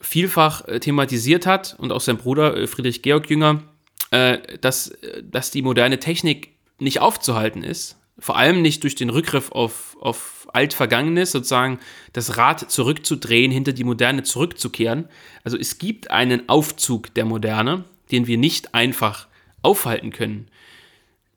vielfach 0.01 0.67
äh, 0.67 0.79
thematisiert 0.79 1.45
hat 1.45 1.75
und 1.77 1.91
auch 1.91 2.01
sein 2.01 2.17
Bruder 2.17 2.55
äh, 2.55 2.67
Friedrich 2.67 3.01
Georg 3.01 3.29
Jünger, 3.29 3.63
äh, 4.11 4.37
dass, 4.61 4.93
dass 5.23 5.51
die 5.51 5.61
moderne 5.61 5.99
Technik 5.99 6.53
nicht 6.79 7.01
aufzuhalten 7.01 7.63
ist. 7.63 7.97
Vor 8.17 8.37
allem 8.37 8.61
nicht 8.61 8.83
durch 8.83 8.95
den 8.95 9.09
Rückgriff 9.09 9.51
auf, 9.51 9.97
auf 10.01 10.47
Altvergangenes, 10.51 11.31
sozusagen 11.31 11.79
das 12.13 12.37
Rad 12.37 12.69
zurückzudrehen, 12.69 13.51
hinter 13.51 13.71
die 13.71 13.83
Moderne 13.83 14.23
zurückzukehren. 14.23 15.07
Also 15.43 15.57
es 15.57 15.77
gibt 15.77 16.11
einen 16.11 16.49
Aufzug 16.49 17.13
der 17.13 17.25
Moderne, 17.25 17.85
den 18.11 18.27
wir 18.27 18.37
nicht 18.37 18.73
einfach 18.73 19.27
aufhalten 19.61 20.11
können, 20.11 20.49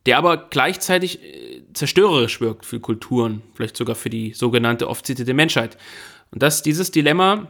der 0.06 0.18
aber 0.18 0.48
gleichzeitig 0.48 1.20
zerstörerisch 1.72 2.40
wirkt 2.40 2.66
für 2.66 2.80
Kulturen, 2.80 3.42
vielleicht 3.54 3.76
sogar 3.76 3.94
für 3.94 4.10
die 4.10 4.32
sogenannte 4.32 4.88
oft 4.88 5.06
zitierte 5.06 5.34
Menschheit. 5.34 5.76
Und 6.32 6.42
das, 6.42 6.62
dieses 6.62 6.90
Dilemma 6.90 7.48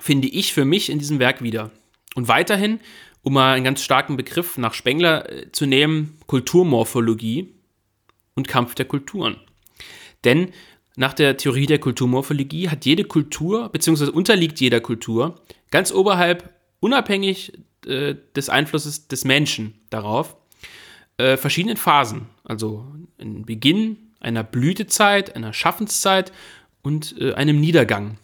finde 0.00 0.28
ich 0.28 0.52
für 0.52 0.64
mich 0.64 0.90
in 0.90 0.98
diesem 0.98 1.18
Werk 1.18 1.42
wieder. 1.42 1.70
Und 2.14 2.28
weiterhin, 2.28 2.80
um 3.22 3.34
mal 3.34 3.54
einen 3.54 3.64
ganz 3.64 3.82
starken 3.82 4.16
Begriff 4.16 4.58
nach 4.58 4.74
Spengler 4.74 5.30
äh, 5.30 5.52
zu 5.52 5.66
nehmen, 5.66 6.18
Kulturmorphologie 6.26 7.54
und 8.34 8.48
Kampf 8.48 8.74
der 8.74 8.86
Kulturen. 8.86 9.36
Denn 10.24 10.52
nach 10.96 11.12
der 11.12 11.36
Theorie 11.36 11.66
der 11.66 11.78
Kulturmorphologie 11.78 12.68
hat 12.68 12.84
jede 12.84 13.04
Kultur, 13.04 13.68
beziehungsweise 13.68 14.12
unterliegt 14.12 14.58
jeder 14.60 14.80
Kultur, 14.80 15.40
ganz 15.70 15.92
oberhalb, 15.92 16.52
unabhängig 16.80 17.52
äh, 17.86 18.16
des 18.34 18.48
Einflusses 18.48 19.08
des 19.08 19.24
Menschen 19.24 19.74
darauf, 19.90 20.36
äh, 21.18 21.36
verschiedenen 21.36 21.76
Phasen. 21.76 22.26
Also 22.44 22.86
ein 23.20 23.44
Beginn 23.44 23.96
einer 24.20 24.42
Blütezeit, 24.42 25.36
einer 25.36 25.52
Schaffenszeit 25.52 26.32
und 26.82 27.14
äh, 27.20 27.34
einem 27.34 27.60
Niedergang. 27.60 28.18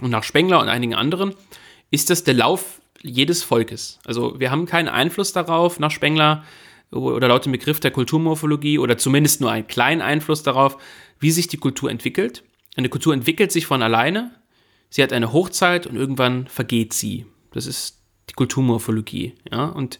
Und 0.00 0.10
nach 0.10 0.24
Spengler 0.24 0.60
und 0.60 0.68
einigen 0.68 0.94
anderen 0.94 1.34
ist 1.90 2.10
das 2.10 2.24
der 2.24 2.34
Lauf 2.34 2.80
jedes 3.02 3.42
Volkes. 3.42 4.00
Also 4.04 4.40
wir 4.40 4.50
haben 4.50 4.66
keinen 4.66 4.88
Einfluss 4.88 5.32
darauf, 5.32 5.78
nach 5.78 5.90
Spengler 5.90 6.44
oder 6.90 7.28
laut 7.28 7.44
dem 7.44 7.52
Begriff 7.52 7.80
der 7.80 7.90
Kulturmorphologie 7.90 8.78
oder 8.78 8.96
zumindest 8.96 9.40
nur 9.40 9.50
einen 9.50 9.66
kleinen 9.66 10.00
Einfluss 10.00 10.42
darauf, 10.42 10.78
wie 11.20 11.30
sich 11.30 11.48
die 11.48 11.56
Kultur 11.56 11.90
entwickelt. 11.90 12.44
Eine 12.76 12.88
Kultur 12.88 13.12
entwickelt 13.12 13.52
sich 13.52 13.66
von 13.66 13.82
alleine, 13.82 14.30
sie 14.90 15.02
hat 15.02 15.12
eine 15.12 15.32
Hochzeit 15.32 15.86
und 15.86 15.96
irgendwann 15.96 16.46
vergeht 16.46 16.92
sie. 16.92 17.26
Das 17.52 17.66
ist 17.66 18.00
die 18.30 18.34
Kulturmorphologie. 18.34 19.34
Ja? 19.50 19.66
Und 19.66 19.98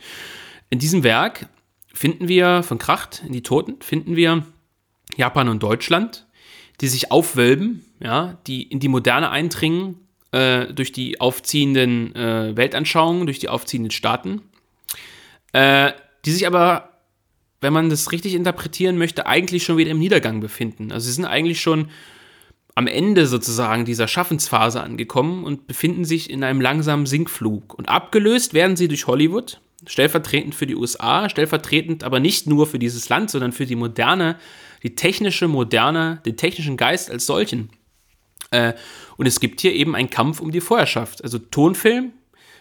in 0.71 0.79
diesem 0.79 1.05
Werk 1.05 1.49
finden 1.93 2.29
wir 2.29 2.63
von 2.63 2.79
Kracht 2.79 3.23
in 3.27 3.33
die 3.33 3.43
Toten, 3.43 3.81
finden 3.81 4.17
wir 4.17 4.45
Japan 5.17 5.49
und 5.49 5.63
Deutschland, 5.63 6.24
die 6.85 6.89
sich 6.89 7.11
aufwölben, 7.11 7.83
ja, 7.99 8.37
die 8.47 8.63
in 8.63 8.79
die 8.79 8.89
Moderne 8.89 9.31
eindringen, 9.31 10.07
äh, 10.33 10.67
durch 10.67 10.93
die 10.93 11.19
aufziehenden 11.19 12.15
äh, 12.15 12.55
Weltanschauungen, 12.55 13.25
durch 13.25 13.39
die 13.39 13.49
aufziehenden 13.49 13.91
Staaten, 13.91 14.43
äh, 15.55 15.93
die 16.27 16.31
sich 16.31 16.47
aber, 16.47 16.91
wenn 17.63 17.73
man 17.73 17.89
das 17.89 18.13
richtig 18.13 18.35
interpretieren 18.35 18.99
möchte, 18.99 19.27
eigentlich 19.27 19.65
schon 19.65 19.79
wieder 19.79 19.93
im 19.93 19.99
Niedergang 19.99 20.41
befinden. 20.41 20.93
Also 20.93 21.07
sie 21.07 21.13
sind 21.13 21.25
eigentlich 21.25 21.63
schon 21.63 21.89
am 22.75 22.87
Ende 22.87 23.27
sozusagen 23.27 23.87
dieser 23.87 24.07
Schaffensphase 24.07 24.83
angekommen 24.83 25.43
und 25.45 25.67
befinden 25.67 26.05
sich 26.05 26.29
in 26.29 26.45
einem 26.45 26.61
langsamen 26.61 27.07
Sinkflug. 27.07 27.73
Und 27.73 27.89
abgelöst 27.89 28.53
werden 28.53 28.77
sie 28.77 28.89
durch 28.89 29.07
Hollywood, 29.07 29.59
stellvertretend 29.87 30.55
für 30.55 30.67
die 30.67 30.77
USA, 30.77 31.31
stellvertretend 31.31 32.05
aber 32.05 32.21
nicht 32.21 32.47
nur 32.47 32.67
für 32.67 32.79
dieses 32.79 33.09
Land, 33.09 33.31
sondern 33.31 33.53
für 33.53 33.65
die 33.65 33.75
moderne 33.75 34.37
die 34.85 34.95
technische 34.95 35.49
Moderne, 35.49 36.23
den 36.25 36.37
technischen 36.37 36.77
Geist 36.77 37.11
als 37.11 37.27
solchen. 37.27 37.71
Äh, 38.53 38.75
und 39.17 39.27
es 39.27 39.41
gibt 39.41 39.61
hier 39.61 39.73
eben 39.73 39.97
einen 39.97 40.11
Kampf 40.11 40.41
um 40.41 40.53
die 40.53 40.61
Vorherrschaft. 40.61 41.25
Also 41.25 41.39
Tonfilm 41.39 42.13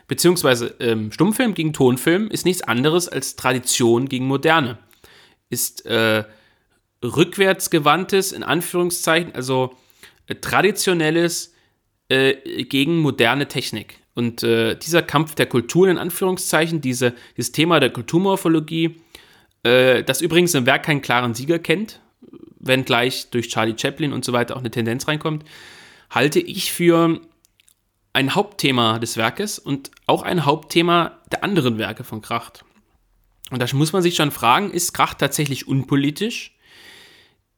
beziehungsweise 0.07 0.75
ähm, 0.79 1.11
Stummfilm 1.11 1.53
gegen 1.53 1.73
Tonfilm 1.73 2.29
ist 2.29 2.45
nichts 2.45 2.61
anderes 2.61 3.07
als 3.07 3.35
Tradition 3.35 4.09
gegen 4.09 4.25
Moderne. 4.25 4.77
Ist 5.49 5.85
äh, 5.85 6.23
rückwärtsgewandtes, 7.03 8.31
in 8.31 8.43
Anführungszeichen, 8.43 9.33
also 9.35 9.75
äh, 10.27 10.35
traditionelles 10.35 11.53
äh, 12.09 12.63
gegen 12.63 12.99
moderne 12.99 13.47
Technik. 13.47 13.99
Und 14.15 14.43
äh, 14.43 14.75
dieser 14.75 15.01
Kampf 15.01 15.35
der 15.35 15.47
Kulturen, 15.47 15.91
in 15.91 15.97
Anführungszeichen, 15.97 16.81
diese, 16.81 17.13
dieses 17.35 17.51
Thema 17.51 17.79
der 17.79 17.89
Kulturmorphologie, 17.89 19.01
äh, 19.63 20.03
das 20.03 20.21
übrigens 20.21 20.53
im 20.53 20.65
Werk 20.65 20.83
keinen 20.83 21.01
klaren 21.01 21.33
Sieger 21.33 21.59
kennt, 21.59 21.99
wenn 22.63 22.85
gleich 22.85 23.29
durch 23.29 23.49
Charlie 23.49 23.75
Chaplin 23.77 24.13
und 24.13 24.23
so 24.25 24.33
weiter 24.33 24.55
auch 24.55 24.61
eine 24.61 24.71
Tendenz 24.71 25.07
reinkommt, 25.07 25.43
halte 26.09 26.39
ich 26.39 26.71
für 26.71 27.19
ein 28.13 28.35
Hauptthema 28.35 28.99
des 28.99 29.17
Werkes 29.17 29.59
und 29.59 29.91
auch 30.07 30.23
ein 30.23 30.45
Hauptthema 30.45 31.19
der 31.31 31.43
anderen 31.43 31.77
Werke 31.77 32.03
von 32.03 32.21
Kracht. 32.21 32.63
Und 33.51 33.61
da 33.61 33.65
muss 33.73 33.91
man 33.91 34.01
sich 34.01 34.15
schon 34.15 34.31
fragen, 34.31 34.71
ist 34.71 34.93
Kracht 34.93 35.19
tatsächlich 35.19 35.67
unpolitisch? 35.67 36.55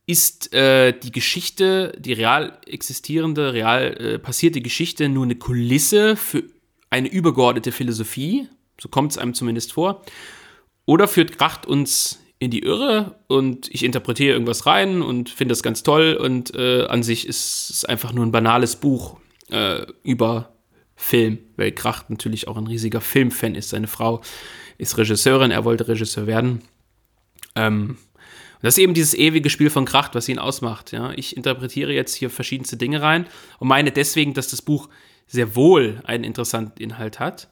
Ist 0.08 0.53
äh, 0.53 0.97
die 0.97 1.12
Geschichte, 1.12 1.95
die 1.99 2.14
real 2.14 2.60
existierende, 2.66 3.53
real 3.53 3.97
äh, 3.97 4.20
passierte 4.20 4.62
Geschichte 4.62 5.10
nur 5.10 5.24
eine 5.24 5.36
Kulisse 5.36 6.16
für 6.16 6.43
eine 6.89 7.10
übergeordnete 7.10 7.72
Philosophie? 7.72 8.47
So 8.80 8.89
kommt 8.89 9.12
es 9.12 9.18
einem 9.18 9.34
zumindest 9.34 9.74
vor. 9.74 10.03
Oder 10.86 11.08
führt 11.08 11.38
Kracht 11.38 11.66
uns 11.66 12.20
in 12.40 12.52
die 12.52 12.64
Irre 12.64 13.16
und 13.28 13.74
ich 13.74 13.84
interpretiere 13.84 14.34
irgendwas 14.34 14.66
rein 14.66 15.02
und 15.02 15.30
finde 15.30 15.54
das 15.54 15.64
ganz 15.64 15.84
toll 15.84 16.18
und 16.20 16.54
äh, 16.54 16.86
an 16.86 17.02
sich 17.02 17.28
ist 17.28 17.70
es 17.70 17.86
einfach 17.86 18.14
nur 18.14 18.26
ein 18.26 18.32
banales 18.32 18.76
Buch 18.76 19.18
äh, 19.50 19.86
über 20.04 20.54
Film, 20.96 21.40
weil 21.58 21.72
Kracht 21.72 22.10
natürlich 22.10 22.48
auch 22.48 22.58
ein 22.58 22.68
riesiger 22.68 23.02
Filmfan 23.02 23.56
ist. 23.56 23.70
Seine 23.70 23.88
Frau 23.88 24.22
ist 24.78 24.98
Regisseurin, 24.98 25.52
er 25.52 25.66
wollte 25.66 25.88
Regisseur 25.88 26.28
werden. 26.28 26.62
Ähm, 27.56 27.98
das 28.62 28.78
ist 28.78 28.84
eben 28.84 28.94
dieses 28.94 29.14
ewige 29.14 29.50
Spiel 29.50 29.70
von 29.70 29.86
Kracht, 29.86 30.16
was 30.16 30.28
ihn 30.28 30.40
ausmacht. 30.40 30.92
Ja? 30.92 31.12
Ich 31.16 31.38
interpretiere 31.38 31.94
jetzt 31.94 32.16
hier 32.16 32.30
verschiedenste 32.30 32.78
Dinge 32.78 33.02
rein 33.02 33.28
und 33.60 33.68
meine 33.68 33.92
deswegen, 33.92 34.34
dass 34.34 34.48
das 34.48 34.62
Buch 34.62 34.90
sehr 35.28 35.56
wohl 35.56 36.02
einen 36.06 36.24
interessanten 36.24 36.82
Inhalt 36.82 37.20
hat. 37.20 37.50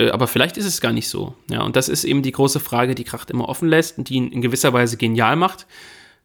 Äh, 0.00 0.10
aber 0.10 0.26
vielleicht 0.26 0.56
ist 0.56 0.64
es 0.64 0.80
gar 0.80 0.92
nicht 0.92 1.08
so. 1.08 1.34
Ja? 1.50 1.62
Und 1.62 1.76
das 1.76 1.88
ist 1.88 2.04
eben 2.04 2.22
die 2.22 2.32
große 2.32 2.60
Frage, 2.60 2.94
die 2.94 3.04
Kracht 3.04 3.30
immer 3.30 3.48
offen 3.48 3.68
lässt 3.68 3.98
und 3.98 4.08
die 4.08 4.14
ihn 4.14 4.32
in 4.32 4.40
gewisser 4.40 4.72
Weise 4.72 4.96
genial 4.96 5.36
macht. 5.36 5.66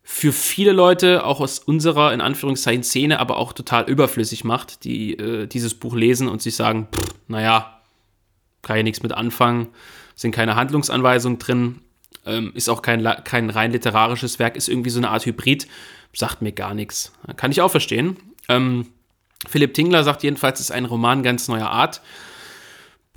Für 0.03 0.32
viele 0.32 0.71
Leute, 0.71 1.26
auch 1.26 1.41
aus 1.41 1.59
unserer, 1.59 2.13
in 2.13 2.21
Anführungszeichen, 2.21 2.84
Szene, 2.84 3.19
aber 3.19 3.38
auch 3.38 3.53
total 3.53 3.89
überflüssig 3.89 4.43
macht, 4.43 4.84
die 4.84 5.17
äh, 5.17 5.47
dieses 5.47 5.73
Buch 5.73 5.95
lesen 5.95 6.28
und 6.28 6.41
sich 6.41 6.55
sagen, 6.55 6.88
pff, 6.93 7.15
naja, 7.28 7.82
kann 8.61 8.78
ich 8.78 8.84
nichts 8.84 9.03
mit 9.03 9.13
anfangen, 9.13 9.67
sind 10.15 10.32
keine 10.32 10.55
Handlungsanweisungen 10.55 11.39
drin, 11.39 11.82
ähm, 12.26 12.51
ist 12.53 12.69
auch 12.69 12.84
kein, 12.84 13.03
kein 13.23 13.49
rein 13.49 13.71
literarisches 13.71 14.38
Werk, 14.38 14.55
ist 14.55 14.69
irgendwie 14.69 14.91
so 14.91 14.99
eine 14.99 15.09
Art 15.09 15.26
Hybrid, 15.26 15.67
sagt 16.13 16.41
mir 16.41 16.51
gar 16.51 16.76
nichts. 16.76 17.11
Kann 17.36 17.51
ich 17.51 17.61
auch 17.61 17.71
verstehen. 17.71 18.15
Ähm, 18.47 18.88
Philipp 19.47 19.73
Tingler 19.73 20.03
sagt 20.03 20.21
jedenfalls, 20.21 20.59
es 20.59 20.67
ist 20.67 20.71
ein 20.71 20.86
Roman 20.86 21.23
ganz 21.23 21.47
neuer 21.47 21.69
Art. 21.69 22.01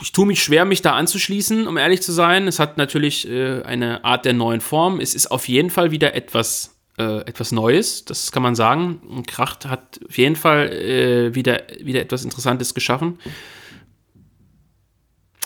Ich 0.00 0.12
tue 0.12 0.26
mich 0.26 0.42
schwer, 0.42 0.64
mich 0.64 0.82
da 0.82 0.92
anzuschließen, 0.92 1.66
um 1.66 1.76
ehrlich 1.76 2.02
zu 2.02 2.12
sein. 2.12 2.46
Es 2.46 2.58
hat 2.58 2.76
natürlich 2.78 3.28
äh, 3.28 3.62
eine 3.62 4.04
Art 4.04 4.24
der 4.24 4.32
neuen 4.32 4.60
Form. 4.60 5.00
Es 5.00 5.14
ist 5.14 5.28
auf 5.28 5.48
jeden 5.48 5.70
Fall 5.70 5.90
wieder 5.90 6.14
etwas, 6.14 6.78
äh, 6.98 7.20
etwas 7.22 7.50
Neues, 7.50 8.04
das 8.04 8.30
kann 8.30 8.42
man 8.42 8.54
sagen. 8.54 9.24
Kracht 9.26 9.66
hat 9.66 10.00
auf 10.08 10.16
jeden 10.16 10.36
Fall 10.36 10.72
äh, 10.72 11.34
wieder, 11.34 11.62
wieder 11.80 12.00
etwas 12.00 12.24
Interessantes 12.24 12.74
geschaffen. 12.74 13.18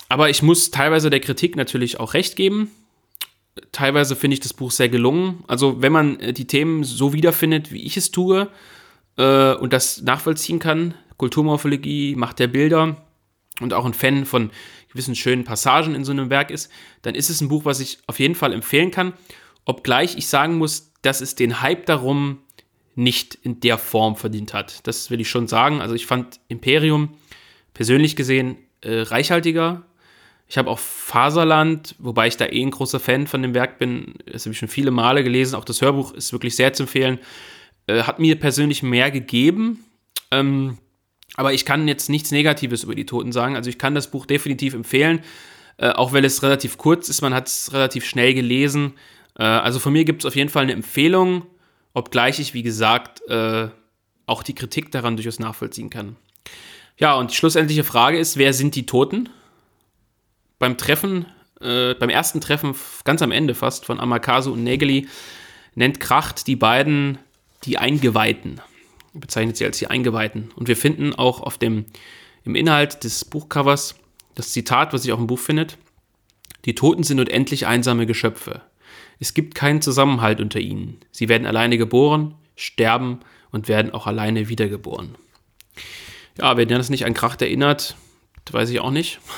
Aber 0.07 0.29
ich 0.29 0.43
muss 0.43 0.69
teilweise 0.69 1.09
der 1.09 1.19
Kritik 1.19 1.55
natürlich 1.55 1.99
auch 1.99 2.13
recht 2.13 2.35
geben 2.35 2.69
teilweise 3.71 4.15
finde 4.15 4.35
ich 4.35 4.39
das 4.39 4.53
Buch 4.53 4.71
sehr 4.71 4.89
gelungen. 4.89 5.43
Also 5.47 5.81
wenn 5.81 5.91
man 5.91 6.19
äh, 6.19 6.33
die 6.33 6.47
Themen 6.47 6.83
so 6.83 7.13
wiederfindet, 7.13 7.71
wie 7.71 7.83
ich 7.83 7.97
es 7.97 8.11
tue 8.11 8.49
äh, 9.17 9.53
und 9.55 9.73
das 9.73 10.01
nachvollziehen 10.01 10.59
kann, 10.59 10.93
Kulturmorphologie, 11.17 12.15
Macht 12.15 12.39
der 12.39 12.47
Bilder 12.47 12.97
und 13.59 13.73
auch 13.73 13.85
ein 13.85 13.93
Fan 13.93 14.25
von 14.25 14.51
gewissen 14.89 15.15
schönen 15.15 15.43
Passagen 15.43 15.95
in 15.95 16.05
so 16.05 16.11
einem 16.11 16.29
Werk 16.29 16.51
ist, 16.51 16.71
dann 17.01 17.15
ist 17.15 17.29
es 17.29 17.41
ein 17.41 17.47
Buch, 17.47 17.65
was 17.65 17.79
ich 17.79 17.99
auf 18.07 18.19
jeden 18.19 18.35
Fall 18.35 18.53
empfehlen 18.53 18.91
kann. 18.91 19.13
Obgleich 19.65 20.17
ich 20.17 20.27
sagen 20.27 20.57
muss, 20.57 20.91
dass 21.01 21.21
es 21.21 21.35
den 21.35 21.61
Hype 21.61 21.85
darum 21.85 22.39
nicht 22.95 23.35
in 23.35 23.59
der 23.59 23.77
Form 23.77 24.15
verdient 24.15 24.53
hat. 24.53 24.85
Das 24.87 25.09
will 25.09 25.19
ich 25.19 25.29
schon 25.29 25.47
sagen. 25.47 25.81
Also 25.81 25.95
ich 25.95 26.05
fand 26.05 26.39
Imperium 26.47 27.15
persönlich 27.73 28.15
gesehen 28.15 28.57
äh, 28.81 29.01
reichhaltiger, 29.01 29.83
ich 30.53 30.57
habe 30.59 30.69
auch 30.69 30.77
Faserland, 30.77 31.95
wobei 31.97 32.27
ich 32.27 32.37
da 32.37 32.45
eh 32.45 32.61
ein 32.61 32.69
großer 32.69 32.99
Fan 32.99 33.25
von 33.25 33.41
dem 33.41 33.55
Werk 33.55 33.79
bin. 33.79 34.13
Das 34.31 34.45
habe 34.45 34.53
ich 34.53 34.59
schon 34.59 34.67
viele 34.67 34.91
Male 34.91 35.23
gelesen. 35.23 35.55
Auch 35.55 35.65
das 35.65 35.81
Hörbuch 35.81 36.13
ist 36.13 36.31
wirklich 36.31 36.55
sehr 36.55 36.73
zu 36.73 36.83
empfehlen. 36.83 37.17
Äh, 37.87 38.03
hat 38.03 38.19
mir 38.19 38.39
persönlich 38.39 38.83
mehr 38.83 39.09
gegeben. 39.09 39.83
Ähm, 40.29 40.77
aber 41.35 41.53
ich 41.53 41.65
kann 41.65 41.87
jetzt 41.87 42.09
nichts 42.09 42.31
Negatives 42.31 42.83
über 42.83 42.95
die 42.95 43.05
Toten 43.05 43.31
sagen. 43.31 43.55
Also 43.55 43.69
ich 43.69 43.77
kann 43.77 43.95
das 43.95 44.11
Buch 44.11 44.25
definitiv 44.25 44.73
empfehlen. 44.73 45.21
Äh, 45.77 45.89
auch 45.89 46.13
weil 46.13 46.23
es 46.23 46.43
relativ 46.43 46.77
kurz 46.77 47.09
ist. 47.09 47.21
Man 47.21 47.33
hat 47.33 47.47
es 47.47 47.73
relativ 47.73 48.05
schnell 48.05 48.33
gelesen. 48.33 48.93
Äh, 49.37 49.43
also 49.43 49.79
von 49.79 49.91
mir 49.91 50.05
gibt 50.05 50.21
es 50.21 50.25
auf 50.27 50.35
jeden 50.35 50.49
Fall 50.49 50.63
eine 50.63 50.73
Empfehlung. 50.73 51.47
Obgleich 51.93 52.39
ich, 52.39 52.53
wie 52.53 52.61
gesagt, 52.61 53.21
äh, 53.27 53.69
auch 54.25 54.43
die 54.43 54.53
Kritik 54.53 54.91
daran 54.91 55.15
durchaus 55.15 55.39
nachvollziehen 55.39 55.89
kann. 55.89 56.15
Ja, 56.97 57.15
und 57.15 57.31
die 57.31 57.35
schlussendliche 57.35 57.83
Frage 57.83 58.19
ist, 58.19 58.37
wer 58.37 58.53
sind 58.53 58.75
die 58.75 58.85
Toten? 58.85 59.29
beim 60.63 60.77
Treffen, 60.77 61.25
äh, 61.59 61.93
beim 61.93 62.09
ersten 62.09 62.39
Treffen, 62.39 62.73
ganz 63.03 63.21
am 63.21 63.31
Ende 63.31 63.53
fast, 63.53 63.85
von 63.85 63.99
Amakasu 63.99 64.53
und 64.53 64.63
Nägeli, 64.63 65.09
nennt 65.75 65.99
Kracht 65.99 66.47
die 66.47 66.55
beiden 66.55 67.17
die 67.65 67.77
Eingeweihten. 67.77 68.61
Bezeichnet 69.13 69.57
sie 69.57 69.65
als 69.65 69.77
die 69.77 69.87
Eingeweihten. 69.87 70.51
Und 70.55 70.67
wir 70.67 70.77
finden 70.77 71.13
auch 71.13 71.41
auf 71.41 71.57
dem, 71.57 71.85
im 72.43 72.55
Inhalt 72.55 73.03
des 73.03 73.25
Buchcovers 73.25 73.95
das 74.35 74.51
Zitat, 74.51 74.93
was 74.93 75.03
sich 75.03 75.11
auch 75.11 75.19
im 75.19 75.27
Buch 75.27 75.39
findet. 75.39 75.77
Die 76.65 76.75
Toten 76.75 77.03
sind 77.03 77.19
unendlich 77.19 77.67
einsame 77.67 78.05
Geschöpfe. 78.05 78.61
Es 79.19 79.33
gibt 79.33 79.55
keinen 79.55 79.81
Zusammenhalt 79.81 80.41
unter 80.41 80.59
ihnen. 80.59 80.97
Sie 81.11 81.29
werden 81.29 81.45
alleine 81.45 81.77
geboren, 81.77 82.35
sterben 82.55 83.19
und 83.51 83.67
werden 83.67 83.93
auch 83.93 84.07
alleine 84.07 84.49
wiedergeboren. 84.49 85.15
Ja, 86.39 86.57
wenn 86.57 86.69
ihr 86.69 86.77
das 86.77 86.89
nicht 86.89 87.05
an 87.05 87.13
Kracht 87.13 87.41
erinnert, 87.41 87.95
weiß 88.51 88.69
ich 88.69 88.79
auch 88.79 88.91
nicht. 88.91 89.19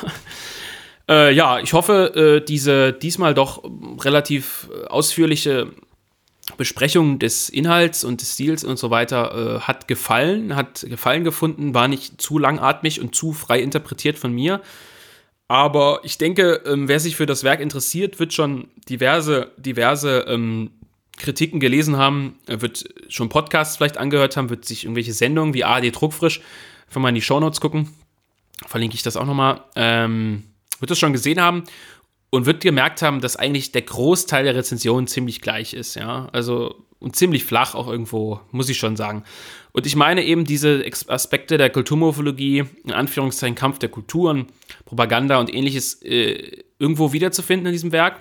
Äh, 1.07 1.36
ja, 1.36 1.59
ich 1.59 1.73
hoffe, 1.73 2.41
äh, 2.41 2.43
diese 2.43 2.91
diesmal 2.91 3.36
doch 3.36 3.63
relativ 3.99 4.67
ausführliche 4.88 5.71
Besprechung 6.58 7.18
des 7.18 7.50
Inhalts 7.50 8.04
und 8.04 8.22
des 8.22 8.34
Stils 8.34 8.64
und 8.64 8.78
so 8.78 8.91
weiter 8.91 9.58
äh, 9.58 9.60
hat 9.62 9.88
gefallen, 9.88 10.56
hat 10.56 10.86
Gefallen 10.88 11.24
gefunden, 11.24 11.74
war 11.74 11.88
nicht 11.88 12.22
zu 12.22 12.38
langatmig 12.38 13.02
und 13.02 13.16
zu 13.16 13.34
frei 13.34 13.60
interpretiert 13.62 14.18
von 14.18 14.32
mir. 14.32 14.62
Aber 15.48 16.02
ich 16.04 16.18
denke, 16.18 16.62
ähm, 16.66 16.88
wer 16.88 17.00
sich 17.00 17.16
für 17.16 17.26
das 17.26 17.43
Werk 17.43 17.62
interessiert, 17.62 18.20
wird 18.20 18.34
schon 18.34 18.68
diverse, 18.89 19.52
diverse 19.58 20.26
ähm, 20.28 20.72
Kritiken 21.18 21.60
gelesen 21.60 21.98
haben, 21.98 22.38
wird 22.46 22.86
schon 23.10 23.30
Podcasts 23.30 23.78
vielleicht 23.78 23.98
angehört 23.98 24.38
haben, 24.38 24.50
wird 24.50 24.66
sich 24.66 24.84
irgendwelche 24.86 25.14
Sendungen 25.14 25.54
wie 25.54 25.64
ARD 25.64 25.96
Druckfrisch 25.96 26.41
einfach 26.88 27.02
mal 27.02 27.10
in 27.10 27.16
die 27.16 27.22
Shownotes 27.22 27.62
gucken. 27.62 27.89
Verlinke 28.68 28.96
ich 28.96 29.04
das 29.04 29.18
auch 29.18 29.26
nochmal. 29.26 29.62
Ähm, 29.76 30.43
wird 30.80 30.91
das 30.91 31.00
schon 31.00 31.14
gesehen 31.14 31.41
haben 31.41 31.64
und 32.36 32.45
wird 32.45 32.61
gemerkt 32.61 33.01
haben, 33.01 33.21
dass 33.21 33.36
eigentlich 33.36 33.71
der 33.71 33.81
Großteil 33.81 34.43
der 34.43 34.55
Rezensionen 34.55 35.07
ziemlich 35.07 35.41
gleich 35.41 35.73
ist, 35.73 35.95
ja. 35.95 36.27
Also 36.31 36.86
und 36.99 37.15
ziemlich 37.15 37.45
flach 37.45 37.75
auch 37.75 37.88
irgendwo, 37.88 38.39
muss 38.51 38.69
ich 38.69 38.77
schon 38.77 38.95
sagen. 38.95 39.23
Und 39.73 39.86
ich 39.86 39.95
meine 39.95 40.23
eben 40.23 40.45
diese 40.45 40.83
Aspekte 41.07 41.57
der 41.57 41.69
Kulturmorphologie, 41.69 42.63
in 42.83 42.93
Anführungszeichen 42.93 43.55
Kampf 43.55 43.79
der 43.79 43.89
Kulturen, 43.89 44.47
Propaganda 44.86 45.39
und 45.39 45.53
ähnliches 45.53 46.01
äh, 46.01 46.63
irgendwo 46.79 47.13
wiederzufinden 47.13 47.67
in 47.67 47.73
diesem 47.73 47.91
Werk. 47.91 48.19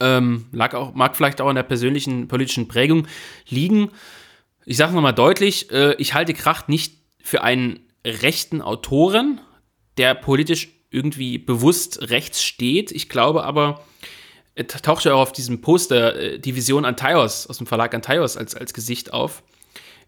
Ähm, 0.00 0.46
lag 0.52 0.74
auch, 0.74 0.94
mag 0.94 1.16
vielleicht 1.16 1.40
auch 1.40 1.48
in 1.48 1.54
der 1.54 1.62
persönlichen 1.62 2.28
politischen 2.28 2.68
Prägung 2.68 3.06
liegen. 3.48 3.90
Ich 4.64 4.78
sage 4.78 4.92
nochmal 4.92 5.14
deutlich, 5.14 5.70
äh, 5.70 5.94
ich 5.98 6.12
halte 6.12 6.34
Kracht 6.34 6.68
nicht 6.68 6.94
für 7.22 7.42
einen 7.42 7.80
rechten 8.04 8.62
Autoren, 8.62 9.40
der 9.96 10.14
politisch 10.14 10.68
irgendwie 10.90 11.38
bewusst 11.38 12.10
rechts 12.10 12.42
steht. 12.42 12.92
Ich 12.92 13.08
glaube 13.08 13.44
aber, 13.44 13.84
er 14.54 14.66
taucht 14.66 15.04
ja 15.04 15.14
auch 15.14 15.20
auf 15.20 15.32
diesem 15.32 15.60
Poster 15.60 16.16
äh, 16.16 16.38
die 16.38 16.56
Vision 16.56 16.84
Antaios 16.84 17.46
aus 17.46 17.58
dem 17.58 17.66
Verlag 17.66 17.94
Antaios 17.94 18.36
als, 18.36 18.54
als 18.54 18.72
Gesicht 18.72 19.12
auf. 19.12 19.42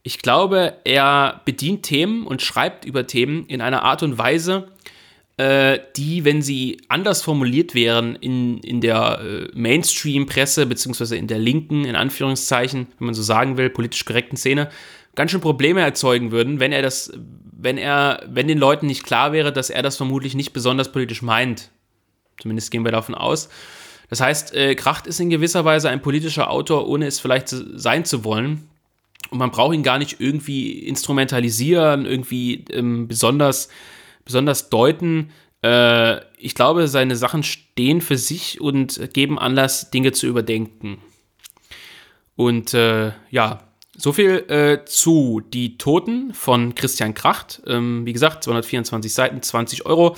Ich 0.02 0.20
glaube, 0.20 0.74
er 0.84 1.42
bedient 1.44 1.82
Themen 1.82 2.26
und 2.26 2.40
schreibt 2.40 2.84
über 2.84 3.06
Themen 3.06 3.46
in 3.46 3.60
einer 3.60 3.82
Art 3.82 4.02
und 4.02 4.16
Weise, 4.16 4.68
äh, 5.36 5.78
die, 5.96 6.24
wenn 6.24 6.42
sie 6.42 6.80
anders 6.88 7.22
formuliert 7.22 7.74
wären 7.74 8.16
in, 8.16 8.58
in 8.58 8.80
der 8.80 9.20
äh, 9.20 9.48
Mainstream-Presse, 9.54 10.66
beziehungsweise 10.66 11.16
in 11.16 11.26
der 11.26 11.38
linken, 11.38 11.84
in 11.84 11.94
Anführungszeichen, 11.94 12.88
wenn 12.98 13.06
man 13.06 13.14
so 13.14 13.22
sagen 13.22 13.56
will, 13.56 13.70
politisch 13.70 14.04
korrekten 14.04 14.36
Szene, 14.36 14.70
ganz 15.14 15.30
schön 15.30 15.40
Probleme 15.40 15.80
erzeugen 15.80 16.32
würden, 16.32 16.58
wenn 16.58 16.72
er 16.72 16.82
das, 16.82 17.12
wenn 17.58 17.76
er, 17.76 18.22
wenn 18.26 18.46
den 18.46 18.58
Leuten 18.58 18.86
nicht 18.86 19.04
klar 19.04 19.32
wäre, 19.32 19.52
dass 19.52 19.68
er 19.68 19.82
das 19.82 19.96
vermutlich 19.96 20.34
nicht 20.34 20.52
besonders 20.52 20.92
politisch 20.92 21.22
meint. 21.22 21.70
Zumindest 22.40 22.70
gehen 22.70 22.84
wir 22.84 22.92
davon 22.92 23.16
aus. 23.16 23.48
Das 24.08 24.20
heißt, 24.20 24.54
äh, 24.54 24.74
Kracht 24.76 25.08
ist 25.08 25.18
in 25.18 25.28
gewisser 25.28 25.64
Weise 25.64 25.90
ein 25.90 26.00
politischer 26.00 26.50
Autor, 26.50 26.88
ohne 26.88 27.06
es 27.06 27.18
vielleicht 27.18 27.48
sein 27.48 28.04
zu 28.04 28.24
wollen. 28.24 28.68
Und 29.30 29.38
man 29.38 29.50
braucht 29.50 29.74
ihn 29.74 29.82
gar 29.82 29.98
nicht 29.98 30.20
irgendwie 30.20 30.78
instrumentalisieren, 30.78 32.06
irgendwie 32.06 32.64
ähm, 32.70 33.08
besonders, 33.08 33.68
besonders 34.24 34.70
deuten. 34.70 35.30
Äh, 35.62 36.20
ich 36.38 36.54
glaube, 36.54 36.86
seine 36.86 37.16
Sachen 37.16 37.42
stehen 37.42 38.00
für 38.00 38.16
sich 38.16 38.60
und 38.60 39.12
geben 39.12 39.36
Anlass, 39.36 39.90
Dinge 39.90 40.12
zu 40.12 40.28
überdenken. 40.28 40.98
Und 42.36 42.72
äh, 42.72 43.10
ja, 43.30 43.67
so 43.98 44.12
viel 44.12 44.44
äh, 44.48 44.84
zu 44.84 45.42
Die 45.52 45.76
Toten 45.76 46.32
von 46.32 46.74
Christian 46.76 47.14
Kracht. 47.14 47.60
Ähm, 47.66 48.06
wie 48.06 48.12
gesagt, 48.12 48.44
224 48.44 49.12
Seiten, 49.12 49.42
20 49.42 49.86
Euro. 49.86 50.16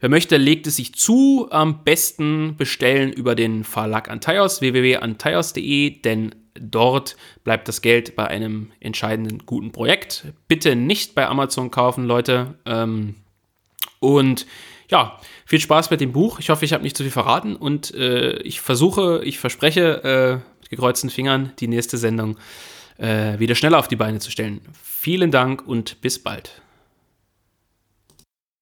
Wer 0.00 0.08
möchte, 0.08 0.38
legt 0.38 0.66
es 0.66 0.76
sich 0.76 0.94
zu. 0.94 1.46
Am 1.50 1.84
besten 1.84 2.56
bestellen 2.56 3.12
über 3.12 3.34
den 3.34 3.64
Verlag 3.64 4.10
Antaios, 4.10 4.62
www.antaios.de, 4.62 6.00
denn 6.00 6.34
dort 6.54 7.16
bleibt 7.44 7.68
das 7.68 7.82
Geld 7.82 8.16
bei 8.16 8.26
einem 8.26 8.72
entscheidenden 8.80 9.44
guten 9.44 9.70
Projekt. 9.70 10.24
Bitte 10.48 10.74
nicht 10.74 11.14
bei 11.14 11.28
Amazon 11.28 11.70
kaufen, 11.70 12.06
Leute. 12.06 12.54
Ähm, 12.64 13.16
und 13.98 14.46
ja, 14.88 15.20
viel 15.44 15.60
Spaß 15.60 15.90
mit 15.90 16.00
dem 16.00 16.12
Buch. 16.12 16.38
Ich 16.38 16.48
hoffe, 16.48 16.64
ich 16.64 16.72
habe 16.72 16.82
nicht 16.82 16.96
zu 16.96 17.02
viel 17.02 17.12
verraten 17.12 17.54
und 17.54 17.94
äh, 17.94 18.38
ich 18.38 18.62
versuche, 18.62 19.20
ich 19.24 19.38
verspreche 19.38 20.02
äh, 20.02 20.60
mit 20.60 20.70
gekreuzten 20.70 21.10
Fingern 21.10 21.52
die 21.60 21.68
nächste 21.68 21.98
Sendung 21.98 22.38
äh, 23.00 23.38
wieder 23.38 23.54
schneller 23.54 23.78
auf 23.78 23.88
die 23.88 23.96
Beine 23.96 24.18
zu 24.18 24.30
stellen. 24.30 24.60
Vielen 24.82 25.30
Dank 25.30 25.66
und 25.66 26.00
bis 26.00 26.22
bald. 26.22 26.60